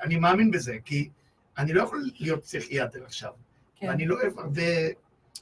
אני 0.00 0.16
מאמין 0.16 0.50
בזה, 0.50 0.76
כי 0.84 1.08
אני 1.58 1.72
לא 1.72 1.82
יכול 1.82 2.10
להיות 2.20 2.44
פסיכיאטר 2.44 3.04
עכשיו. 3.04 3.32
כן. 3.84 3.90
ואני 3.90 4.06
לא 4.06 4.14
אוהב 4.14 4.38
הרבה, 4.38 4.62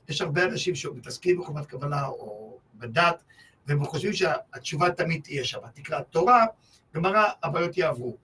יש 0.09 0.20
הרבה 0.20 0.45
אנשים 0.45 0.74
שמתעסקים 0.74 1.40
בחובת 1.40 1.66
קבלה 1.66 2.07
או 2.07 2.59
בדת, 2.74 3.22
והם 3.66 3.84
חושבים 3.84 4.12
שהתשובה 4.12 4.90
תמיד 4.90 5.22
תהיה 5.22 5.45
שם. 5.45 5.59
תקרא 5.74 6.01
תורה, 6.01 6.47
גמרא, 6.95 7.24
הבעיות 7.43 7.78
יעברו. 7.78 8.16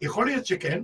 יכול 0.00 0.26
להיות 0.26 0.46
שכן, 0.46 0.82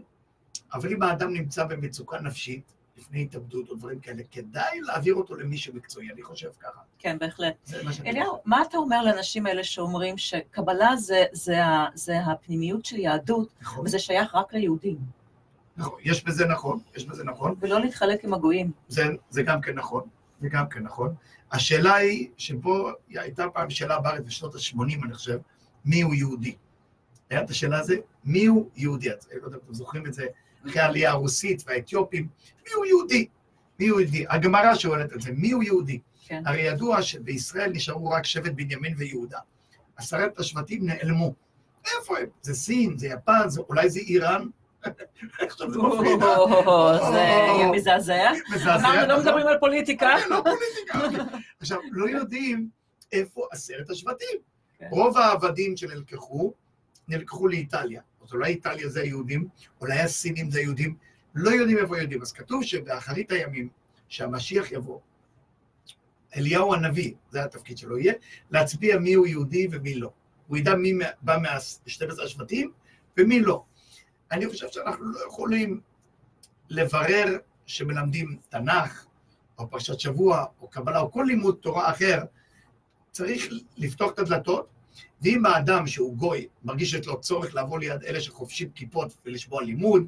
אבל 0.75 0.93
אם 0.93 1.03
האדם 1.03 1.33
נמצא 1.33 1.65
במצוקה 1.65 2.21
נפשית, 2.21 2.73
לפני 2.97 3.23
התאבדות 3.23 3.69
או 3.69 3.75
דברים 3.75 4.01
כאלה, 4.01 4.23
כדאי 4.31 4.81
להעביר 4.81 5.15
אותו 5.15 5.35
למישהו 5.35 5.75
מקצועי, 5.75 6.11
אני 6.13 6.23
חושב 6.23 6.51
ככה. 6.61 6.81
כן, 6.99 7.19
בהחלט. 7.19 7.71
אליהו, 8.07 8.39
מה 8.45 8.63
אתה 8.63 8.79
אומר 8.79 9.03
לאנשים 9.03 9.47
האלה 9.47 9.65
שאומרים 9.65 10.19
שקבלה 10.19 10.97
זה, 10.97 11.25
זה, 11.33 11.57
זה 11.95 12.21
הפנימיות 12.21 12.85
של 12.85 12.97
יהדות, 12.97 13.49
נכון, 13.61 13.87
וזה 13.87 13.99
שייך 13.99 14.35
רק 14.35 14.55
ליהודים, 14.55 14.99
נכון, 15.77 15.99
יש 16.05 16.25
בזה 16.25 16.47
נכון, 16.47 16.79
יש 16.97 17.05
בזה 17.07 17.25
נכון. 17.25 17.55
ולא 17.61 17.81
להתחלק 17.81 18.25
עם 18.25 18.35
הגויים? 18.35 18.71
זה, 18.89 19.05
זה 19.31 19.43
גם 19.43 19.61
כן 19.61 19.75
נכון, 19.75 20.03
זה 20.41 20.49
גם 20.49 20.69
כן 20.69 20.83
נכון. 20.83 21.15
השאלה 21.53 21.95
היא, 21.95 22.29
שפה 22.37 22.91
הייתה 23.09 23.49
פעם 23.49 23.71
שאלה 23.71 24.01
בארץ 24.01 24.23
בשנות 24.27 24.55
ה-80, 24.55 25.05
אני 25.05 25.15
חושב, 25.15 25.39
מי 25.85 26.01
הוא 26.01 26.15
יהודי? 26.15 26.55
היה 27.31 27.43
את 27.43 27.51
השאלה 27.51 27.79
הזו, 27.79 27.95
מי 28.25 28.47
הוא 28.47 28.71
יהודי? 28.77 29.11
אני 29.11 29.41
לא 29.41 29.47
יודע 29.47 29.57
אם 29.57 29.63
אתם 29.67 29.75
זוכרים 29.75 30.07
את 30.07 30.15
זה, 30.15 30.27
אחרי 30.69 30.81
העלייה 30.81 31.11
הרוסית 31.11 31.63
והאתיופים, 31.67 32.29
מי 32.67 32.73
הוא 32.75 32.87
יהודי? 32.87 33.27
מי 33.81 33.89
הוא 33.89 34.01
יהודי? 34.01 34.25
הגמרא 34.29 34.75
שואלת 34.75 35.13
את 35.13 35.21
זה, 35.21 35.31
מי 35.33 35.53
הוא 35.53 35.63
יהודי? 35.63 36.01
כן. 36.27 36.43
הרי 36.47 36.61
ידוע 36.61 37.03
שבישראל 37.03 37.71
נשארו 37.71 38.11
רק 38.11 38.25
שבט 38.25 38.53
בנימין 38.53 38.95
ויהודה. 38.99 39.39
עשרת 39.97 40.39
השבטים 40.39 40.87
נעלמו. 40.87 41.35
איפה 41.87 42.19
הם? 42.19 42.27
זה 42.43 42.55
סין, 42.55 42.99
זה 42.99 43.09
יפן, 43.09 43.49
זה, 43.49 43.61
אולי 43.61 43.91
זה 43.91 44.01
איראן? 44.01 44.47
עכשיו 45.41 45.71
זה 45.71 45.79
מפחיד, 45.79 46.23
אה? 46.23 46.37
או, 46.39 47.13
זה 47.13 47.19
יהיה 47.19 47.71
מזעזע. 47.71 48.31
אמרנו, 48.67 49.09
לא? 49.09 49.19
מדברים 49.21 49.47
על 49.47 49.59
פוליטיקה. 49.61 50.15
לא 50.31 50.43
פוליטיקה. 50.45 51.25
עכשיו, 51.61 51.79
לא 51.91 52.09
יודעים 52.09 52.69
איפה 53.13 53.47
עשרת 53.53 53.91
השבטים. 53.91 54.39
כן. 54.79 54.89
רוב 54.91 55.19
העבדים 55.19 55.77
שנלקחו, 55.77 56.53
נלקחו 57.09 57.49
לאיטליה. 57.49 58.01
אז 58.25 58.33
אולי 58.33 58.51
איטליה 58.51 58.89
זה 58.89 59.01
היהודים, 59.01 59.49
אולי 59.81 60.01
הסינים 60.01 60.51
זה 60.51 60.59
היהודים, 60.59 60.97
לא 61.35 61.51
יודעים 61.51 61.79
איפה 61.79 61.97
היהודים. 61.97 62.23
אז 62.23 62.33
כתוב 62.33 62.65
שבאחרית 62.65 63.33
הימים, 63.33 63.69
שהמשיח 64.09 64.73
יבוא, 64.73 64.99
אליהו 66.37 66.75
הנביא, 66.75 67.13
זה 67.31 67.45
התפקיד 67.45 67.79
שלו 67.79 67.99
יהיה, 67.99 68.15
להצביע 68.51 68.99
מי 68.99 69.15
הוא 69.15 69.27
יהודי 69.27 69.69
ומי 69.71 69.95
לא. 69.95 70.11
הוא 70.47 70.57
ידע 70.59 70.75
מי 70.75 70.93
בא 71.23 71.39
מה-12 71.43 72.23
השבטים 72.23 72.73
ומי 73.17 73.41
לא. 73.41 73.65
אני 74.33 74.49
חושב 74.49 74.67
שאנחנו 74.71 75.05
לא 75.05 75.19
יכולים 75.27 75.81
לברר 76.69 77.37
שמלמדים 77.67 78.37
תנ"ך, 78.49 79.07
או 79.59 79.71
פרשת 79.71 80.01
שבוע, 80.01 80.45
או 80.61 80.69
קבלה, 80.69 81.01
או 81.01 81.13
כל 81.13 81.25
לימוד 81.29 81.57
תורה 81.61 81.91
אחר, 81.91 82.23
צריך 83.11 83.49
לפתוח 83.77 84.13
את 84.13 84.19
הדלתות, 84.19 84.67
ואם 85.23 85.47
האדם 85.47 85.87
שהוא 85.87 86.17
גוי 86.17 86.47
מרגיש 86.65 86.91
שיש 86.91 87.07
לו 87.07 87.21
צורך 87.21 87.55
לבוא 87.55 87.79
ליד 87.79 88.03
אלה 88.05 88.21
שחובשים 88.21 88.71
כיפות 88.71 89.13
ולשמוע 89.27 89.63
לימוד, 89.63 90.07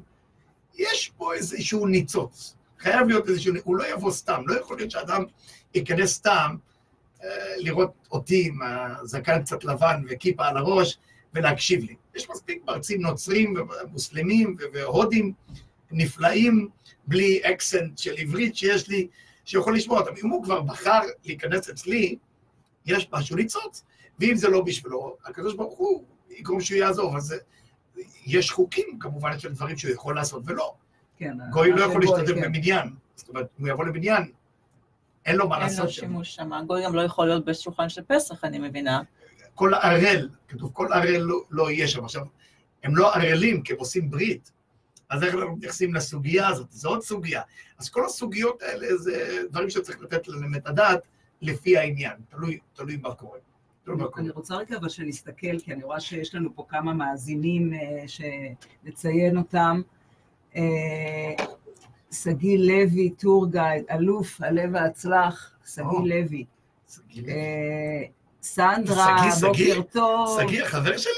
יש 0.75 1.11
פה 1.17 1.33
איזשהו 1.33 1.85
ניצוץ. 1.85 2.55
חייב 2.79 3.07
להיות 3.07 3.29
איזשהו, 3.29 3.53
הוא 3.63 3.75
לא 3.75 3.93
יבוא 3.93 4.11
סתם, 4.11 4.41
לא 4.45 4.59
יכול 4.59 4.77
להיות 4.77 4.91
שאדם 4.91 5.23
ייכנס 5.75 6.13
סתם 6.13 6.55
אה, 7.23 7.29
לראות 7.57 7.91
אותי 8.11 8.47
עם 8.47 8.59
הזקן 8.61 9.41
קצת 9.41 9.63
לבן 9.63 10.03
וכיפה 10.09 10.47
על 10.47 10.57
הראש 10.57 10.97
ולהקשיב 11.35 11.83
לי. 11.83 11.95
יש 12.15 12.29
מספיק 12.29 12.63
מרצים 12.67 13.01
נוצרים 13.01 13.53
ומוסלמים 13.55 14.55
והודים 14.73 15.33
נפלאים, 15.91 16.69
בלי 17.07 17.39
אקסנט 17.43 17.97
של 17.97 18.13
עברית 18.17 18.55
שיש 18.55 18.87
לי, 18.87 19.07
שיכול 19.45 19.75
לשמוע 19.75 19.99
אותם. 19.99 20.11
אם 20.23 20.29
הוא 20.29 20.43
כבר 20.43 20.61
בחר 20.61 21.01
להיכנס 21.25 21.69
אצלי, 21.69 22.15
יש 22.85 23.07
משהו 23.11 23.35
ניצוץ. 23.35 23.83
ואם 24.19 24.35
זה 24.35 24.49
לא 24.49 24.61
בשבילו, 24.61 25.17
הקדוש 25.25 25.53
ברוך 25.53 25.77
הוא 25.77 26.03
יגרום 26.29 26.61
שהוא 26.61 26.77
יעזוב. 26.77 27.15
אז 27.15 27.35
יש 28.25 28.51
חוקים, 28.51 28.99
כמובן, 28.99 29.39
של 29.39 29.53
דברים 29.53 29.77
שהוא 29.77 29.91
יכול 29.91 30.15
לעשות 30.15 30.43
ולא. 30.45 30.73
כן, 31.17 31.37
גוי 31.51 31.71
לא 31.71 31.81
יכול 31.81 32.03
הגוי, 32.03 32.17
להשתתף 32.17 32.35
כן. 32.35 32.41
במניין. 32.41 32.89
זאת 33.15 33.29
אומרת, 33.29 33.47
הוא 33.59 33.69
יבוא 33.69 33.85
לבניין, 33.85 34.31
אין 35.25 35.35
לו 35.35 35.49
מה 35.49 35.55
אין 35.55 35.63
לו 35.63 35.67
לעשות 35.69 35.89
שם. 35.89 36.01
שימוש 36.01 36.35
שם. 36.35 36.53
הגוי 36.53 36.83
גם 36.83 36.95
לא 36.95 37.01
יכול 37.01 37.27
להיות 37.27 37.45
בשולחן 37.45 37.89
של 37.89 38.01
פסח, 38.07 38.43
אני 38.43 38.59
מבינה. 38.59 39.01
כל 39.55 39.73
ערל, 39.73 40.29
כתוב 40.47 40.69
כל 40.73 40.93
ערל 40.93 41.17
לא, 41.17 41.41
לא 41.51 41.71
יהיה 41.71 41.87
שם. 41.87 42.03
עכשיו, 42.03 42.25
הם 42.83 42.95
לא 42.95 43.15
ערלים, 43.15 43.61
כי 43.61 43.73
הם 43.73 43.79
עושים 43.79 44.09
ברית. 44.09 44.51
אז 45.09 45.23
איך 45.23 45.35
אנחנו 45.35 45.55
מתייחסים 45.55 45.93
לסוגיה 45.93 46.47
הזאת? 46.47 46.71
זו 46.71 46.89
עוד 46.89 47.01
סוגיה. 47.01 47.41
אז 47.77 47.89
כל 47.89 48.05
הסוגיות 48.05 48.61
האלה 48.61 48.97
זה 48.97 49.39
דברים 49.49 49.69
שצריך 49.69 50.01
לתת 50.01 50.27
להם 50.27 50.55
את 50.55 50.67
הדעת 50.67 50.99
לפי 51.41 51.77
העניין. 51.77 52.13
תלוי, 52.29 52.59
תלוי 52.73 52.97
מה 52.97 53.15
קורה. 53.15 53.39
אני 54.17 54.29
רוצה 54.29 54.55
רגע 54.55 54.77
אבל 54.77 54.89
שנסתכל, 54.89 55.59
כי 55.59 55.73
אני 55.73 55.83
רואה 55.83 55.99
שיש 55.99 56.35
לנו 56.35 56.55
פה 56.55 56.65
כמה 56.69 56.93
מאזינים 56.93 57.73
אה, 57.73 58.03
שנציין 58.07 59.37
אותם. 59.37 59.81
אה, 60.55 61.45
שגיא 62.11 62.57
לוי, 62.59 63.09
טור 63.09 63.51
גייד, 63.51 63.85
אלוף, 63.91 64.41
עלה 64.41 64.63
והצלח, 64.73 65.57
שגיא 65.65 65.85
או. 65.85 66.05
לוי. 66.05 66.45
סנדרה. 68.45 69.17
בוקר 69.41 69.81
טוב. 69.91 70.41
שגיא, 70.41 70.63
החבר 70.63 70.97
שלי? 70.97 71.11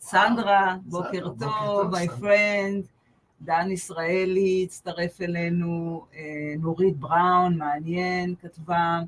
סנדרה. 0.00 0.76
בוקר 0.84 1.08
סנדרה, 1.08 1.28
בוקר 1.38 1.46
טוב, 1.64 1.94
my 1.94 2.22
friend. 2.22 2.92
דן 3.40 3.70
ישראלי 3.70 4.62
הצטרף 4.66 5.20
אלינו, 5.20 6.04
אה, 6.14 6.20
נורית 6.58 6.96
בראון, 6.96 7.56
מעניין, 7.56 8.34
כתבה. 8.42 9.00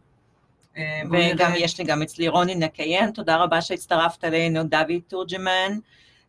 אה, 0.76 1.02
וגם. 1.10 1.52
יש 1.56 1.78
לי 1.78 1.84
גם 1.84 2.02
אצלי 2.02 2.28
רוני 2.28 2.54
נקיין, 2.54 3.10
תודה 3.10 3.36
רבה 3.36 3.62
שהצטרפת 3.62 4.24
אלינו, 4.24 4.64
דוד 4.64 5.00
תורג'מן, 5.08 5.78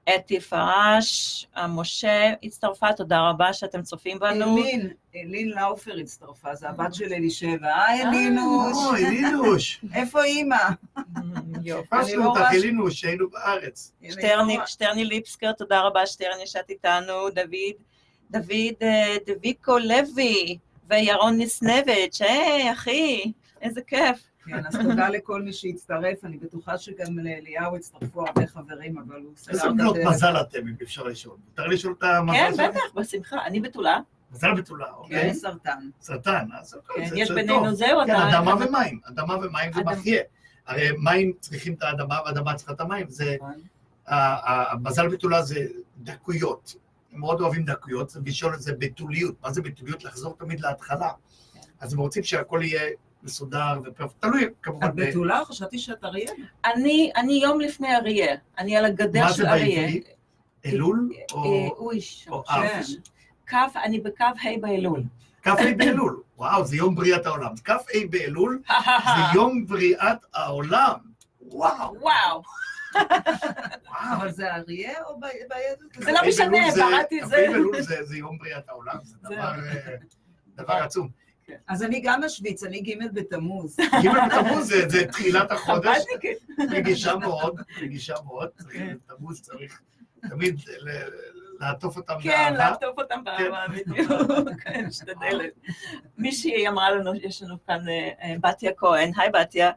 אתי 0.10 0.40
פרש, 0.40 1.48
אה, 1.58 1.68
משה 1.68 2.34
הצטרפה, 2.44 2.94
תודה 2.94 3.30
רבה 3.30 3.54
שאתם 3.54 3.82
צופים 3.82 4.20
בנו. 4.20 4.58
אלין, 4.58 4.90
אלין 5.16 5.50
לאופר 5.50 5.98
הצטרפה, 6.00 6.56
זה 6.56 6.70
הבת 6.70 6.94
של 6.94 7.14
אלישבע. 7.14 7.76
היי 7.88 8.04
אלינוש, 8.04 8.78
אוי, 8.86 9.04
לינוש. 9.10 9.82
איפה 9.96 10.24
אימא? 10.24 10.58
יופי. 11.64 11.88
פסנו 11.90 12.20
לא 12.20 12.26
אותך, 12.26 12.40
רואה 12.40 12.54
ש- 12.54 12.64
לינוש, 12.64 13.02
שהיינו 13.02 13.30
בארץ. 13.30 13.92
שטרני, 14.10 14.58
שטרני 14.66 15.06
ליפסקר, 15.06 15.52
תודה 15.52 15.82
רבה, 15.82 16.06
שטרני 16.08 16.48
שאת 16.48 16.70
איתנו, 16.70 17.30
דוד, 17.30 17.76
דוד 18.32 18.52
אה, 18.82 19.16
דביקו 19.28 19.78
לוי 19.78 20.58
וירון 20.90 21.38
ניסנביץ', 21.38 22.22
היי, 22.22 22.72
אחי, 22.72 23.32
איזה 23.62 23.82
כיף. 23.82 24.24
כן, 24.48 24.66
אז 24.66 24.76
תודה 24.76 25.10
לכל 25.10 25.42
מי 25.42 25.54
שהצטרף, 25.54 26.24
אני 26.26 26.38
בטוחה 26.38 26.78
שגם 26.78 27.20
לאליהו 27.20 27.76
הצטרפו 27.76 28.28
הרבה 28.28 28.48
חברים, 28.48 28.98
אבל 28.98 29.22
הוא 29.22 29.32
איזה 29.50 29.60
סגר 29.60 29.70
את 29.70 29.76
בנות 29.78 29.96
הדלת. 29.96 30.08
מזל 30.08 30.42
אתם, 30.42 30.68
אם 30.68 30.76
אפשר 30.84 31.04
לשאול. 31.04 31.38
מותר 31.50 31.68
לשאול 31.68 31.96
את 31.98 32.04
המזל 32.04 32.34
כן, 32.38 32.52
שלכם? 32.52 32.70
בטח, 32.70 32.96
בשמחה, 32.96 33.46
אני 33.46 33.60
בתולה. 33.60 34.00
מזל 34.32 34.54
בתולה, 34.54 34.92
אוקיי. 34.94 35.22
כן, 35.22 35.34
סרטן. 35.34 35.90
סרטן, 36.02 36.48
אז 36.60 36.74
הכל, 36.74 36.94
כן, 36.96 37.06
זה 37.06 37.20
יש 37.20 37.28
זה 37.28 37.36
בינינו. 37.36 37.76
זהו, 37.76 38.00
כן, 38.06 38.16
אתה... 38.16 38.30
אדמה 38.30 38.56
ומים, 38.56 39.00
אדמה 39.04 39.36
ומים 39.36 39.74
זה. 39.74 39.84
מחיה. 39.84 40.22
הרי 40.68 40.88
מים 41.04 41.34
צריכים 41.40 41.74
את 41.74 41.84
האדמה, 41.84 42.20
ואדמה 42.26 42.54
צריכה 42.54 42.74
את 42.74 42.82
המים. 42.82 43.10
זה, 43.10 43.36
נכון. 43.40 43.62
המזל 44.08 45.08
בתולה 45.08 45.42
זה 45.42 45.68
דקויות. 45.98 46.76
הם 47.14 47.20
מאוד 47.20 47.42
אוהבים 47.42 47.66
דקויות, 47.66 48.10
זה 48.10 48.20
לשאול 48.26 48.54
את 48.54 48.62
זה 48.62 48.74
בתוליות. 48.80 49.36
מה 49.44 49.52
זה 49.52 49.62
בתוליות? 49.62 50.04
לחזור 50.04 50.36
תמיד 50.40 50.60
להתחלה. 50.60 51.10
אז 51.80 51.94
הם 51.94 52.00
רוצים 52.00 52.24
שהכל 52.24 52.60
יהיה 52.64 52.90
מסודר. 53.26 53.74
תלוי, 54.20 54.46
כמובן. 54.62 54.88
את 54.88 54.96
ב- 54.96 55.02
בתולה? 55.10 55.46
חשבתי 55.46 55.80
שאת 55.80 56.04
אריה. 56.04 56.32
אני, 56.66 57.12
אני 57.16 57.34
יום 57.44 57.60
לפני 57.60 57.96
אריה, 57.96 58.36
אני 58.58 58.78
על 58.78 58.86
הגדר 58.86 59.24
מה 59.24 59.30
זה 59.32 59.38
של 59.38 59.46
אריה. 59.46 59.82
בעברית? 59.82 60.08
אלול? 60.66 61.10
אה, 61.14 61.22
או 61.34 61.76
אוי, 61.78 61.98
או 61.98 62.02
שם, 62.02 62.32
אב? 62.34 62.62
כן. 62.68 62.82
כ', 63.48 63.76
אני 63.84 64.00
בקו 64.00 64.24
ה' 64.24 64.60
באלול. 64.62 65.04
כ"ה 65.44 65.54
באלול. 65.78 66.22
וואו, 66.38 66.66
זה 66.66 66.76
יום 66.76 66.96
בריאת 66.96 67.26
העולם. 67.26 67.52
כ"ה 67.64 67.74
באלול 68.10 68.62
זה 69.06 69.22
יום 69.36 69.66
בריאת 69.66 70.18
העולם. 70.34 70.94
וואו, 71.42 71.96
וואו. 72.02 72.42
אבל 73.94 74.32
זה 74.32 74.56
אריה 74.56 75.04
או 75.06 75.20
ב- 75.20 75.24
ביהדות? 75.50 75.94
זה 76.06 76.12
לא 76.12 76.18
כ"ה 76.20 76.28
משנה, 76.28 76.72
זה- 76.72 76.82
בראתי 76.84 77.22
את 77.24 77.28
זה. 77.28 77.36
כ"ה 77.48 77.52
באלול 77.52 77.82
זה- 77.82 78.04
זה 78.04 78.18
יום 78.18 78.38
בריאת 78.38 78.70
העולם, 78.70 78.98
זה 79.04 79.38
אה, 79.42 79.56
דבר 80.56 80.74
עצום. 80.74 81.10
אז 81.68 81.84
אני 81.84 82.00
גם 82.04 82.24
אשוויץ, 82.24 82.64
אני 82.64 82.82
ג' 82.82 83.14
בתמוז. 83.14 83.78
ג' 83.80 84.08
בתמוז 84.08 84.68
זה- 84.68 85.08
תחילת 85.12 85.52
החודש, 85.52 85.98
חב"דניקית. 86.12 86.38
רגישה 86.72 87.16
מאוד, 87.16 87.56
רגישה 87.82 88.14
מאוד, 88.26 88.50
צריך- 88.58 88.82
תמוז 89.18 89.42
צריך 89.42 89.82
תמיד 90.30 90.60
לעטוף 91.60 91.98
אותם 91.98 92.14
כן, 92.24 92.30
באהבה. 92.30 92.58
לעטוף 92.58 92.98
אותם 93.00 93.24
באהבה, 93.24 93.66
בדיוק, 93.72 94.12
כן, 94.64 94.86
משתדלת. 94.88 95.52
מישהי 96.18 96.68
אמרה 96.68 96.92
לנו, 96.92 97.16
יש 97.16 97.42
לנו 97.44 97.56
כאן 97.68 97.90
אה, 97.90 98.10
אה, 98.22 98.36
בתיה 98.42 98.72
כהן, 98.78 99.12
היי 99.18 99.30
בתיה, 99.34 99.68
אה, 99.68 99.72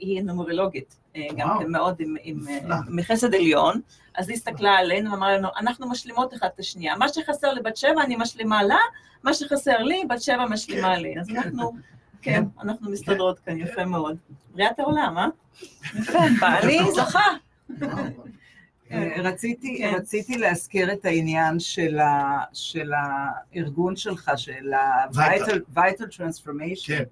היא 0.00 0.22
נומרולוגית, 0.22 0.96
גם 1.36 1.48
וואו. 1.48 1.60
כן 1.60 1.70
מאוד 1.72 1.96
עם- 1.98 2.16
עם 2.22 2.40
אה. 2.48 2.76
מחסד 2.88 3.34
עליון, 3.34 3.80
אז 4.14 4.28
היא 4.28 4.36
הסתכלה 4.36 4.70
עלינו 4.78 5.10
ואמרה 5.12 5.36
לנו, 5.36 5.48
אנחנו 5.56 5.90
משלימות 5.90 6.34
אחת 6.34 6.50
את 6.54 6.60
השנייה, 6.60 6.96
מה 6.96 7.08
שחסר 7.08 7.52
לבת 7.54 7.76
שבע 7.76 8.02
אני 8.02 8.16
משלימה 8.16 8.62
לה, 8.62 8.78
מה 9.22 9.34
שחסר 9.34 9.78
לי, 9.78 10.02
בת 10.08 10.22
שבע 10.22 10.46
משלימה 10.50 10.94
כן, 10.96 11.02
לי, 11.02 11.20
אז 11.20 11.26
כן. 11.26 11.36
אנחנו, 11.36 11.72
כן, 12.22 12.44
אנחנו 12.62 12.90
מסתדרות 12.90 13.38
כאן, 13.38 13.58
יפה 13.58 13.84
מאוד. 13.84 14.16
בריאת 14.54 14.78
העולם, 14.78 15.18
אה? 15.18 15.26
יפה, 15.98 16.18
בעלי 16.40 16.78
זכה. 16.94 17.24
אה, 18.90 19.14
רציתי, 19.22 19.78
כן. 19.78 19.94
רציתי 19.96 20.38
להזכיר 20.38 20.92
את 20.92 21.04
העניין 21.04 21.60
של, 21.60 21.98
ה, 21.98 22.38
של 22.52 22.92
הארגון 23.54 23.96
שלך, 23.96 24.30
של 24.36 24.72
Vital. 24.72 25.18
ה-Vital 25.20 25.78
Vital 25.78 26.04
Transformation, 26.16 26.86
כן, 26.86 27.02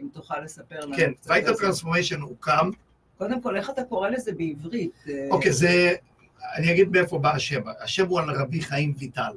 אם 0.00 0.08
תוכל 0.12 0.40
לספר 0.40 0.80
לנו. 0.80 0.96
כן, 0.96 1.12
קצת 1.12 1.30
על 1.30 1.54
זה. 1.54 1.60
טרנספורמיישן 1.62 2.20
הוקם, 2.20 2.70
קודם 3.18 3.42
כל, 3.42 3.56
איך 3.56 3.70
אתה 3.70 3.84
קורא 3.84 4.08
לזה 4.08 4.32
בעברית? 4.32 5.04
אוקיי, 5.30 5.52
זה, 5.52 5.94
אני 6.56 6.72
אגיד 6.72 6.88
מאיפה 6.88 7.18
בא 7.18 7.34
השם, 7.34 7.62
השם 7.80 8.06
הוא 8.06 8.20
על 8.20 8.30
רבי 8.30 8.60
חיים 8.60 8.94
ויטל. 8.98 9.32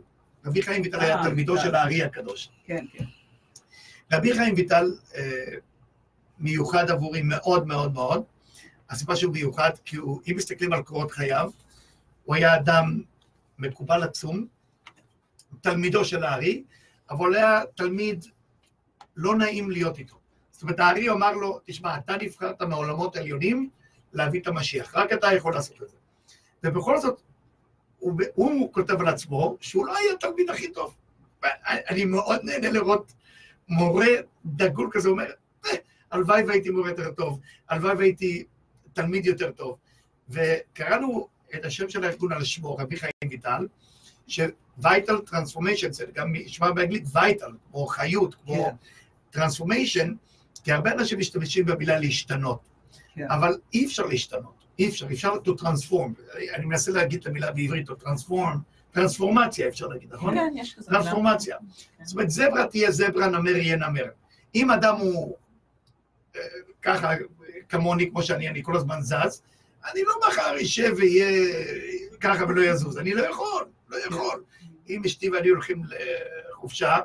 רבי 0.45 0.61
חיים 0.61 0.81
ויטל 0.81 0.99
היה 0.99 1.17
אה, 1.17 1.23
תלמידו. 1.23 1.57
של 1.57 1.75
הארי 1.75 2.03
הקדוש. 2.03 2.49
כן, 2.65 2.85
כן. 2.93 3.03
רבי 4.13 4.33
חיים 4.33 4.53
ויטל 4.57 4.91
אה, 5.15 5.43
מיוחד 6.39 6.91
עבורי 6.91 7.21
מאוד 7.21 7.67
מאוד 7.67 7.93
מאוד. 7.93 8.23
הסיבה 8.89 9.15
שהוא 9.15 9.33
מיוחד, 9.33 9.71
כי 9.85 9.95
הוא, 9.95 10.21
אם 10.31 10.33
מסתכלים 10.37 10.73
על 10.73 10.83
קורות 10.83 11.11
חייו, 11.11 11.51
הוא 12.25 12.35
היה 12.35 12.55
אדם 12.55 13.01
מקובל 13.59 14.03
עצום, 14.03 14.47
תלמידו 15.61 16.05
של 16.05 16.23
הארי, 16.23 16.63
אבל 17.09 17.35
היה 17.35 17.61
תלמיד 17.75 18.25
לא 19.15 19.35
נעים 19.35 19.71
להיות 19.71 19.99
איתו. 19.99 20.16
זאת 20.57 20.63
אומרת, 20.63 20.79
הארי 20.79 21.09
אמר 21.09 21.31
לו, 21.31 21.59
תשמע, 21.65 21.97
אתה 21.97 22.17
נבחרת 22.21 22.61
מעולמות 22.61 23.15
עליונים 23.15 23.69
להביא 24.13 24.41
את 24.41 24.47
המשיח, 24.47 24.95
רק 24.95 25.13
אתה 25.13 25.33
יכול 25.33 25.53
לעשות 25.53 25.83
את 25.83 25.89
זה. 25.89 25.97
ובכל 26.63 26.97
זאת, 26.97 27.21
הוא, 27.99 28.21
הוא 28.35 28.73
כותב 28.73 29.01
על 29.01 29.07
עצמו 29.07 29.57
שהוא 29.61 29.85
לא 29.85 29.97
היה 29.97 30.13
התלמיד 30.13 30.49
הכי 30.49 30.71
טוב. 30.71 30.95
אני 31.65 32.05
מאוד 32.05 32.39
נהנה 32.43 32.69
לראות 32.69 33.13
מורה 33.69 34.07
דגול 34.45 34.89
כזה, 34.91 35.09
אומר, 35.09 35.25
"אה, 35.65 35.71
הלוואי 36.11 36.43
והייתי 36.43 36.69
מורה 36.69 36.89
יותר 36.89 37.11
טוב, 37.11 37.39
הלוואי 37.69 37.95
והייתי 37.95 38.43
תלמיד 38.93 39.25
יותר 39.25 39.51
טוב. 39.51 39.77
וקראנו 40.29 41.27
את 41.55 41.65
השם 41.65 41.89
של 41.89 42.03
הארגון 42.03 42.31
על 42.31 42.43
שמו, 42.43 42.75
רבי 42.77 42.97
חיים 42.97 43.11
ויטל, 43.29 43.67
ש-Vital 44.27 45.29
Transformation, 45.29 45.91
זה 45.91 46.05
גם 46.13 46.33
נשמע 46.33 46.71
באנגלית 46.71 47.05
Vital, 47.05 47.51
כמו 47.71 47.85
חיות, 47.85 48.35
כמו 48.35 48.71
כן. 49.31 49.39
Transformation, 49.39 50.09
כי 50.67 50.71
הרבה 50.71 50.91
אנשים 50.91 51.19
משתמשים 51.19 51.65
במילה 51.65 51.99
להשתנות, 51.99 52.59
כן. 53.15 53.25
אבל 53.29 53.57
אי 53.73 53.85
אפשר 53.85 54.05
להשתנות, 54.05 54.53
אי 54.79 54.89
אפשר, 54.89 55.07
אפשר 55.11 55.33
to 55.33 55.49
transform, 55.61 56.37
אני 56.53 56.65
מנסה 56.65 56.91
להגיד 56.91 57.19
את 57.19 57.27
המילה 57.27 57.51
בעברית, 57.51 57.89
או 57.89 57.95
transform, 57.95 58.57
טרנספורמציה 58.91 59.67
אפשר 59.67 59.87
להגיד, 59.87 60.13
נכון? 60.13 60.35
כן, 60.35 60.53
יש 60.55 60.75
כזה. 60.75 60.91
טרנספורמציה. 60.91 61.57
כן. 61.97 62.05
זאת 62.05 62.13
אומרת, 62.13 62.29
זברה 62.29 62.67
תהיה 62.67 62.91
זברה, 62.91 63.27
נמר 63.27 63.55
יהיה 63.55 63.75
נמר. 63.75 64.05
אם 64.55 64.71
אדם 64.71 64.95
הוא 64.95 65.35
אה, 66.35 66.41
ככה, 66.81 67.13
כמוני, 67.69 68.09
כמו 68.11 68.23
שאני, 68.23 68.49
אני 68.49 68.63
כל 68.63 68.75
הזמן 68.75 69.01
זז, 69.01 69.41
אני 69.91 70.01
לא 70.03 70.13
מחר 70.27 70.61
אשב 70.61 70.93
ויהיה 70.97 71.53
ככה 72.19 72.45
ולא 72.45 72.61
יזוז. 72.61 72.97
אני 72.97 73.13
לא 73.13 73.21
יכול, 73.21 73.65
לא 73.89 73.97
יכול. 73.97 74.43
אם 74.89 75.01
אשתי 75.05 75.29
ואני 75.29 75.47
הולכים 75.49 75.81
לחופשה, 76.51 76.97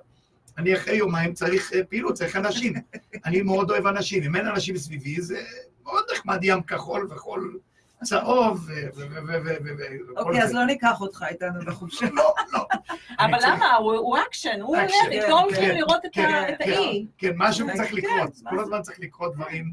אני 0.59 0.75
אחרי 0.77 0.95
יומיים 0.97 1.33
צריך 1.35 1.73
אה, 1.73 1.85
פעילות, 1.85 2.15
צריך 2.15 2.37
אנשים. 2.37 2.73
אני 3.27 3.43
מאוד 3.43 3.71
אוהב 3.71 3.87
אנשים. 3.87 4.23
אם 4.23 4.37
אין 4.37 4.47
אנשים 4.47 4.77
סביבי, 4.77 5.21
זה 5.21 5.41
מאוד 5.85 6.05
נחמד 6.13 6.39
ים 6.43 6.63
כחול 6.63 7.09
וחול 7.11 7.59
צהוב 8.05 8.69
ו- 8.69 8.73
ו- 8.97 9.01
ו- 9.01 9.27
ו- 9.27 9.45
ו- 9.45 9.57
ו- 9.65 10.11
וכל 10.11 10.21
אוקיי, 10.21 10.43
אז 10.43 10.49
זה. 10.49 10.55
לא 10.55 10.65
ניקח 10.65 11.01
אותך 11.01 11.25
איתנו 11.31 11.61
לחופשה. 11.67 12.07
לא, 12.13 12.35
לא. 12.53 12.67
אבל 13.25 13.39
למה? 13.43 13.75
הוא 13.77 14.17
אקשן, 14.29 14.61
הוא 14.61 14.77
הולך, 14.77 14.93
איתו 15.11 15.39
הולכים 15.41 15.69
כן, 15.69 15.75
לראות 15.75 16.05
את 16.05 16.11
כן, 16.13 16.55
האי. 16.61 17.07
כן, 17.19 17.33
משהו 17.37 17.67
כן, 17.69 17.77
צריך 17.77 17.95
לקרות. 17.95 18.31
כל 18.51 18.57
זה? 18.57 18.63
הזמן 18.63 18.83
צריך 18.83 19.01
לקרות 19.01 19.35
דברים, 19.35 19.73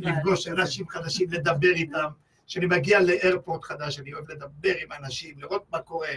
לפגוש 0.00 0.48
אנשים 0.48 0.88
חדשים, 0.88 1.26
לדבר 1.30 1.72
איתם. 1.74 2.06
כשאני 2.46 2.66
מגיע 2.66 3.00
ל 3.00 3.08
airport 3.08 3.64
חדש, 3.64 4.00
אני 4.00 4.12
אוהב 4.12 4.30
לדבר 4.30 4.74
עם 4.82 4.88
אנשים, 5.04 5.34
לראות 5.38 5.64
מה 5.72 5.78
קורה, 5.78 6.08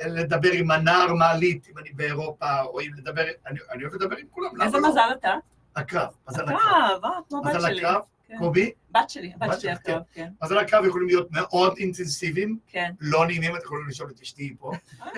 לדבר 0.00 0.50
עם 0.52 0.70
הנער 0.70 1.14
מעלית, 1.14 1.68
אם 1.72 1.78
אני 1.78 1.92
באירופה, 1.92 2.62
או 2.62 2.80
אם 2.80 2.90
לדבר, 2.96 3.24
אני 3.46 3.58
אני 3.72 3.82
אוהב 3.84 3.94
לדבר 3.94 4.16
עם 4.16 4.26
כולם. 4.30 4.56
למה 4.56 4.64
איזה 4.64 4.78
לא? 4.78 4.88
מזל 4.88 5.00
אתה? 5.18 5.34
הקרב, 5.76 6.08
מזל 6.28 6.44
אתה, 6.44 6.52
הקרב. 6.54 7.04
אה, 7.04 7.10
כמו 7.28 7.42
בת 7.42 7.60
שלי. 7.60 7.78
הקרב, 7.80 8.00
כן. 8.28 8.38
קובי, 8.38 8.70
בת 8.90 9.10
שלי, 9.10 9.32
הבת 9.40 9.48
בת 9.54 9.60
שלי 9.60 9.70
הקרב, 9.70 10.02
כן. 10.12 10.28
מזל 10.42 10.58
הקרב 10.58 10.84
יכולים 10.84 11.06
להיות 11.06 11.28
מאוד 11.30 11.74
אינטנסיביים, 11.78 12.58
כן. 12.68 12.92
לא 13.00 13.26
נעימים, 13.26 13.56
אתם 13.56 13.64
יכולים 13.64 13.88
לשאול 13.88 14.10
את 14.10 14.20
אשתי 14.20 14.54
פה, 14.58 14.72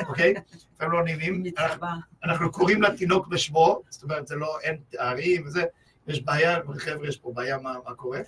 אוקיי? 0.09 0.35
לפעמים 0.75 0.93
לא 0.93 1.05
נעימים. 1.05 1.45
אנחנו- 2.25 2.53
קוראים 2.53 2.83
לתינוק 2.83 3.27
בשמו, 3.27 3.83
זאת 3.89 4.03
אומרת, 4.03 4.27
זה 4.27 4.37
לא, 4.37 4.59
אין 4.63 4.77
תארים 4.91 5.47
וזה, 5.47 5.65
יש 6.07 6.23
בעיה, 6.23 6.59
חבר'ה, 6.79 7.09
יש 7.09 7.17
פה 7.17 7.33
בעיה, 7.35 7.59
מה 7.59 7.95
קורה. 7.97 8.21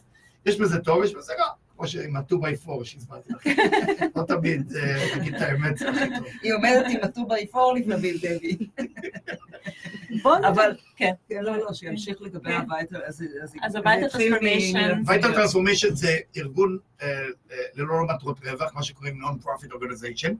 יש 0.46 0.60
בזה 0.60 0.78
טוב, 0.80 1.02
יש 1.04 1.14
בזה 1.14 1.32
רע, 1.38 1.46
כמו 1.78 1.88
שעם 1.88 2.16
ה-2 2.16 2.32
by 2.34 2.70
4 2.70 2.84
שהסברתי 2.84 3.32
לכם. 3.32 3.50
לא 4.16 4.22
תמיד 4.22 4.72
אה, 4.76 5.18
תגיד 5.18 5.34
את 5.34 5.40
האמת, 5.40 5.78
זה 5.78 5.90
הכי 5.90 6.08
טוב. 6.18 6.26
היא 6.42 6.54
עומדת 6.54 6.86
עם 6.88 6.96
הטובה 7.02 7.36
איפור 7.36 7.74
לפני 7.74 7.94
דבי. 8.18 8.58
אבל- 10.48 10.76
כן. 10.96 11.12
כן, 11.28 11.38
לא, 11.42 11.56
לא, 11.56 11.72
שימשיך 11.72 12.22
לגבי 12.22 12.50
כן. 12.50 12.56
הבית. 12.60 12.92
אז 12.92 13.24
אז 13.62 13.72
זה 13.72 13.78
ה-Vital 13.78 14.06
התחיל 14.06 14.34
מ- 14.34 14.36
Transformation. 14.38 15.08
וייטל 15.10 15.32
טרנספורמיישן 15.34 15.94
זה 15.94 16.16
ארגון 16.36 16.78
אה, 17.02 17.08
אה, 17.52 17.56
ללא 17.74 18.04
מטרות 18.14 18.38
רווח, 18.46 18.74
מה 18.74 18.82
שקוראים 18.82 19.20
Non-Profit 19.24 19.68
Organization, 19.72 20.32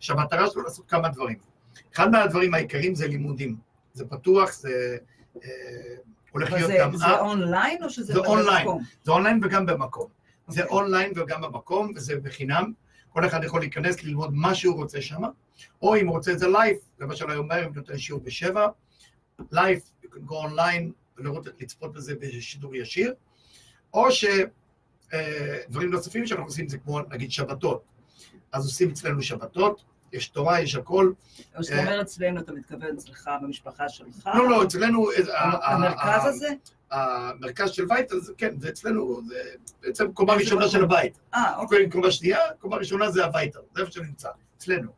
שהמטרה 0.00 0.50
שלו 0.50 0.62
לעשות 0.62 0.84
כמה 0.88 1.08
דברים. 1.08 1.36
אחד 1.94 2.10
מהדברים 2.10 2.54
העיקריים 2.54 2.94
זה 2.94 3.08
לימודים. 3.08 3.56
זה 3.92 4.04
פתוח, 4.06 4.52
זה 4.54 4.96
הולך 6.32 6.52
להיות 6.52 6.70
גם 6.80 6.96
זה 6.96 7.18
אונליין 7.18 7.82
או 7.82 7.90
שזה 7.90 8.12
זה 8.12 8.18
אונליין. 8.18 8.66
במקום? 8.66 8.82
זה 9.04 9.12
אונליין 9.12 9.40
וגם 9.44 9.66
במקום. 9.66 10.06
זה 10.48 10.62
אוקיי. 10.62 10.76
אונליין 10.76 11.12
וגם 11.16 11.40
במקום, 11.40 11.92
וזה 11.96 12.20
בחינם. 12.20 12.72
כל 13.08 13.26
אחד 13.26 13.44
יכול 13.44 13.60
להיכנס, 13.60 14.02
ללמוד 14.04 14.34
מה 14.34 14.54
שהוא 14.54 14.74
רוצה 14.76 15.02
שם, 15.02 15.22
או 15.82 15.96
אם 15.96 16.06
הוא 16.06 16.16
רוצה 16.16 16.32
את 16.32 16.38
זה 16.38 16.48
live, 16.48 16.76
למשל 17.00 17.30
היום 17.30 17.48
בערב 17.48 17.76
נותן 17.76 17.98
שיעור 17.98 18.20
בשבע, 18.24 18.68
live, 19.52 19.80
you 20.04 20.06
can 20.06 20.30
go 20.30 20.32
online 20.32 20.82
ולראות, 21.18 21.46
לצפות 21.60 21.92
בזה 21.92 22.14
בשידור 22.20 22.76
ישיר, 22.76 23.14
או 23.94 24.08
שדברים 24.12 25.90
נוספים 25.90 26.26
שאנחנו 26.26 26.44
עושים 26.46 26.68
זה 26.68 26.78
כמו 26.78 27.00
נגיד 27.00 27.30
שבתות. 27.32 27.82
אז 28.52 28.64
עושים 28.64 28.90
אצלנו 28.90 29.22
שבתות, 29.22 29.84
יש 30.12 30.28
תורה, 30.28 30.60
יש 30.60 30.74
הכל. 30.74 31.12
או 31.56 31.64
שאתה 31.64 31.78
אומר 31.78 32.00
אצלנו, 32.00 32.40
אתה 32.40 32.52
מתכוון 32.52 32.94
אצלך, 32.96 33.30
במשפחה 33.42 33.88
שלך? 33.88 34.28
לא, 34.34 34.48
לא, 34.50 34.64
אצלנו... 34.64 35.10
ה- 35.32 35.72
המרכז 35.74 36.26
הזה? 36.26 36.48
המרכז 36.90 37.70
של 37.70 37.84
וייטל, 37.88 38.20
זה- 38.20 38.32
כן, 38.38 38.60
זה 38.60 38.68
אצלנו, 38.68 39.20
זה 39.26 39.34
בעצם 39.82 40.12
קומה 40.12 40.34
ראשונה 40.34 40.68
של 40.68 40.84
הבית. 40.84 41.18
אה, 41.34 41.56
אוקיי. 41.56 41.78
אוקיי, 41.78 41.90
קומה 41.90 42.10
שנייה, 42.10 42.38
קומה 42.60 42.76
ראשונה 42.76 43.10
זה 43.10 43.24
הווייטל, 43.24 43.58
זה 43.74 43.80
איפה 43.80 43.92
שנמצא, 43.92 44.28
אצלנו. 44.58 44.90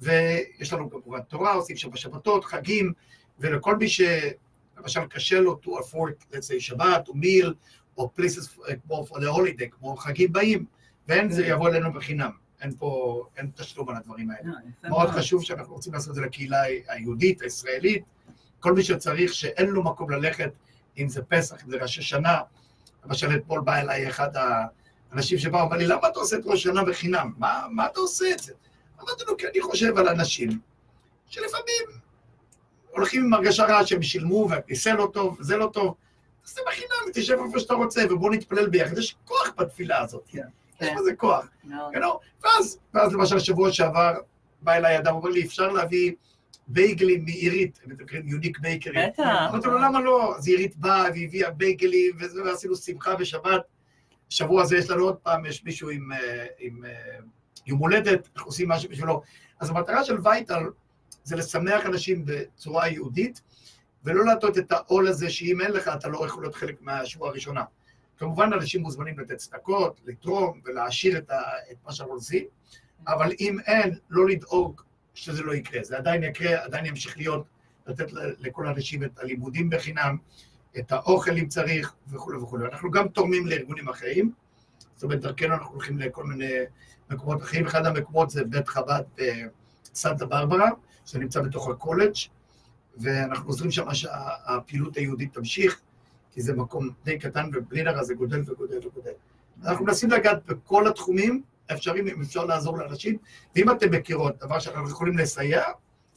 ויש 0.00 0.72
לנו 0.72 0.90
כמובן 0.90 1.20
תורה, 1.20 1.52
עושים 1.52 1.76
שם 1.76 1.90
בשבתות, 1.90 2.44
חגים, 2.44 2.92
ולכל 3.38 3.76
מי 3.76 3.86
שלמשל 3.88 5.00
קשה 5.10 5.40
לו 5.40 5.60
to 5.64 5.68
afford, 5.68 6.32
let's 6.32 6.48
say 6.48 6.58
שבת, 6.60 7.08
או 7.08 7.14
מיל, 7.14 7.54
או 7.98 8.10
places 8.18 8.60
כמו 8.86 9.06
for 9.08 9.14
the 9.16 9.36
holiday, 9.36 9.68
כמו 9.70 9.96
חגים 9.96 10.32
באים, 10.32 10.64
ואין 11.08 11.30
זה 11.30 11.46
יבוא 11.46 11.68
אלינו 11.68 11.92
בחינם. 11.92 12.30
אין 12.60 12.74
פה, 12.78 13.22
אין 13.36 13.50
תשלום 13.54 13.88
על 13.88 13.96
הדברים 13.96 14.30
האלה. 14.30 14.48
אה, 14.84 14.90
מאוד 14.90 15.08
חשוב 15.10 15.42
שאנחנו 15.44 15.74
רוצים 15.74 15.92
לעשות 15.94 16.10
את 16.10 16.14
זה 16.14 16.20
לקהילה 16.20 16.62
היהודית, 16.88 17.42
הישראלית. 17.42 18.04
כל 18.60 18.72
מי 18.74 18.82
שצריך, 18.82 19.34
שאין 19.34 19.66
לו 19.66 19.82
מקום 19.82 20.10
ללכת, 20.10 20.50
אם 20.98 21.08
זה 21.08 21.22
פסח, 21.22 21.64
אם 21.64 21.70
זה 21.70 21.76
ראשי 21.76 22.02
שנה. 22.02 22.40
למשל, 23.04 23.36
אתמול 23.36 23.60
בא 23.60 23.76
אליי 23.76 24.08
אחד 24.08 24.28
האנשים 25.12 25.38
שבאו, 25.38 25.62
אמר 25.62 25.76
לי, 25.76 25.86
למה 25.86 26.08
אתה 26.08 26.18
עושה 26.18 26.36
את 26.36 26.42
ראש 26.44 26.62
שנה 26.62 26.84
בחינם? 26.84 27.32
מה, 27.38 27.66
מה 27.70 27.86
אתה 27.86 28.00
עושה 28.00 28.24
את 28.32 28.38
זה? 28.38 28.52
אמרתי 29.02 29.24
לו, 29.26 29.36
כי 29.36 29.46
אני 29.46 29.60
חושב 29.60 29.98
על 29.98 30.08
אנשים 30.08 30.58
שלפעמים 31.26 32.00
הולכים 32.90 33.24
עם 33.24 33.34
הרגשה 33.34 33.64
רעה 33.64 33.86
שהם 33.86 34.02
שילמו, 34.02 34.46
והכיסא 34.50 34.88
לא 34.88 35.10
טוב, 35.12 35.36
וזה 35.40 35.56
לא 35.56 35.70
טוב. 35.72 35.94
תעשה 36.42 36.60
בחינם, 36.66 37.12
תשב 37.14 37.36
איפה 37.46 37.60
שאתה 37.60 37.74
רוצה, 37.74 38.02
ובוא 38.10 38.30
נתפלל 38.30 38.68
ביחד. 38.68 38.98
יש 38.98 39.16
כוח 39.24 39.52
בתפילה 39.58 40.00
הזאת. 40.00 40.22
כן. 40.28 40.38
יש 40.80 40.88
כן. 40.88 40.96
בזה 40.98 41.14
כוח. 41.14 41.46
ואז, 42.44 42.78
ואז 42.94 43.12
למשל 43.12 43.38
שבוע 43.38 43.72
שעבר 43.72 44.14
בא 44.62 44.72
אליי 44.72 44.98
אדם, 44.98 45.14
אומר 45.14 45.30
לי, 45.30 45.46
אפשר 45.46 45.68
להביא 45.68 46.12
בייגלים 46.68 47.24
מעירית, 47.24 47.80
הם 47.84 47.92
נקראים 47.92 48.28
יוניק 48.28 48.58
בייקרים. 48.58 49.08
בטח. 49.08 49.48
אמרתי 49.50 49.66
לו, 49.66 49.78
למה 49.78 50.00
לא? 50.00 50.36
אז 50.36 50.48
עירית 50.48 50.76
באה 50.76 51.04
והביאה 51.04 51.50
בייגלים, 51.50 52.16
ועשינו 52.44 52.76
שמחה 52.76 53.16
בשבת. 53.16 53.62
שבוע 54.28 54.62
הזה 54.62 54.76
יש 54.76 54.90
לנו 54.90 55.04
עוד 55.04 55.16
פעם, 55.16 55.46
יש 55.46 55.64
מישהו 55.64 55.90
עם, 55.90 56.12
אה, 56.12 56.46
עם 56.58 56.84
אה, 56.84 57.18
יום 57.66 57.78
הולדת, 57.78 58.28
אנחנו 58.34 58.48
עושים 58.48 58.68
משהו 58.68 58.90
בשבילו. 58.90 59.22
אז 59.60 59.70
המטרה 59.70 60.04
של 60.04 60.16
וייטל 60.22 60.62
זה 61.24 61.36
לשמח 61.36 61.86
אנשים 61.86 62.24
בצורה 62.24 62.88
יהודית, 62.88 63.40
ולא 64.04 64.24
להטות 64.24 64.58
את 64.58 64.72
העול 64.72 65.08
הזה 65.08 65.30
שאם 65.30 65.60
אין 65.60 65.70
לך, 65.70 65.90
אתה 65.94 66.08
לא 66.08 66.26
יכול 66.26 66.42
להיות 66.42 66.54
חלק 66.54 66.82
מהשבוע 66.82 67.28
הראשונה. 67.28 67.64
כמובן, 68.18 68.52
אנשים 68.52 68.82
מוזמנים 68.82 69.18
לתת 69.18 69.36
צדקות, 69.36 70.00
לתרום 70.06 70.60
ולהעשיר 70.64 71.18
את, 71.18 71.30
ה, 71.30 71.40
את 71.72 71.76
מה 71.86 71.92
שאנחנו 71.92 72.14
עושים, 72.14 72.44
אבל 73.06 73.32
אם 73.40 73.58
אין, 73.66 73.98
לא 74.10 74.26
לדאוג 74.28 74.82
שזה 75.16 75.42
לא 75.42 75.54
יקרה. 75.54 75.84
זה 75.84 75.96
עדיין 75.96 76.22
יקרה, 76.22 76.64
עדיין 76.64 76.86
ימשיך 76.86 77.16
להיות, 77.16 77.46
לתת 77.86 78.06
לכל 78.12 78.66
האנשים 78.66 79.04
את 79.04 79.18
הלימודים 79.18 79.70
בחינם, 79.70 80.16
את 80.78 80.92
האוכל 80.92 81.36
אם 81.36 81.48
צריך, 81.48 81.94
וכולי 82.08 82.38
וכולי. 82.38 82.64
אנחנו 82.66 82.90
גם 82.90 83.08
תורמים 83.08 83.46
לארגונים 83.46 83.88
אחרים, 83.88 84.32
זאת 84.94 85.02
אומרת, 85.04 85.20
דרכנו 85.20 85.54
אנחנו 85.54 85.72
הולכים 85.72 85.98
לכל 85.98 86.24
מיני 86.24 86.52
מקומות 87.10 87.42
אחרים. 87.42 87.66
אחד 87.66 87.86
המקומות 87.86 88.30
זה 88.30 88.44
בית 88.44 88.68
חב"ד 88.68 89.02
בסנטה 89.92 90.26
ברברה, 90.26 90.70
שנמצא 91.06 91.40
בתוך 91.40 91.68
הקולג', 91.68 92.14
ואנחנו 92.96 93.48
עוזרים 93.48 93.70
שם 93.70 93.94
שהפעילות 93.94 94.96
היהודית 94.96 95.34
תמשיך, 95.34 95.80
כי 96.32 96.42
זה 96.42 96.56
מקום 96.56 96.90
די 97.04 97.18
קטן, 97.18 97.50
ובלי 97.54 97.82
נראה 97.82 98.04
זה 98.04 98.14
גודל 98.14 98.40
וגודל 98.46 98.86
וגודל. 98.86 99.12
אנחנו 99.64 99.84
מנסים 99.84 100.10
לגעת 100.10 100.46
בכל 100.46 100.88
התחומים 100.88 101.42
האפשריים, 101.68 102.08
אם 102.08 102.22
אפשר 102.22 102.44
לעזור 102.44 102.78
לאנשים, 102.78 103.18
ואם 103.56 103.70
אתם 103.70 103.90
מכירות 103.90 104.38
דבר 104.38 104.58
שאנחנו 104.58 104.90
יכולים 104.90 105.18
לסייע, 105.18 105.62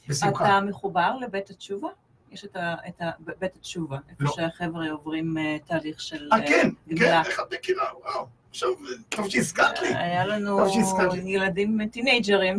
בשמחה. 0.08 0.46
אתה 0.46 0.66
מחובר 0.66 1.12
לבית 1.22 1.50
התשובה? 1.50 1.88
יש 2.32 2.46
את, 2.46 2.56
ה, 2.56 2.76
את 2.88 3.02
ה, 3.02 3.12
בית 3.40 3.56
התשובה, 3.56 3.98
איפה 4.10 4.24
לא. 4.24 4.32
שהחבר'ה 4.32 4.92
עוברים 4.92 5.38
אה, 5.38 5.58
תהליך 5.66 6.02
של 6.02 6.30
אה, 6.34 6.38
כן, 6.42 6.48
כן, 6.48 6.70
גמילה. 6.96 7.22
איך 7.26 7.40
את 7.40 7.54
מכירה? 7.54 7.84
וואו, 8.04 8.28
עכשיו, 8.50 8.70
טוב 9.10 9.30
שהזכרת 9.30 9.82
לי. 9.82 9.88
היה 9.96 10.26
לנו. 10.26 10.60
ילדים 11.26 11.88
טינג'רים 11.92 12.58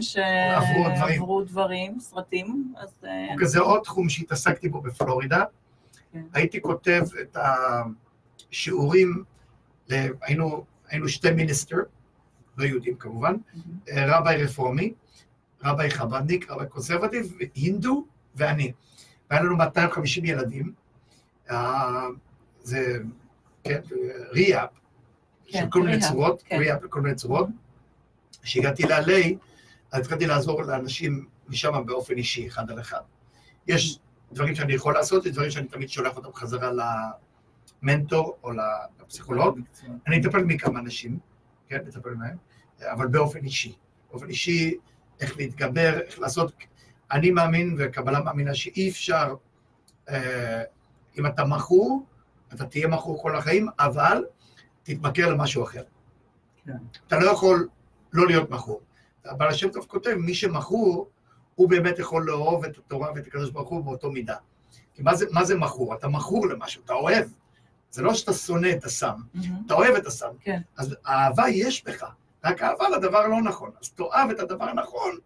עברו 0.56 0.84
דברים. 0.96 1.14
שעברו 1.14 1.42
דברים, 1.42 2.00
סרטים, 2.00 2.74
אז 2.76 2.88
אה, 3.04 3.32
אוקיי, 3.32 3.46
זה 3.46 3.60
עוד 3.60 3.82
תחום 3.82 4.08
שהתעסקתי 4.08 4.68
בו 4.68 4.80
בפלורידה. 4.80 5.44
כן. 6.12 6.22
הייתי 6.34 6.60
כותב 6.60 7.02
את 7.20 7.36
השיעורים, 8.50 9.24
היינו, 10.22 10.64
היינו 10.88 11.08
שתי 11.08 11.30
מיניסטר, 11.30 11.76
לא 12.56 12.64
יהודים 12.64 12.96
כמובן, 12.96 13.36
אה, 13.88 14.18
רביי 14.18 14.44
רפורמי, 14.44 14.92
רביי 15.64 15.90
חב"דניק, 15.90 16.50
רביי 16.50 16.68
קונסרבטיב, 16.68 17.32
הינדו 17.54 18.06
ואני. 18.34 18.72
והיה 19.30 19.42
לנו 19.42 19.56
250 19.56 20.24
ילדים. 20.24 20.72
אה, 21.50 22.06
זה, 22.62 22.98
כן, 23.64 23.80
ריאפ, 24.32 24.70
של 25.46 25.58
כן, 25.58 25.70
כל 25.70 25.82
מיני 25.82 26.00
צורות, 26.00 26.42
כן. 26.46 26.56
ריאפ 26.58 26.82
בכל 26.82 27.00
מיני 27.00 27.14
צורות. 27.14 27.48
כשהגעתי 28.42 28.82
ל-LA, 28.82 29.34
אז 29.92 30.00
התחלתי 30.00 30.26
לעזור 30.26 30.62
לאנשים 30.62 31.26
משם 31.48 31.86
באופן 31.86 32.14
אישי, 32.14 32.48
אחד 32.48 32.70
על 32.70 32.80
אחד. 32.80 33.00
יש 33.66 33.98
דברים 34.32 34.54
שאני 34.54 34.74
יכול 34.74 34.94
לעשות, 34.94 35.26
יש 35.26 35.32
דברים 35.32 35.50
שאני 35.50 35.68
תמיד 35.68 35.88
שולח 35.88 36.16
אותם 36.16 36.32
חזרה 36.34 36.70
למנטור 37.82 38.38
או 38.44 38.50
לפסיכולוג. 39.00 39.60
אני 40.06 40.20
אטפל 40.20 40.44
מכמה 40.44 40.80
אנשים, 40.80 41.18
כן, 41.70 41.80
אטפל 41.88 42.14
מהם, 42.14 42.36
אבל 42.80 43.06
באופן 43.06 43.44
אישי. 43.44 43.74
באופן 44.10 44.28
אישי, 44.28 44.76
איך 45.20 45.36
להתגבר, 45.36 46.00
איך 46.00 46.18
לעשות... 46.18 46.52
אני 47.12 47.30
מאמין, 47.30 47.76
וקבלה 47.78 48.20
מאמינה 48.20 48.54
שאי 48.54 48.90
אפשר, 48.90 49.34
אה, 50.08 50.62
אם 51.18 51.26
אתה 51.26 51.44
מכור, 51.44 52.06
אתה 52.54 52.66
תהיה 52.66 52.88
מכור 52.88 53.22
כל 53.22 53.36
החיים, 53.36 53.68
אבל 53.78 54.24
תתמכר 54.82 55.30
למשהו 55.30 55.64
אחר. 55.64 55.82
כן. 56.64 56.76
אתה 57.06 57.18
לא 57.18 57.30
יכול 57.30 57.68
לא 58.12 58.26
להיות 58.26 58.50
מכור. 58.50 58.80
אבל 59.26 59.48
השם 59.48 59.68
טוב 59.68 59.86
כותב, 59.86 60.14
מי 60.14 60.34
שמכור, 60.34 61.10
הוא 61.54 61.68
באמת 61.68 61.98
יכול 61.98 62.26
לאהוב 62.26 62.64
את 62.64 62.78
התורה 62.78 63.12
ואת 63.14 63.26
הקדוש 63.26 63.50
ברוך 63.50 63.68
הוא 63.68 63.84
באותו 63.84 64.10
מידה. 64.10 64.36
כי 64.94 65.02
מה 65.02 65.14
זה, 65.14 65.26
מה 65.30 65.44
זה 65.44 65.58
מכור? 65.58 65.94
אתה 65.94 66.08
מכור 66.08 66.46
למשהו, 66.46 66.82
אתה 66.84 66.92
אוהב. 66.92 67.28
זה 67.90 68.02
לא 68.02 68.14
שאתה 68.14 68.32
שונא 68.32 68.68
את 68.78 68.84
הסם, 68.84 69.14
מהמם. 69.34 69.56
אתה 69.66 69.74
אוהב 69.74 69.94
את 69.94 70.06
הסם. 70.06 70.28
כן. 70.40 70.60
אז 70.76 70.96
אהבה 71.06 71.48
יש 71.48 71.84
בך, 71.84 72.04
רק 72.44 72.62
אהבה 72.62 72.88
לדבר 72.88 73.18
הלא 73.18 73.42
נכון. 73.42 73.70
אז 73.82 73.90
תאהב 73.90 74.30
את 74.30 74.40
הדבר 74.40 74.64
הנכון, 74.64 75.18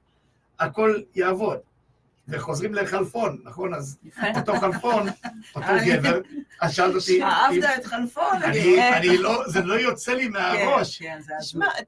הכל 0.60 1.00
יעבוד. 1.14 1.58
וחוזרים 2.28 2.74
לחלפון, 2.74 3.38
נכון? 3.44 3.74
אז. 3.74 3.98
אותו 4.36 4.56
חלפון, 4.60 5.06
אותו 5.54 5.66
אני- 5.68 5.96
גבר, 5.96 6.20
אז 6.60 6.74
שאלת 6.74 6.94
אותי, 6.94 7.18
אם- 7.18 7.22
אהבת 7.22 7.78
את 7.78 7.84
חלפון, 7.84 8.42
אני, 8.42 8.88
אני 8.96 9.18
לא, 9.18 9.42
זה 9.46 9.60
לא 9.62 9.74
יוצא 9.74 10.12
לי 10.12 10.28
מהראש. 10.28 10.98
כן, 11.02 11.18
זה 11.20 11.32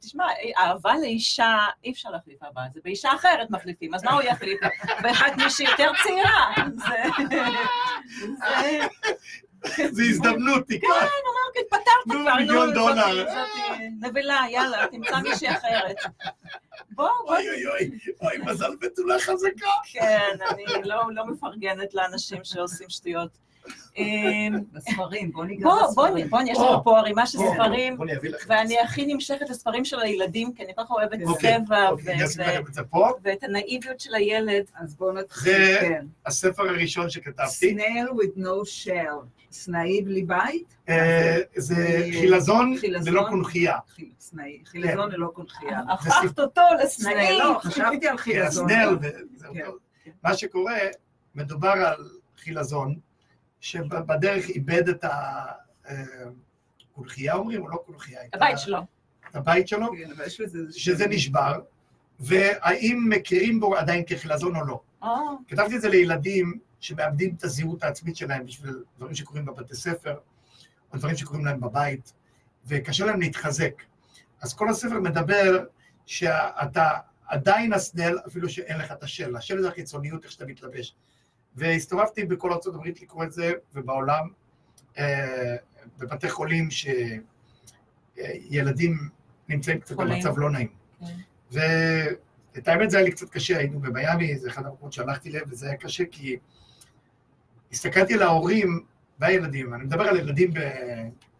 תשמע, 0.01 0.27
אהבה 0.59 0.93
לאישה, 1.01 1.57
אי 1.85 1.93
אפר 1.93 2.11
להחליף 2.11 2.43
אהבה, 2.43 2.61
זה 2.75 2.81
באישה 2.85 3.15
אחרת 3.15 3.51
מחליפים, 3.51 3.95
אז 3.95 4.05
מה 4.05 4.13
הוא 4.13 4.23
יחליף? 4.23 4.61
באחת 5.03 5.33
מישהי 5.37 5.67
יותר 5.71 5.91
צעירה. 6.03 6.53
זה... 9.77 9.89
זה... 9.93 10.03
הזדמנות, 10.03 10.63
תקרא. 10.69 10.89
אוקיי, 11.49 11.63
פתרת 11.69 11.83
נו, 12.07 12.15
כבר, 12.15 12.35
מיליון 12.37 12.69
נו, 12.69 12.75
דולר. 12.75 13.25
זאתי- 13.25 13.31
זאתי 13.33 13.89
נבלה, 14.01 14.41
יאללה, 14.51 14.87
תמצא 14.91 15.17
מישהי 15.23 15.51
אחרת. 15.51 15.97
בוא, 16.91 17.09
בוא. 17.27 17.37
אוי 17.37 17.49
אוי 17.49 17.67
אוי, 17.67 17.91
אוי, 18.23 18.53
מזל 18.53 18.77
בתולה 18.81 19.19
חזקה. 19.19 19.67
כן, 19.93 20.31
אני 20.51 20.65
לא 20.85 21.03
לא 21.11 21.27
מפרגנת 21.27 21.95
לאנשים 21.95 22.39
שעושים 22.45 22.89
שטויות. 22.91 23.31
אמ, 23.97 24.55
בספרים, 24.73 25.33
בוא 25.33 25.45
ניגע 25.45 25.65
בוא, 25.65 25.75
בוא, 25.81 25.89
בספרים. 26.07 26.31
בוא, 26.31 26.41
יש. 26.47 26.59
לנו 26.59 26.85
פה 26.85 26.99
ערימה 26.99 27.27
של 27.27 27.39
ספרים. 27.55 27.99
ואני 28.47 28.81
הכי 28.81 29.07
נמשכת 29.07 29.51
לספרים 29.51 29.85
של 29.85 30.01
הילדים, 30.01 30.53
כי 30.53 30.65
אני 30.65 30.73
כל 30.77 30.83
כך 30.85 30.91
אוהבת 30.91 31.19
אוקיי, 31.27 31.57
צבע 31.65 31.89
אוקיי, 31.89 32.27
זה 32.73 32.83
פה. 32.91 33.09
ואת 33.23 33.45
הנאיביות 33.45 34.01
של 34.01 34.15
הילד. 34.15 34.65
אז 34.75 34.95
בואו 34.97 35.13
נתחיל, 35.13 35.53
זה- 35.53 35.79
כן. 35.81 36.07
הספר 36.27 36.63
הראשון 36.69 37.11
שכתבתי, 37.11 37.77
Snail 37.79 38.11
with 38.13 38.39
no 38.39 38.69
shell. 38.87 39.36
סנאי 39.57 40.03
בלי 40.03 40.23
בית? 40.23 40.77
אה, 40.89 41.39
זה 41.57 41.75
אה, 41.75 42.09
חילזון 42.13 42.77
חילזון. 42.77 43.15
ללא 43.15 43.27
קונכייה. 43.29 43.79
חילזון 44.65 45.13
ללא 45.13 45.31
קונכייה. 45.35 45.81
הפכת 45.91 46.39
אותו 46.39 46.61
סנאי, 46.71 46.85
לסנאי. 46.85 47.39
לא, 47.39 47.59
חשבתי 47.63 48.09
על 48.09 48.17
כי 48.17 48.23
חילזון. 48.23 48.69
כן. 48.69 49.71
מה 50.23 50.35
שקורה, 50.37 50.79
מדובר 51.35 51.69
על 51.69 52.11
חילזון, 52.39 52.95
שבדרך 53.61 54.49
איבד 54.49 54.89
את 54.89 55.05
הקונכייה, 55.85 57.35
אומרים, 57.35 57.63
או 57.63 57.69
לא 57.69 57.77
קונכייה? 57.87 58.21
הבית 58.33 58.59
שלו. 58.59 58.79
את 59.31 59.37
הבית 59.37 59.69
שלו, 59.69 59.87
כן, 59.93 60.11
שזה 60.71 61.07
נשבר, 61.07 61.61
והאם 62.21 63.07
מכירים 63.09 63.61
בו 63.61 63.77
עדיין 63.77 64.05
כחילזון 64.07 64.57
או 64.57 64.65
לא. 64.67 64.81
אה, 65.03 65.09
כתבתי 65.49 65.77
את 65.77 65.81
זה 65.81 65.89
לילדים 65.89 66.59
שמאבדים 66.87 67.35
את 67.39 67.45
הזהות 67.45 67.83
העצמית 67.85 68.17
שלהם 68.17 68.47
בשביל 68.47 68.83
דברים 68.97 69.15
שקורים 69.15 69.45
בבתי 69.45 69.75
ספר, 69.75 70.19
או 70.93 70.99
דברים 70.99 71.17
שקורים 71.17 71.45
להם 71.45 71.61
בבית, 71.61 72.13
וקשה 72.67 73.07
להם 73.07 73.21
להתחזק. 73.21 73.83
אז 74.41 74.55
כל 74.55 74.69
הספר 74.69 75.01
מדבר 75.01 75.65
שאתה 76.07 76.89
עדיין 77.27 77.73
הסנל, 77.73 78.19
אפילו 78.27 78.49
שאין 78.49 78.79
לך 78.79 78.93
את 78.93 79.03
השל. 79.03 79.37
השל 79.37 79.61
זה 79.61 79.69
החיצוניות, 79.69 80.25
איך 80.25 80.33
שאתה 80.33 80.47
מתלבש. 80.47 80.95
והסתובבתי 81.55 82.25
בכל 82.25 82.53
ארה"ב 82.53 82.87
לקרוא 82.87 83.25
את 83.25 83.33
זה, 83.33 83.53
ובעולם, 83.75 84.29
אה, 84.99 85.57
בבתי 85.99 86.31
חולים 86.31 86.69
שילדים 88.15 89.09
נמצאים 89.49 89.81
קצת 89.81 89.95
חולים. 89.95 90.15
במצב 90.15 90.39
לא 90.39 90.51
נעים. 90.51 90.69
כן. 91.01 91.07
ואת 91.51 92.69
האמת 92.69 92.91
זה 92.91 92.97
היה 92.97 93.07
לי 93.07 93.13
קצת 93.13 93.31
קשה, 93.31 93.59
היינו 93.59 93.81
במיאמי, 93.81 94.39
זה 94.39 94.49
אחד 94.49 94.67
המקומות 94.67 94.93
שהלכתי 94.93 95.31
לב, 95.31 95.43
וזה 95.49 95.67
היה 95.67 95.77
קשה 95.77 96.05
כי 96.11 96.37
הסתכלתי 97.73 98.15
על 98.15 98.23
ההורים 98.23 98.85
והילדים, 99.19 99.75
אני 99.75 99.85
מדבר 99.85 100.05
על 100.05 100.17
ילדים 100.17 100.51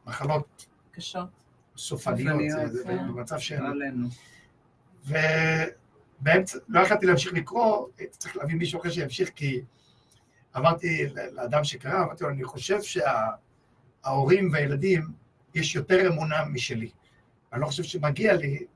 במחלות 0.07 0.67
קשות. 0.93 1.29
סופניות, 1.77 2.41
כן. 2.85 3.09
במצב 3.09 3.39
של... 3.39 3.61
לא. 3.61 4.09
ובאמצע, 6.21 6.59
לא 6.69 6.81
יכולתי 6.81 7.07
להמשיך 7.07 7.33
לקרוא, 7.33 7.89
הייתי 7.99 8.19
צריך 8.19 8.37
להביא 8.37 8.57
מישהו 8.57 8.81
אחר 8.81 8.91
שימשיך, 8.91 9.31
כי 9.35 9.61
אמרתי 10.57 11.07
לאדם 11.33 11.65
שקרא, 11.65 12.05
אמרתי 12.05 12.25
לו, 12.25 12.31
אני 12.31 12.45
חושב 12.45 12.79
שההורים 14.03 14.53
והילדים, 14.53 15.03
יש 15.55 15.75
יותר 15.75 16.09
אמונה 16.09 16.45
משלי. 16.45 16.91
אני 17.53 17.61
לא 17.61 17.67
חושב 17.67 17.83
שמגיע 17.83 18.37
לי 18.37 18.67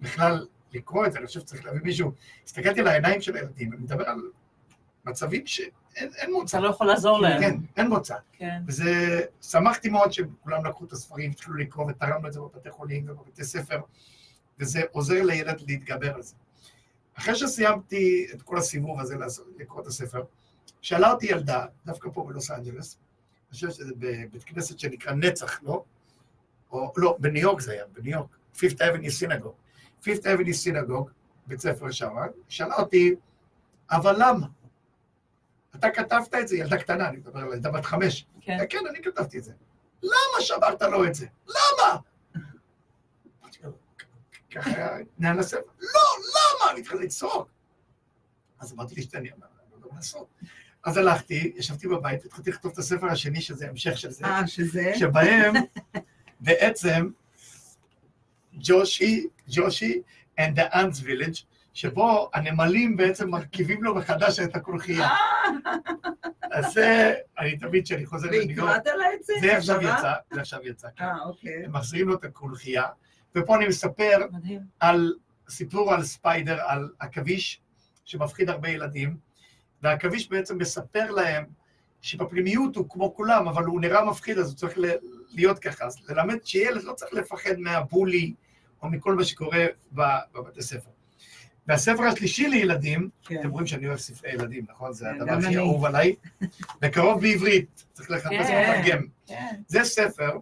בכלל 0.00 0.46
לקרוא 0.72 1.06
את 1.06 1.12
זה, 1.12 1.18
אני 1.18 1.26
חושב 1.26 1.40
שצריך 1.40 1.64
להביא 1.64 1.80
מישהו. 1.84 2.12
הסתכלתי 2.44 2.80
על 2.80 2.86
העיניים 2.86 3.20
של 3.20 3.36
הילדים, 3.36 3.72
אני 3.72 3.82
מדבר 3.82 4.08
על 4.08 4.20
מצבים 5.04 5.46
שאין 5.46 5.70
אין 5.96 6.32
מוצא. 6.32 6.58
אתה 6.58 6.66
לא 6.66 6.70
יכול 6.70 6.86
לעזור 6.86 7.20
להם. 7.20 7.40
כן, 7.40 7.56
אין 7.76 7.88
מוצא. 7.88 8.16
כן. 8.32 8.62
וזה, 8.66 9.20
שמחתי 9.42 9.88
מאוד 9.88 10.12
שכולם 10.12 10.66
לקחו 10.66 10.84
את 10.84 10.92
הספרים, 10.92 11.30
התחילו 11.30 11.56
לקרוא 11.56 11.90
ותרמנו 11.90 12.28
את 12.28 12.32
זה 12.32 12.40
בבתי 12.40 12.70
חולים 12.70 13.06
ובבתי 13.08 13.44
ספר, 13.44 13.80
וזה 14.58 14.82
עוזר 14.92 15.22
לילד 15.22 15.60
להתגבר 15.66 16.14
על 16.14 16.22
זה. 16.22 16.34
אחרי 17.14 17.34
שסיימתי 17.34 18.26
את 18.34 18.42
כל 18.42 18.58
הסיבוב 18.58 19.00
הזה 19.00 19.16
לקרוא 19.58 19.82
את 19.82 19.86
הספר, 19.86 20.22
שאלה 20.80 21.12
אותי 21.12 21.26
ילדה, 21.26 21.66
דווקא 21.86 22.08
פה 22.14 22.24
בלוס 22.28 22.50
אנג'לס, 22.50 22.98
אני 23.48 23.54
חושב 23.54 23.70
שזה 23.70 23.92
בבית 23.98 24.44
כנסת 24.44 24.78
שנקרא 24.78 25.12
נצח, 25.12 25.62
לא? 25.62 25.84
או, 26.70 26.92
לא, 26.96 27.16
בניו 27.20 27.42
יורק 27.42 27.60
זה 27.60 27.72
היה, 27.72 27.84
בניו 27.92 28.12
יורק, 28.12 28.36
Fifth 28.56 28.78
Avenue 28.78 29.20
Synagogue. 29.20 30.04
Fifth 30.04 30.22
Avenue 30.22 30.66
Synagogue, 30.66 31.10
בית 31.46 31.60
ספר 31.60 31.90
שם, 31.90 32.14
שאלה 32.48 32.74
אותי, 32.74 33.14
אבל 33.90 34.16
למה? 34.18 34.46
אתה 35.76 35.90
כתבת 35.90 36.34
את 36.34 36.48
זה, 36.48 36.56
ילדה 36.56 36.78
קטנה, 36.78 37.08
אני 37.08 37.16
מדבר 37.16 37.38
על 37.40 37.52
ילדה 37.52 37.70
בת 37.70 37.84
חמש. 37.84 38.26
כן. 38.40 38.58
כן, 38.68 38.86
אני 38.90 39.02
כתבתי 39.02 39.38
את 39.38 39.44
זה. 39.44 39.52
למה 40.02 40.40
שברת 40.40 40.82
לו 40.82 41.06
את 41.06 41.14
זה? 41.14 41.26
למה? 41.48 41.98
ככה 44.50 44.70
היה 44.70 44.96
עניין 45.18 45.38
הספר. 45.38 45.60
לא, 45.80 46.00
למה? 46.18 46.72
אני 46.72 46.80
התחלתי 46.80 47.04
לצעוק. 47.04 47.48
אז 48.60 48.72
אמרתי 48.72 48.94
לאשתי, 48.94 49.16
אני 49.16 49.28
לא 49.28 49.34
יודע 49.76 49.86
מה 49.90 49.96
לעשות. 49.96 50.26
אז 50.84 50.96
הלכתי, 50.96 51.52
ישבתי 51.56 51.88
בבית, 51.88 52.24
התחלתי 52.24 52.50
לכתוב 52.50 52.72
את 52.72 52.78
הספר 52.78 53.06
השני, 53.06 53.40
שזה 53.40 53.68
המשך 53.68 53.98
של 53.98 54.10
זה, 54.10 54.24
אה, 54.24 54.46
שזה? 54.46 54.92
שבהם 54.98 55.54
בעצם 56.40 57.08
ג'ושי, 58.54 59.26
ג'ושי 59.48 60.02
and 60.40 60.56
the 60.56 60.74
ants 60.74 61.00
village, 61.00 61.44
שבו 61.72 62.30
הנמלים 62.34 62.96
בעצם 62.96 63.30
מרכיבים 63.30 63.84
לו 63.84 63.94
מחדש 63.94 64.40
את 64.40 64.56
הקולחייה. 64.56 65.08
אז 66.52 66.72
זה, 66.72 67.14
אני 67.38 67.58
תמיד, 67.58 67.84
כשאני 67.84 68.06
חוזר 68.06 68.28
לניו 68.28 68.50
יורק, 68.50 68.70
והקראת 68.70 68.86
לה 68.98 69.14
את 69.14 69.22
זה? 69.22 69.34
זה 69.40 69.56
עכשיו? 69.56 69.82
יצא, 69.82 70.12
זה 70.32 70.40
עכשיו 70.40 70.60
יצא, 70.64 70.88
כן. 70.96 71.04
אה, 71.04 71.22
אוקיי. 71.24 71.64
הם 71.64 71.72
מחזירים 71.72 72.08
לו 72.08 72.14
את 72.14 72.24
הקולחייה, 72.24 72.84
ופה 73.34 73.56
אני 73.56 73.68
מספר. 73.68 74.26
על 74.80 75.14
סיפור 75.48 75.94
על 75.94 76.02
ספיידר, 76.02 76.58
על 76.66 76.88
עכביש 76.98 77.60
שמפחיד 78.04 78.50
הרבה 78.50 78.68
ילדים, 78.68 79.16
והעכביש 79.82 80.30
בעצם 80.30 80.58
מספר 80.58 81.10
להם 81.10 81.44
שבפנימיות 82.00 82.76
הוא 82.76 82.88
כמו 82.88 83.14
כולם, 83.14 83.48
אבל 83.48 83.64
הוא 83.64 83.80
נראה 83.80 84.04
מפחיד, 84.04 84.38
אז 84.38 84.48
הוא 84.48 84.56
צריך 84.56 84.78
להיות 85.30 85.58
ככה. 85.58 85.84
אז 85.84 85.96
ללמד 86.08 86.44
שילד 86.44 86.82
לא 86.82 86.92
צריך 86.92 87.12
לפחד 87.12 87.58
מהבולי 87.58 88.34
או 88.82 88.88
מכל 88.90 89.14
מה 89.14 89.24
שקורה 89.24 89.66
בבתי 89.92 90.62
ספר. 90.62 90.90
והספר 91.68 92.02
השלישי 92.02 92.48
לילדים, 92.48 93.08
כן. 93.24 93.40
אתם 93.40 93.50
רואים 93.50 93.66
שאני 93.66 93.86
אוהב 93.86 93.98
ספרי 93.98 94.32
ילדים, 94.32 94.64
נכון? 94.70 94.92
זה 94.92 95.04
כן, 95.04 95.20
הדבר 95.20 95.46
הכי. 95.46 95.56
אהוב 95.56 95.84
עליי. 95.84 96.14
בקרוב 96.80 97.20
בעברית, 97.20 97.84
צריך 97.92 98.10
לחפש 98.10 98.46
כן. 98.46 98.80
מתרגם. 98.80 99.06
כן. 99.26 99.56
זה 99.66 99.84
ספר 99.84 100.38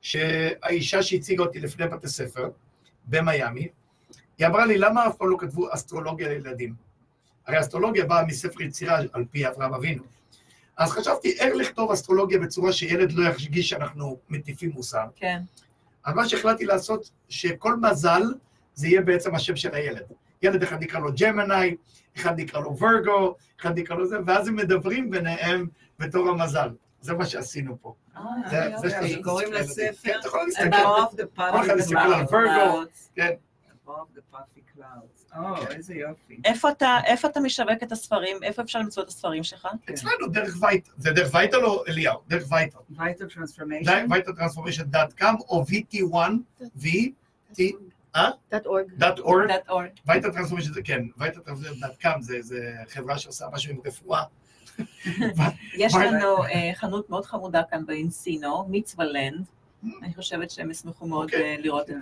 שהאישה 0.00 1.02
שהציגה 1.02 1.42
אותי 1.42 1.60
לפני 1.60 1.86
בתי 1.86 2.08
ספר, 2.08 2.50
במיאמי, 3.06 3.68
היא 4.38 4.46
אמרה 4.46 4.66
לי, 4.66 4.78
למה 4.78 5.06
אף 5.06 5.16
פעם 5.16 5.28
לא 5.28 5.36
כתבו 5.40 5.74
אסטרולוגיה 5.74 6.28
לילדים? 6.28 6.74
הרי 7.46 7.60
אסטרולוגיה 7.60 8.04
באה 8.04 8.24
מספר 8.24 8.62
יצירה 8.62 8.98
על 9.12 9.24
פי 9.30 9.48
אברהם 9.48 9.74
אבינו. 9.74 10.02
אז 10.76 10.90
חשבתי 10.90 11.32
איך 11.38 11.54
לכתוב 11.54 11.90
אסטרולוגיה 11.90 12.38
בצורה 12.38 12.72
שילד 12.72 13.12
לא 13.12 13.28
ירגיש 13.28 13.68
שאנחנו 13.68 14.18
מטיפים 14.28 14.70
מוסר. 14.70 15.06
כן. 15.16 15.40
אז 16.04 16.14
מה 16.14 16.28
שהחלטתי 16.28 16.64
לעשות, 16.64 17.10
שכל 17.28 17.76
מזל 17.76 18.22
זה 18.74 18.88
יהיה 18.88 19.00
בעצם 19.00 19.34
השם 19.34 19.56
של 19.56 19.74
הילד. 19.74 20.02
ילד 20.42 20.62
אחד 20.62 20.82
נקרא 20.82 21.00
לו 21.00 21.10
ג'מני, 21.20 21.76
אחד 22.16 22.40
נקרא 22.40 22.60
לו 22.60 22.76
ורגו, 22.78 23.34
אחד 23.60 23.78
נקרא 23.78 23.96
לו 23.96 24.06
זה, 24.06 24.16
ואז 24.26 24.48
הם 24.48 24.56
מדברים 24.56 25.10
ביניהם 25.10 25.66
בתור 25.98 26.28
המזל. 26.28 26.68
זה 27.00 27.14
מה 27.14 27.26
שעשינו 27.26 27.76
פה. 27.82 27.94
אה, 28.16 28.78
זה- 28.78 28.90
שני 28.90 29.22
קוראים 29.22 29.52
לספר. 29.52 29.92
כן, 30.02 30.18
אתה 30.20 30.28
יכול 30.28 30.40
להסתכל. 30.46 30.76
Above 30.76 31.12
the 31.14 31.24
כל 31.36 31.60
אחד 31.60 31.74
puffy 31.74 31.78
מסתכל 31.78 31.98
על 31.98 32.22
clouds. 32.24 32.32
ורגו. 32.34 32.82
כן. 33.14 33.30
Above 33.86 33.90
the 34.18 34.34
puffy 34.36 34.78
clouds. 34.78 35.38
או, 35.38 35.66
איזה 35.70 35.94
יופי. 35.94 36.40
איפה 36.44 36.70
אתה, 36.70 36.96
איפה 37.06 37.28
אתה 37.28 37.40
משווק 37.40 37.82
את 37.82 37.92
הספרים? 37.92 38.36
איפה 38.42 38.62
אפשר 38.62 38.78
למצוא 38.78 39.02
את 39.02 39.08
הספרים 39.08 39.44
שלך? 39.44 39.68
אצלנו 39.90 40.26
דרך 40.32 40.56
וייטל, 40.62 40.90
זה 40.96 41.10
דרך 41.10 41.34
וייטל 41.34 41.64
או 41.64 41.84
אליהו? 41.88 42.18
דרך 42.28 42.44
וייטל. 42.52 42.78
vital 42.96 43.32
transformation. 43.36 44.10
וייטל 44.10 44.32
טרנספורמיישן 44.32 44.82
דאט 44.84 45.12
קאם 45.12 45.34
או 45.48 45.64
VT1, 45.64 46.14
V, 46.80 46.86
אה? 48.16 48.30
org. 49.68 50.00
וייטל 50.06 50.32
טרנספורמיישן 50.32 50.72
זה 50.72 50.82
כן, 50.82 51.02
וייטל 51.18 51.40
טרנספורמיישן 51.40 51.80
דאט 51.80 51.96
קאם 51.96 52.22
זה 52.22 52.72
חברה 52.88 53.18
שעושה 53.18 53.46
משהו 53.52 53.72
עם 53.72 53.78
רפואה. 53.86 54.22
יש 55.74 55.94
לנו 55.94 56.44
אה, 56.44 56.70
חנות 56.74 57.10
מאוד 57.10 57.26
חמודה 57.26 57.62
כאן 57.70 57.86
באינסינו, 57.86 58.66
מצווה 58.68 59.04
לנד. 59.04 59.46
אני 60.02 60.14
חושבת 60.14 60.50
שהם 60.50 60.70
ישמחו 60.70 61.06
מאוד 61.06 61.24
אוקיי. 61.24 61.56
אה, 61.56 61.56
לראות 61.58 61.90
את. 61.90 61.96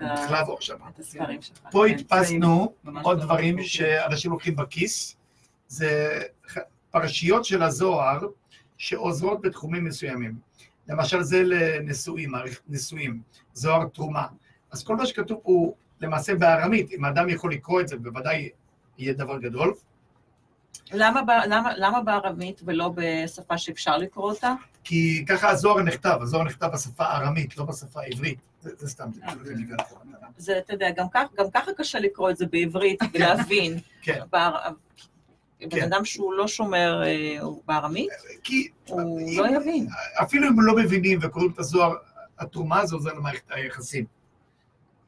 את 0.89 0.99
הספרים 0.99 1.43
שלך. 1.43 1.59
פה 1.71 1.85
כן. 1.89 1.95
הדפסנו 1.95 2.73
עוד 3.03 3.19
לא 3.19 3.25
דברים. 3.25 3.63
שאנשים 3.63 4.31
לוקחים 4.31 4.57
בכיס. 4.57 5.17
זה 5.69 6.23
פרשיות 6.91 7.45
של 7.45 7.63
הזוהר 7.63 8.21
שעוזרות 8.79 9.41
בתחומים 9.41 9.85
מסוימים. 9.85 10.39
למשל 10.89 11.23
זה 11.23 11.43
לנשואים, 11.43 12.31
מערכת 12.31 12.61
נישואים, 12.69 13.21
זוהר 13.53 13.89
תרומה. 13.89 14.27
אז 14.71 14.85
כל 14.85 14.97
מה 14.97 15.07
שכתוב 15.07 15.41
הוא 15.43 15.75
למעשה 16.01 16.35
בארמית. 16.35 16.93
אם 16.93 17.05
האדם 17.05 17.29
יכול 17.29 17.53
לקרוא 17.53 17.81
את 17.81 17.89
זה, 17.89 17.97
בוודאי 17.97 18.49
יהיה 18.99 19.13
דבר 19.13 19.39
גדול. 19.39 19.75
למה 20.93 21.21
למה- 21.47 21.73
למה 21.77 22.01
בערבית 22.01 22.61
ולא 22.65 22.93
בשפה 22.95 23.59
שאפשר 23.59 23.97
לקרוא 23.97 24.31
אותה? 24.31 24.55
כי 24.85 25.25
ככה 25.29 25.49
הזוהר 25.51 25.83
נכתב, 25.83 26.19
הזוהר 26.23 26.45
נכתב 26.45 26.67
בשפה 26.67 27.05
הארמית, 27.05 27.57
לא 27.57 27.65
בשפה 27.65 28.01
העברית. 28.03 28.39
זה, 28.61 28.71
זה 28.79 28.89
סתם, 28.89 29.09
זה 29.13 29.21
כאילו 29.27 29.45
זה 29.45 29.55
לכם. 29.79 29.95
זה, 30.37 30.59
אתה 30.59 30.73
יודע, 30.73 30.91
גם 30.97 31.07
כך- 31.15 31.29
גם 31.39 31.45
ככה 31.55 31.71
קשה 31.73 31.99
לקרוא 31.99 32.31
את 32.31 32.37
זה 32.37 32.47
בעברית 32.47 33.01
ולהבין. 33.15 33.79
כן. 34.03 34.21
בער- 34.33 34.71
בן 35.61 35.71
כן. 35.71 35.83
אדם 35.83 36.05
שהוא 36.05 36.35
לא 36.35 36.49
שומר 36.49 37.03
אה, 37.07 37.37
בארמית, 37.67 38.11
כי 38.45 38.69
הוא 38.87 39.21
אם- 39.21 39.39
לא 39.39 39.57
יבין. 39.57 39.87
אפילו 40.23 40.49
אם 40.49 40.61
לא 40.61 40.77
מבינים 40.77 41.19
וקוראים 41.23 41.51
את 41.51 41.59
הזוהר, 41.59 41.95
התרומה 42.39 42.87
זה 42.87 42.95
עוזר 42.95 43.13
למערכת 43.13 43.51
היחסים. 43.51 44.05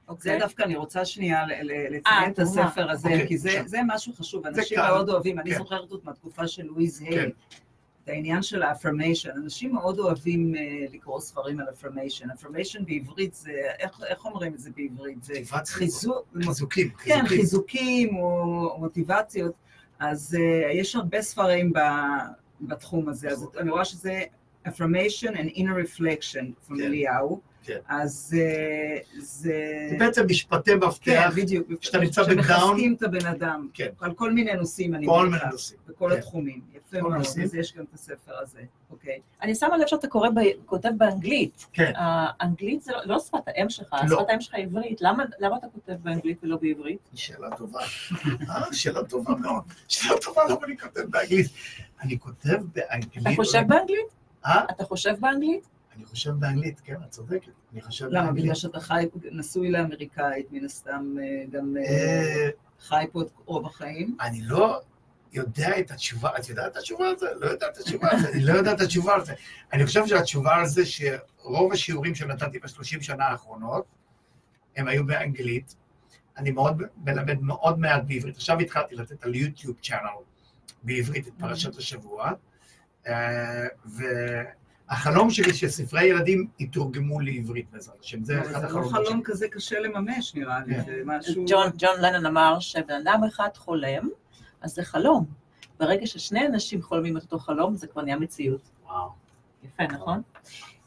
זה 0.09 0.13
אוקיי? 0.15 0.39
דווקא 0.39 0.63
אני 0.63 0.77
רוצה 0.77 1.05
שנייה 1.05 1.47
ל- 1.47 1.53
ל- 1.63 1.71
אה, 1.71 1.87
לציין 1.91 2.33
את. 2.33 2.39
הספר 2.39 2.91
הזה, 2.91 3.09
אוקיי, 3.09 3.29
כי 3.29 3.39
זה-. 3.39 3.63
זה 3.67 3.79
משהו 3.87 4.13
חשוב, 4.13 4.43
זה 4.43 4.49
אנשים. 4.49 4.79
מאוד 4.79 5.09
אוהבים, 5.11 5.39
אני 5.39 5.51
כן. 5.51 5.59
זוכרת 5.59 5.91
עוד 5.91 6.01
מהתקופה 6.05 6.49
של 6.49 6.63
לואיז 6.63 7.01
היי, 7.01 7.11
כן. 7.11 7.29
את 8.05 8.09
העניין 8.09 8.43
של 8.43 8.63
ה 8.63 8.68
affirmation, 8.68 9.31
אנשים 9.31 9.73
מאוד 9.75 9.99
אוהבים 9.99 10.55
אה, 10.57 10.61
לקרוא 10.93 11.21
ספרים 11.21 11.61
על 11.61 11.67
affirmation, 11.71 12.31
affirmation 12.31 12.85
בעברית 12.85 13.35
זה, 13.35 13.51
איך- 13.79 14.01
איך 14.09 14.25
אומרים 14.25 14.55
את 14.55 14.59
זה 14.59 14.71
בעברית? 14.77 15.23
זה 15.25 15.35
חיזוק, 15.67 16.27
חיזוקים, 16.45 16.91
כן, 17.05 17.25
חיזוקים. 17.27 18.17
או 18.17 18.31
או 18.71 18.79
מוטיבציות, 18.81 19.53
אז 19.99 20.37
אה, 20.41 20.73
יש 20.77 20.97
הרבה 20.97 21.23
ספרים 21.23 21.73
ב, 21.73 21.79
בתחום 22.61 23.09
הזה, 23.09 23.29
אז 23.29 23.47
אני 23.59 23.71
רואה 23.71 23.85
שזה 23.85 24.23
affirmation 24.67 25.31
and 25.35 25.55
inner 25.55 25.77
reflection, 25.87 26.45
from 26.69 26.77
כן. 26.77 26.81
אליהו, 26.85 27.41
כן. 27.69 27.79
אז 27.89 28.37
אה, 28.39 28.99
זה... 29.19 29.53
זה 29.91 29.97
בעצם 29.99 30.25
משפטי 30.31 30.71
כן, 30.71 30.79
מפתח, 30.87 31.31
בדיוק. 31.37 31.67
כשאתה 31.81 31.99
נמצא 31.99 32.23
בדאון. 32.23 32.43
שמחזקים 32.45 32.95
את 32.95 33.03
הבן 33.03 33.27
אדם. 33.27 33.69
כן. 33.75 33.89
על 34.01 34.15
כל 34.15 34.33
מיני 34.33 34.55
נושאים, 34.55 34.95
אני 34.95 35.07
כל 35.07 35.27
מניחה. 35.29 35.39
מיני 35.45 35.53
נושאים. 35.53 35.79
בכל 35.89 36.11
כן. 36.13 36.19
התחומים. 36.19 36.61
יפה 36.75 37.01
כל 37.01 37.11
מאוד. 37.11 37.21
אז 37.21 37.55
יש 37.55 37.75
גם 37.77 37.85
את 37.89 37.95
הספר 37.95 38.33
הזה. 38.43 38.61
אוקיי. 38.91 39.21
אני 39.43 39.55
שמה 39.55 39.77
לב 39.77 39.87
שאתה 39.87 40.09
קורא, 40.09 40.29
ב- 40.29 40.65
כותב 40.67 40.89
באנגלית. 40.97 41.67
כן. 41.73 41.93
האנגלית 41.97 42.83
זה 42.83 42.93
לא- 42.93 43.03
לא 43.05 43.19
שפת 43.19 43.39
האם 43.47 43.71
שלך, 43.71 43.97
לא. 44.09 44.17
שפת 44.19 44.29
האם 44.31 44.41
שלך 44.41 44.55
עברית. 44.55 45.01
למה 45.01 45.25
למה 45.39 45.57
אתה 45.57 45.67
כותב 45.75 45.93
באנגלית 46.03 46.39
ולא 46.45 46.57
בעברית? 46.57 46.99
שאלה 47.15 47.57
טובה. 47.57 47.81
אה, 48.51 48.73
שאלה 48.73 49.05
טובה 49.05 49.35
מאוד. 49.35 49.63
שאלה 49.89 50.17
טובה 50.21 50.43
למה 50.45 50.67
אני 50.67 50.79
כותב 50.79 51.01
באנגלית. 51.01 51.47
אני 52.03 52.19
כותב 52.19 52.57
באנגלית. 52.75 53.19
אתה 53.27 53.31
חושב 53.37 53.63
באנגלית? 53.69 54.07
אה? 54.47 54.65
אתה 54.71 54.85
חושב 54.85 55.15
באנגלית? 55.21 55.69
אני 55.99 56.07
חושב 56.07 56.31
באנגלית, 56.31 56.81
כן, 56.81 56.97
את 57.07 57.11
צודקת. 57.11 57.53
אני 57.73 57.83
חושב 57.83 58.07
למה? 58.07 58.23
באנגלית. 58.25 58.45
בגלל 58.45 58.55
שאתה 58.55 58.81
חי, 58.81 59.07
נשוי 59.33 59.71
לאמריקאית, 59.71 60.53
מן 60.53 60.65
הסתם 60.65 61.15
אה, 61.21 61.45
גם 61.51 61.77
אה, 61.77 61.83
אה, 61.83 62.49
חי 62.81 63.05
פה 63.13 63.23
את 63.23 63.31
רוב 63.45 63.67
החיים. 63.67 64.17
אני 64.21 64.41
לא 64.43 64.81
יודע 65.33 65.79
את 65.79 65.91
התשובה, 65.91 66.31
את 66.39 66.49
יודעת 66.49 66.73
את 66.73 66.77
התשובה 66.77 67.09
על 67.09 67.19
זה? 67.19 67.27
לא 67.37 67.47
יודעת 67.47 67.73
את 67.73 67.79
התשובה 67.79 68.11
על 68.11 68.19
זה, 68.19 68.29
אני 68.29 68.41
לא 68.45 68.53
יודע 68.53 68.73
את 68.73 68.81
התשובה 68.81 69.15
על 69.15 69.25
זה. 69.25 69.35
אני 69.73 69.87
חושב 69.87 70.07
שהתשובה 70.07 70.55
על 70.55 70.67
זה 70.67 70.83
שרוב 70.87 71.73
השיעורים 71.73 72.15
שנתתי 72.15 72.59
בשלושים 72.59 73.01
שנה 73.01 73.25
האחרונות, 73.27 73.85
הם 74.77 74.89
היו 74.89 75.07
באנגלית. 75.07 75.75
אני 76.37 76.51
מאוד 76.51 76.83
מלמד 77.05 77.43
מאוד 77.43 77.79
מעט 77.79 78.03
בעברית. 78.07 78.37
עכשיו 78.37 78.59
התחלתי 78.59 78.95
לתת 78.95 79.25
על 79.25 79.35
יוטיוב 79.35 79.77
צ'אנל 79.83 80.09
בעברית 80.83 81.29
את 81.29 81.33
פרשת 81.39 81.77
השבוע, 81.77 82.33
אה, 83.07 83.65
והחלום 84.91 85.31
שלי 85.31 85.55
שספרי 85.55 86.05
ילדים 86.05 86.47
יתורגמו 86.59 87.21
לעברית 87.21 87.67
בעזרת 87.73 88.01
השם. 88.01 88.25
זה 88.25 88.41
אחד 88.43 88.51
זה 88.51 88.59
לא 88.59 88.67
החלומות 88.67 88.91
שלי. 88.91 89.07
חלום 89.07 89.23
כזה 89.25 89.49
קשה 89.49 89.81
לממש, 89.81 90.35
נראה 90.35 90.59
לי. 90.67 90.75
כן. 90.75 90.83
זה 90.85 91.03
משהו... 91.05 91.45
ג'ון, 91.79 92.01
לנון 92.01 92.27
אמר 92.27 92.61
שבן 92.61 93.01
אדם 93.03 93.21
אחד 93.29 93.49
חולם, 93.57 94.09
אז 94.61 94.75
זה 94.75 94.83
חלום. 94.83 95.25
ברגע 95.81 96.07
ששני 96.07 96.47
אנשים 96.47 96.83
חולמים 96.83 97.17
את 97.17 97.23
אותו 97.23 97.39
חלום, 97.39 97.77
זה 97.77 97.87
כבר 97.87 98.03
נהיה 98.03 98.17
מציאות. 98.17 98.61
וואו. 98.87 99.09
יפה, 99.65 99.83
נכון? 99.83 100.23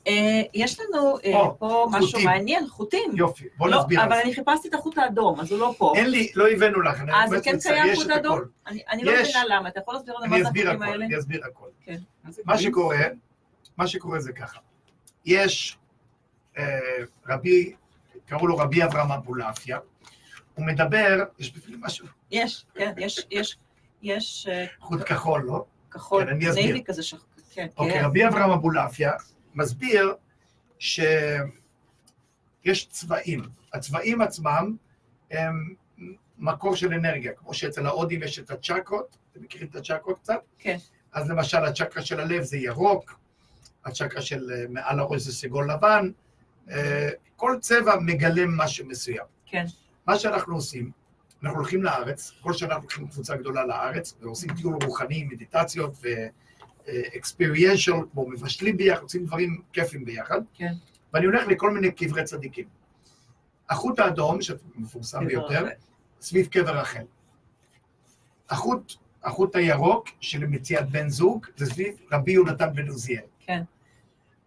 אה, 0.08 0.42
יש 0.54 0.80
לנו 0.80 1.18
אה, 1.26 1.50
פה 1.60 1.88
משהו. 1.92 2.20
מעניין, 2.24 2.68
חוטים. 2.68 3.12
יופי, 3.16 3.46
בוא 3.58 3.70
לא, 3.70 3.80
נסביר 3.80 4.00
על 4.00 4.06
אבל 4.06 4.16
זה. 4.16 4.22
אני 4.22 4.34
חיפשתי 4.34 4.68
את 4.68 4.74
החוט 4.74 4.98
האדום, 4.98 5.40
אז 5.40 5.52
הוא 5.52 5.60
לא 5.60 5.74
פה. 5.78 5.94
אין 5.96 6.10
לי, 6.10 6.32
לא 6.36 6.50
הבאנו 6.50 6.82
לך, 6.82 7.02
אני 7.02 7.12
אה, 7.12 7.28
זה 7.28 7.36
באמת 7.36 7.44
כן 7.44 7.60
קיים 7.60 7.96
חוט 7.96 8.10
אדום? 8.10 8.34
הכל. 8.38 8.46
אני 8.68 8.82
אני 8.92 9.04
לא. 9.04 9.12
מבינה 9.22 9.46
למה, 9.50 9.70
אתה 9.70 9.80
יכול 9.80 9.94
להסביר 9.94 10.16
לנו 10.18 10.28
מה 10.28 10.36
אני 10.36 10.44
זה 10.44 10.50
אסביר 10.50 10.70
החוטים 10.70 10.82
הכל, 10.82 10.92
האלה? 10.92 11.06
אני 11.06 11.18
אסביר 11.20 11.42
הכל. 11.46 11.68
מה 12.24 12.32
זה 12.32 12.42
מה 12.46 12.54
קוראים? 12.54 12.72
שקורה, 12.72 12.98
מה 13.78 13.88
שקורה 13.88 14.20
זה 14.20 14.34
ככה. 14.34 14.60
יש 15.26 15.78
אה, 16.58 16.80
רבי, 17.28 17.76
קראו 18.26 18.48
לו 18.48 18.58
רבי 18.58 18.84
אברהם 18.84 19.12
אבולעפיה, 19.12 19.80
הוא 20.56 20.66
מדבר, 20.66 21.24
יש 21.40 21.52
בפנים 21.52 21.82
משהו, 21.82 22.08
יש, 22.32 22.66
כן, 22.76 22.94
יש, 22.98 23.26
יש, 23.32 23.58
יש 24.02 24.48
אה, 24.52 24.66
חוט 24.80 25.02
כחול, 25.06 25.44
לא? 25.44 25.66
כחול, 25.92 26.24
כן, 26.24 26.30
אני 26.30 26.50
אסביר. 26.50 26.82
כזה, 26.86 27.04
שח- 27.04 27.26
כן, 27.54 27.68
אוקיי, 27.78 27.94
כן. 28.00 28.06
רבי 28.06 28.28
אברהם 28.28 28.52
אבולעפיה 28.52 29.12
מסביר 29.56 30.16
שיש 30.80 32.88
צבעים. 32.90 33.42
הצבעים 33.74 34.22
עצמם 34.22 34.76
הם 35.32 35.76
מקור 36.38 36.76
של 36.76 36.94
אנרגיה, 36.94 37.34
כמו 37.34 37.54
שאצל 37.54 37.86
ההודים 37.86 38.24
יש 38.24 38.40
את 38.40 38.52
הצ'קרות, 38.52 39.18
אתם 39.32 39.44
מכירים 39.44 39.68
את 39.68 39.76
הצ'קרות 39.76 40.20
קצת? 40.20 40.40
כן. 40.60 40.78
אז 41.14 41.30
למשל 41.30 41.58
הצ'קרה 41.58 42.04
של 42.04 42.20
הלב 42.20 42.44
זה 42.44 42.58
ירוק, 42.58 43.20
הצ'קרה 43.86 44.22
של 44.22 44.52
אה, 44.52 44.66
מעל 44.70 45.00
הראש 45.00 45.22
זה 45.22 45.34
סגול 45.34 45.72
לבן, 45.72 46.12
אה, 46.72 47.10
כל 47.36 47.58
צבע 47.62 47.96
מגלם 48.00 48.58
משהו 48.58 48.86
מסוים. 48.86 49.26
כן. 49.46 49.66
מה 50.08 50.20
שאנחנו 50.20 50.56
עושים, 50.56 50.92
אנחנו 51.44 51.58
הולכים 51.58 51.84
לארץ, 51.84 52.32
כל 52.42 52.54
שנה 52.54 52.70
אנחנו 52.70 52.82
לוקחים 52.82 53.08
קבוצה 53.08 53.36
גדולה 53.36 53.66
לארץ, 53.66 54.16
ועושים 54.22 54.56
טיול 54.56 54.76
רוחני, 54.84 55.24
מדיטציות 55.24 55.94
ו-experiential, 56.04 57.96
כמו 58.12 58.30
מבשלים 58.30 58.78
ביחד, 58.78 59.02
עושים 59.02 59.26
דברים 59.26 59.62
כיפים 59.74 60.06
ביחד. 60.06 60.42
כן. 60.54 60.74
ואני 61.14 61.26
הולך 61.26 61.48
לכל 61.48 61.72
מיני 61.72 61.92
קברי 61.92 62.24
צדיקים. 62.24 62.66
החוט 63.70 64.00
האדום, 64.00 64.42
שמפורסם 64.42 65.28
ביותר. 65.28 65.68
סביב 66.22 66.48
קבר 66.48 66.78
רחל. 66.78 67.04
החוט, 68.50 68.94
החוט 69.24 69.56
הירוק 69.56 70.10
של 70.20 70.48
מציאת 70.48 70.90
בן 70.90 71.10
זוג, 71.10 71.46
זה 71.58 71.66
סביב 71.66 71.96
רבי 72.12 72.32
יונתן 72.32 72.74
בן 72.74 72.88
עוזיאל. 72.88 73.24
כן. 73.52 73.64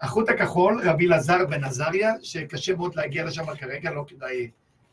החוט 0.00 0.28
הכחול, 0.28 0.82
רבי 0.84 1.06
אלעזר 1.06 1.46
בן 1.46 1.64
עזריה, 1.64 2.12
שקשה 2.22 2.76
מאוד 2.76 2.94
להגיע 2.94 3.24
לשם 3.24 3.54
כרגע, 3.54 3.90
לא 3.90 4.04
כדאי 4.08 4.50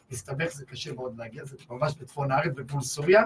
להסתבך, 0.10 0.54
זה 0.54 0.66
קשה 0.66 0.94
מאוד 0.94 1.18
להגיע, 1.18 1.46
זה 1.46 1.56
ממש 1.70 1.94
בצפון 2.00 2.32
הארץ, 2.32 2.52
בגבול 2.56 2.82
סוריה. 2.82 3.24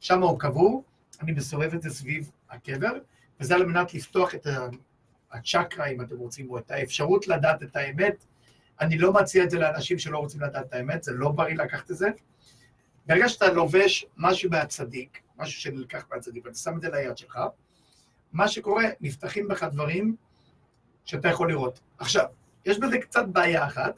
שם 0.00 0.22
הוא 0.22 0.38
קבור, 0.38 0.84
אני 1.22 1.32
מסובב 1.32 1.74
את 1.74 1.82
זה 1.82 1.90
סביב 1.90 2.30
הקבר, 2.50 2.92
וזה 3.40 3.54
על 3.54 3.66
מנת 3.66 3.94
לפתוח 3.94 4.34
את 4.34 4.46
הצ'קרה, 5.32 5.86
אם 5.86 6.00
אתם 6.00 6.16
רוצים, 6.16 6.50
או 6.50 6.58
את 6.58 6.70
האפשרות 6.70 7.28
לדעת 7.28 7.62
את 7.62 7.76
האמת. 7.76 8.24
אני 8.80 8.98
לא 8.98 9.12
מציע 9.12 9.44
את 9.44 9.50
זה 9.50 9.58
לאנשים 9.58 9.98
שלא 9.98 10.18
רוצים 10.18 10.40
לדעת 10.40 10.66
את 10.66 10.72
האמת, 10.74 11.02
זה 11.02 11.12
לא 11.12 11.30
בריא 11.30 11.54
לקחת 11.54 11.90
את 11.90 11.96
זה. 11.96 12.08
ברגע 13.06 13.28
שאתה 13.28 13.52
לובש 13.52 14.06
משהו 14.16 14.50
מהצדיק, 14.50 15.20
משהו 15.36 15.60
שנלקח 15.60 16.06
מהצדיק, 16.12 16.46
ואתה 16.46 16.58
שם 16.58 16.76
את 16.76 16.80
זה 16.80 16.88
ליד 16.90 17.18
שלך, 17.18 17.38
מה 18.32 18.48
שקורה, 18.48 18.84
נפתחים 19.00 19.48
בך 19.48 19.62
דברים 19.62 20.16
שאתה 21.04 21.28
יכול 21.28 21.48
לראות. 21.48 21.80
עכשיו, 21.98 22.24
יש 22.64 22.78
בזה 22.78 22.98
קצת 22.98 23.24
בעיה 23.28 23.66
אחת, 23.66 23.94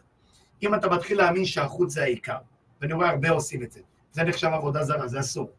אם 0.62 0.74
אתה 0.74 0.89
מתחיל 0.89 1.18
להאמין 1.18 1.45
שהחוץ 1.45 1.93
זה 1.93 2.03
העיקר, 2.03 2.39
ואני 2.81 2.93
רואה 2.93 3.09
הרבה 3.09 3.31
עושים 3.31 3.62
את 3.62 3.72
זה, 3.72 3.81
זה 4.12 4.22
נחשב 4.22 4.49
עבודה 4.49 4.85
זרה, 4.85 5.09
זה 5.09 5.20
אסור. 5.20 5.51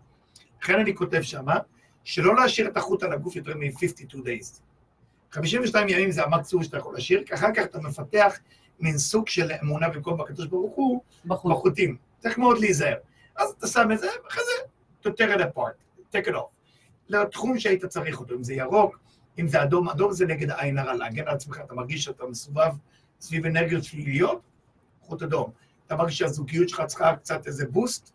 לכן 0.62 0.80
אני 0.80 0.96
כותב 0.96 1.22
שמה, 1.22 1.56
שלא 2.04 2.36
להשאיר 2.36 2.68
את 2.68 2.78
החוט 2.78 3.04
על 3.04 3.14
הגוף 3.14 3.36
יותר 3.36 3.58
מ-52 3.58 4.16
days. 4.16 4.62
52 5.32 5.90
ימים 5.90 6.12
זה 6.12 6.24
המקסימום 6.24 6.64
שאתה 6.64 6.78
יכול 6.78 6.94
להשאיר, 6.94 7.24
כי 7.26 7.34
אחר 7.34 7.48
כך 7.56 7.64
אתה 7.64 7.80
מפתח 7.80 8.40
מין 8.80 8.98
סוג 8.98 9.28
של 9.28 9.52
אמונה 9.64 9.90
במקום 9.90 10.18
בקדוש 10.18 10.48
ברוך 10.48 10.76
הוא, 10.76 11.02
בחוץ. 11.26 11.52
בחוטים. 11.52 11.98
צריך 12.20 12.38
מאוד 12.38 12.58
להיזהר. 12.60 12.98
אז 13.36 13.50
אתה 13.58 13.68
שם 13.68 13.92
את 13.92 14.00
זה, 14.00 14.08
ואחרי 14.26 14.44
זה, 14.44 15.10
to 15.10 15.14
tear 15.14 15.38
it 15.38 15.42
apart, 15.42 16.06
take 16.16 16.28
it 16.28 16.34
off. 16.34 16.59
לתחום 17.10 17.60
שהיית 17.60 17.86
צריך 17.86 18.20
אותו, 18.20 18.36
אם 18.36 18.44
זה 18.44 18.54
ירוק, 18.54 19.00
אם 19.40 19.48
זה 19.48 19.64
אדום, 19.64 19.90
אדום 19.90 20.12
זה 20.14 20.26
נגד 20.26 20.50
העין 20.50 20.78
הרע, 20.78 20.94
להגן 20.94 21.28
על 21.28 21.36
עצמך, 21.36 21.62
אתה 21.66 21.74
מרגיש 21.74 22.04
שאתה 22.04 22.26
מסובב 22.26 22.72
סביב 23.22 23.46
אנרגיות 23.46 23.84
שליליות, 23.84 24.42
חוט 25.02 25.24
אדום. 25.24 25.52
אתה 25.88 25.96
מרגיש 25.96 26.18
שהזוגיות 26.18 26.70
שלך 26.70 26.82
צריכה 26.88 27.16
קצת 27.16 27.48
איזה 27.48 27.66
boost, 27.68 28.12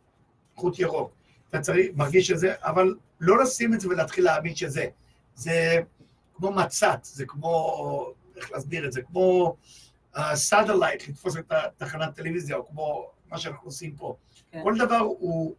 חוט 0.57 0.79
ירוק. 0.79 1.13
אתה 1.51 1.61
צריך, 1.61 1.87
מרגיש 1.95 2.27
שזה, 2.27 2.55
אבל 2.59 2.95
לא 3.21 3.43
לשים 3.43 3.75
את 3.75 3.81
זה 3.81 3.89
ולהתחיל 3.89 4.25
להאמין 4.25 4.55
שזה. 4.55 4.87
זה 5.35 5.81
כמו 6.35 6.53
מצת, 6.53 6.99
זה 7.03 7.27
כמו, 7.27 8.13
איך 8.37 8.53
להסביר 8.53 8.87
את 8.87 8.93
זה, 8.93 9.03
כמו 9.03 9.57
satellite, 10.35 11.09
לתפוס 11.09 11.37
את 11.37 11.53
התחנת 11.53 12.15
טלוויזיה, 12.15 12.57
או 12.57 12.67
כמו 12.67 13.11
מה 13.31 13.39
שאנחנו 13.39 13.69
עושים 13.69 13.97
פה. 13.97 14.17
כן. 14.53 14.61
כל 14.63 14.79
דבר 14.79 14.97
הוא, 14.97 15.55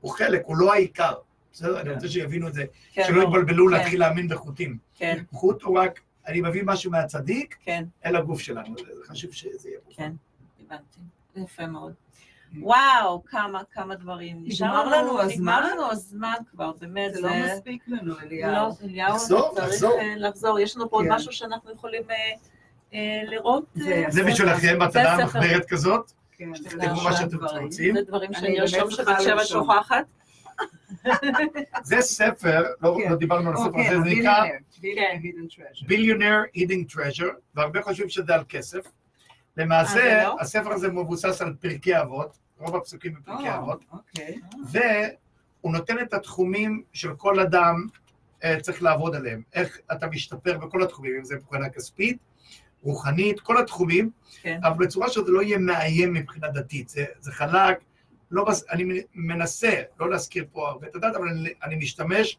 הוא 0.00 0.10
חלק, 0.10 0.42
הוא 0.44 0.56
לא 0.56 0.72
העיקר. 0.72 1.14
בסדר? 1.56 1.80
אני 1.80 1.88
כן. 1.88 1.94
רוצה 1.94 2.08
שיבינו 2.08 2.48
את 2.48 2.54
זה, 2.54 2.64
כן, 2.92 3.02
שלא 3.06 3.24
ברור. 3.24 3.38
יתבלבלו 3.38 3.66
כן, 3.66 3.72
להתחיל 3.72 4.00
להאמין 4.00 4.28
בחוטים. 4.28 4.78
כן, 4.94 5.22
חוט 5.32 5.62
הוא 5.62 5.78
רק, 5.78 6.00
אני 6.26 6.40
מביא 6.40 6.62
משהו 6.66 6.90
מהצדיק 6.90 7.56
כן, 7.64 7.84
אל 8.04 8.16
הגוף 8.16 8.40
שלנו, 8.40 8.74
זה 8.78 8.84
חשוב 9.06 9.32
שזה 9.32 9.68
יהיה. 9.68 9.78
כן, 9.90 10.12
הבנתי. 10.60 11.00
יפה 11.36 11.66
מאוד. 11.66 11.92
וואו, 12.60 13.24
כמה, 13.24 13.60
כמה 13.72 13.94
דברים. 13.94 14.36
נשאר 14.44 14.66
נגמר 14.66 14.98
לנו 14.98 15.20
הזמן? 15.20 15.34
נגמר 15.34 15.70
לנו 15.72 15.90
הזמן 15.90 16.34
כבר, 16.50 16.72
באמת. 16.80 17.14
זה 17.14 17.20
לא 17.20 17.28
מספיק 17.46 17.82
לנו, 17.88 18.14
אליהו. 18.22 18.52
לא, 18.52 18.70
אליהו, 18.84 19.16
צריך 19.18 19.40
לחזור. 19.56 19.98
אה, 20.00 20.14
לחזור. 20.16 20.58
יש 20.60 20.76
לנו 20.76 20.90
פה 20.90 20.96
עוד. 20.96 21.06
משהו 21.08 21.32
שאנחנו 21.32 21.72
יכולים 21.72 22.02
אה, 22.10 22.16
אה, 22.94 23.22
לראות. 23.30 23.64
זה- 23.74 24.24
בשבילכם, 24.26 24.78
מתנה. 24.82 25.24
מחברת 25.24 25.64
כזאת, 25.68 26.12
כן, 26.32 26.48
מה 26.48 26.56
שאתם. 27.16 27.36
רוצים. 27.60 27.94
זה 27.94 28.02
דברים 28.02 28.30
אני 28.30 28.40
שאני 28.40 28.60
ארשום 28.60 28.90
שבת 28.90 29.20
שבע 29.22 29.34
לרשום. 29.34 29.62
שוכחת. 29.64 30.04
זה 31.82 32.00
ספר, 32.00 32.64
לא 32.82 32.98
כן. 33.02 33.10
לא 33.10 33.16
דיברנו 33.16 33.48
על 33.48 33.54
הספר 33.54 33.66
אוקיי, 33.68 33.88
הזה, 33.88 33.98
זה 34.00 34.10
נקרא 34.10 34.44
בillionaire, 34.80 35.22
hidden 35.22 35.54
treasure. 35.54 35.86
Billionaire 35.86 36.42
Hidden 36.54 36.92
Treasure, 36.92 37.28
והרבה 37.54 37.82
חושבים 37.82 38.08
שזה 38.08 38.34
על 38.34 38.44
כסף. 38.48 38.86
אה, 38.86 38.90
למעשה, 39.56 39.94
זה 39.94 40.22
לא? 40.24 40.36
הספר 40.40 40.72
הזה 40.72 40.88
מבוסס 40.88 41.42
על 41.42 41.54
פרקי 41.60 42.00
אבות, 42.00 42.38
רוב 42.58 42.76
הפסוקים 42.76 43.14
בפרקי 43.14 43.48
אה, 43.48 43.58
אבות, 43.58 43.84
אוקיי. 43.92 44.40
והוא 44.70 45.72
נותן 45.72 45.98
את 45.98 46.14
התחומים 46.14 46.82
של 46.92 47.14
כל 47.14 47.40
אדם 47.40 47.86
אה, 48.44 48.60
צריך 48.60 48.82
לעבוד 48.82 49.14
עליהם. 49.14 49.42
איך 49.54 49.78
אתה 49.92 50.06
משתפר 50.06 50.58
בכל 50.58 50.82
התחומים, 50.82 51.16
אם 51.18 51.24
זה 51.24 51.36
מבחינה 51.36 51.68
כספית, 51.68 52.18
רוחנית, 52.82 53.40
כל 53.40 53.58
התחומים, 53.58 54.10
כן. 54.42 54.60
אבל 54.62 54.86
בצורה 54.86 55.10
שזה 55.10 55.30
לא 55.32 55.42
יהיה 55.42 55.58
מאיים 55.58 56.12
מבחינה 56.12 56.48
דתית. 56.48 56.88
זה, 56.88 57.04
זה 57.20 57.32
חלק, 57.32 57.78
לא, 58.30 58.44
אני 58.70 59.02
מנסה 59.14 59.82
לא 60.00 60.10
להזכיר 60.10 60.46
פה 60.52 60.68
הרבה 60.68 60.86
את 60.86 60.94
הדת, 60.94 61.16
אבל 61.16 61.28
אני, 61.28 61.54
אני 61.62 61.76
משתמש 61.76 62.38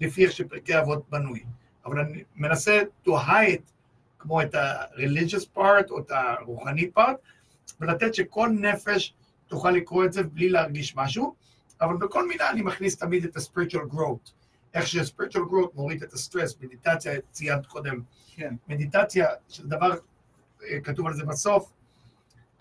לפי 0.00 0.24
איך 0.24 0.32
שפרקי 0.32 0.78
אבות 0.78 1.10
בנוי. 1.10 1.44
אבל 1.84 1.98
אני 1.98 2.24
מנסה 2.36 2.82
to 3.06 3.10
hide, 3.10 3.70
כמו 4.18 4.42
את 4.42 4.54
ה-religious 4.54 5.56
part 5.56 5.90
או 5.90 5.98
את 5.98 6.10
הרוחני 6.10 6.90
part, 6.98 7.16
ולתת 7.80 8.14
שכל 8.14 8.48
נפש 8.48 9.14
תוכל 9.46 9.70
לקרוא 9.70 10.04
את 10.04 10.12
זה 10.12 10.22
בלי 10.22 10.48
להרגיש 10.48 10.96
משהו, 10.96 11.34
אבל 11.80 11.96
בכל 11.96 12.28
מילה 12.28 12.50
אני 12.50 12.62
מכניס 12.62 12.96
תמיד 12.96 13.24
את 13.24 13.36
ה-spiritual 13.36 13.94
growth. 13.94 14.30
איך 14.74 14.86
ש-spiritual 14.86 15.50
growth 15.50 15.74
מוריד 15.74 16.02
את 16.02 16.12
הסטרס, 16.12 16.56
מדיטציה, 16.60 17.12
ציינת 17.30 17.66
קודם, 17.66 18.02
כן. 18.36 18.54
מדיטציה, 18.68 19.26
דבר, 19.58 19.90
אה, 20.64 20.80
כתוב 20.80 21.06
על 21.06 21.14
זה 21.14 21.24
בסוף, 21.24 21.72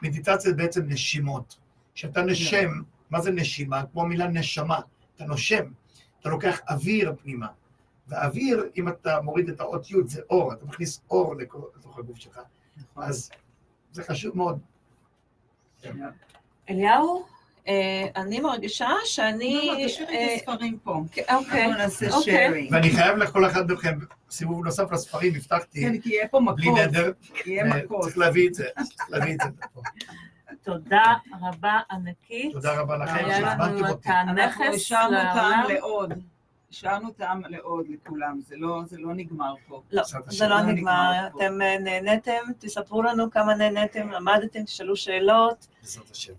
מדיטציה 0.02 0.52
זה 0.52 0.54
בעצם 0.54 0.82
נשימות. 0.88 1.58
כשאתה 1.98 2.22
נשם, 2.22 2.70
מה 3.10 3.22
זה 3.22 3.32
נשימה? 3.32 3.84
כמו 3.92 4.02
המילה 4.02 4.28
נשמה, 4.28 4.80
אתה 5.16 5.26
נושם, 5.26 5.64
אתה 6.20 6.30
לוקח 6.30 6.60
אוויר 6.70 7.16
פנימה. 7.24 7.48
והאוויר, 8.08 8.70
אם 8.78 8.88
אתה 8.88 9.22
מוריד 9.22 9.50
את 9.50 9.60
האות 9.60 9.92
י' 9.92 9.96
זה 10.06 10.22
אור, 10.30 10.54
אתה 10.54 10.66
מכניס 10.66 11.02
אור 11.10 11.36
לתוך 11.36 12.00
הגוף 12.00 12.20
שלך. 12.20 12.40
נכון. 12.78 13.04
אז 13.04 13.30
זה 13.92 14.04
חשוב 14.04 14.38
מאוד. 14.38 14.60
אליהו, 16.70 17.26
אה, 17.68 18.06
אני 18.16 18.40
מרגישה 18.40 18.90
שאני... 19.06 19.68
לא, 19.68 19.80
לא, 19.82 19.88
תשאירי 19.88 20.18
אה, 20.18 20.36
את 20.36 20.40
הספרים 20.40 20.78
פה. 20.84 20.92
אוקיי, 20.94 21.26
אנחנו 21.66 21.78
נעשה 21.78 22.10
אוקיי. 22.10 22.24
שיירינג. 22.24 22.74
ואני 22.74 22.90
חייב 22.90 23.18
לכל 23.18 23.46
אחד 23.46 23.72
מכם 23.72 24.00
סיבוב 24.30 24.66
נוסף 24.66 24.92
לספרים, 24.92 25.36
הבטחתי, 25.36 25.82
כן, 25.82 26.02
כי 26.02 26.10
יהיה 26.10 26.28
פה 26.28 26.40
בלי 26.56 26.70
מכות. 26.70 26.80
נדר, 26.80 27.12
יהיה 27.46 27.64
מכות. 27.64 28.02
צריך 28.02 28.18
להביא 28.18 28.48
את 28.48 28.54
זה, 28.54 28.66
צריך 28.76 29.10
להביא 29.10 29.34
את 29.34 29.40
זה. 29.40 29.50
תודה 30.68 31.14
רבה 31.42 31.80
ענקית. 31.92 32.52
תודה 32.54 32.80
רבה 32.82 32.98
לכם 32.98 33.26
שהזמנתם 33.30 33.86
אותי. 33.86 34.10
אנחנו 34.10 34.66
השארנו 34.66 35.18
טעם. 35.34 35.64
לעוד. 35.70 36.14
השארנו 36.72 37.12
טעם 37.12 37.42
לעוד 37.50 37.86
לכולם, 37.90 38.40
זה 38.48 38.56
לא- 38.58 38.82
זה 38.86 38.98
לא 39.00 39.14
נגמר 39.14 39.54
פה. 39.68 39.82
לא, 39.92 40.02
בעזרת 40.02 40.24
זה. 40.28 40.48
לא 40.48 40.56
לא 40.56 40.62
נגמר. 40.62 41.28
אתם 41.28 41.62
אה, 41.62 41.80
נהניתם, 41.80 42.32
תספרו 42.60 43.02
לנו 43.02 43.32
כמה 43.32 43.56
נהניתם, 43.56 44.10
למדתם, 44.10 44.64
תשאלו 44.64 44.96
שאלות. 44.96 45.68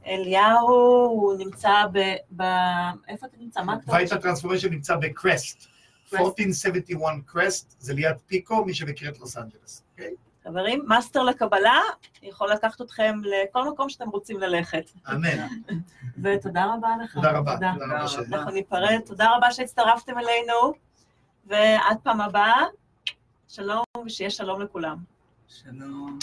אליהו, 0.07 0.69
הוא 1.07 1.35
נמצא 1.39 1.71
ב... 1.93 1.99
ב... 2.37 2.43
איפה 3.09 3.27
אתה 3.27 3.37
נמצא? 3.41 3.63
מה 3.63 3.73
הכתובת 3.73 3.97
בית 3.97 4.13
ה 4.13 4.17
transformation 4.17 4.71
נמצא 4.71 4.97
בקרסט. 4.97 5.69
1471 6.15 7.15
קרסט, 7.27 7.77
זה 7.79 7.95
ליד 7.95 8.17
פיקו, 8.27 8.65
מי 8.65 8.75
שמכיר 8.75 9.09
את 9.11 9.19
לוס 9.21 9.37
אנג'לס. 9.37 9.83
אוקיי? 9.93 10.15
חברים, 10.49 10.85
מאסטר 10.87 11.23
לקבלה 11.23 11.81
יכול 12.23 12.53
לקחת 12.53 12.81
אתכם 12.81 13.21
לכל 13.25 13.69
מקום 13.71 13.89
שאתם 13.89 14.09
רוצים 14.09 14.41
ללכת. 14.41 14.91
אמן. 15.13 15.47
ותודה 16.23 16.75
רבה 16.75 16.89
לך. 17.05 17.15
תודה 17.15 17.31
רבה. 17.39 17.55
תודה. 17.55 17.73
תודה 17.79 17.97
רבה. 17.99 18.09
ש- 18.09 18.19
אנחנו 18.33 18.51
ניפרד. 18.51 19.01
תודה 19.07 19.37
רבה 19.37 19.51
שהצטרפתם 19.53 20.19
אלינו, 20.19 20.73
ועד 21.47 21.97
פעם 22.03 22.21
הבאה, 22.21 22.65
שלום 23.49 23.85
ושיהיה 24.07 24.31
שלום 24.31 24.63
לכולם. 24.63 24.97
שלום. 25.49 26.19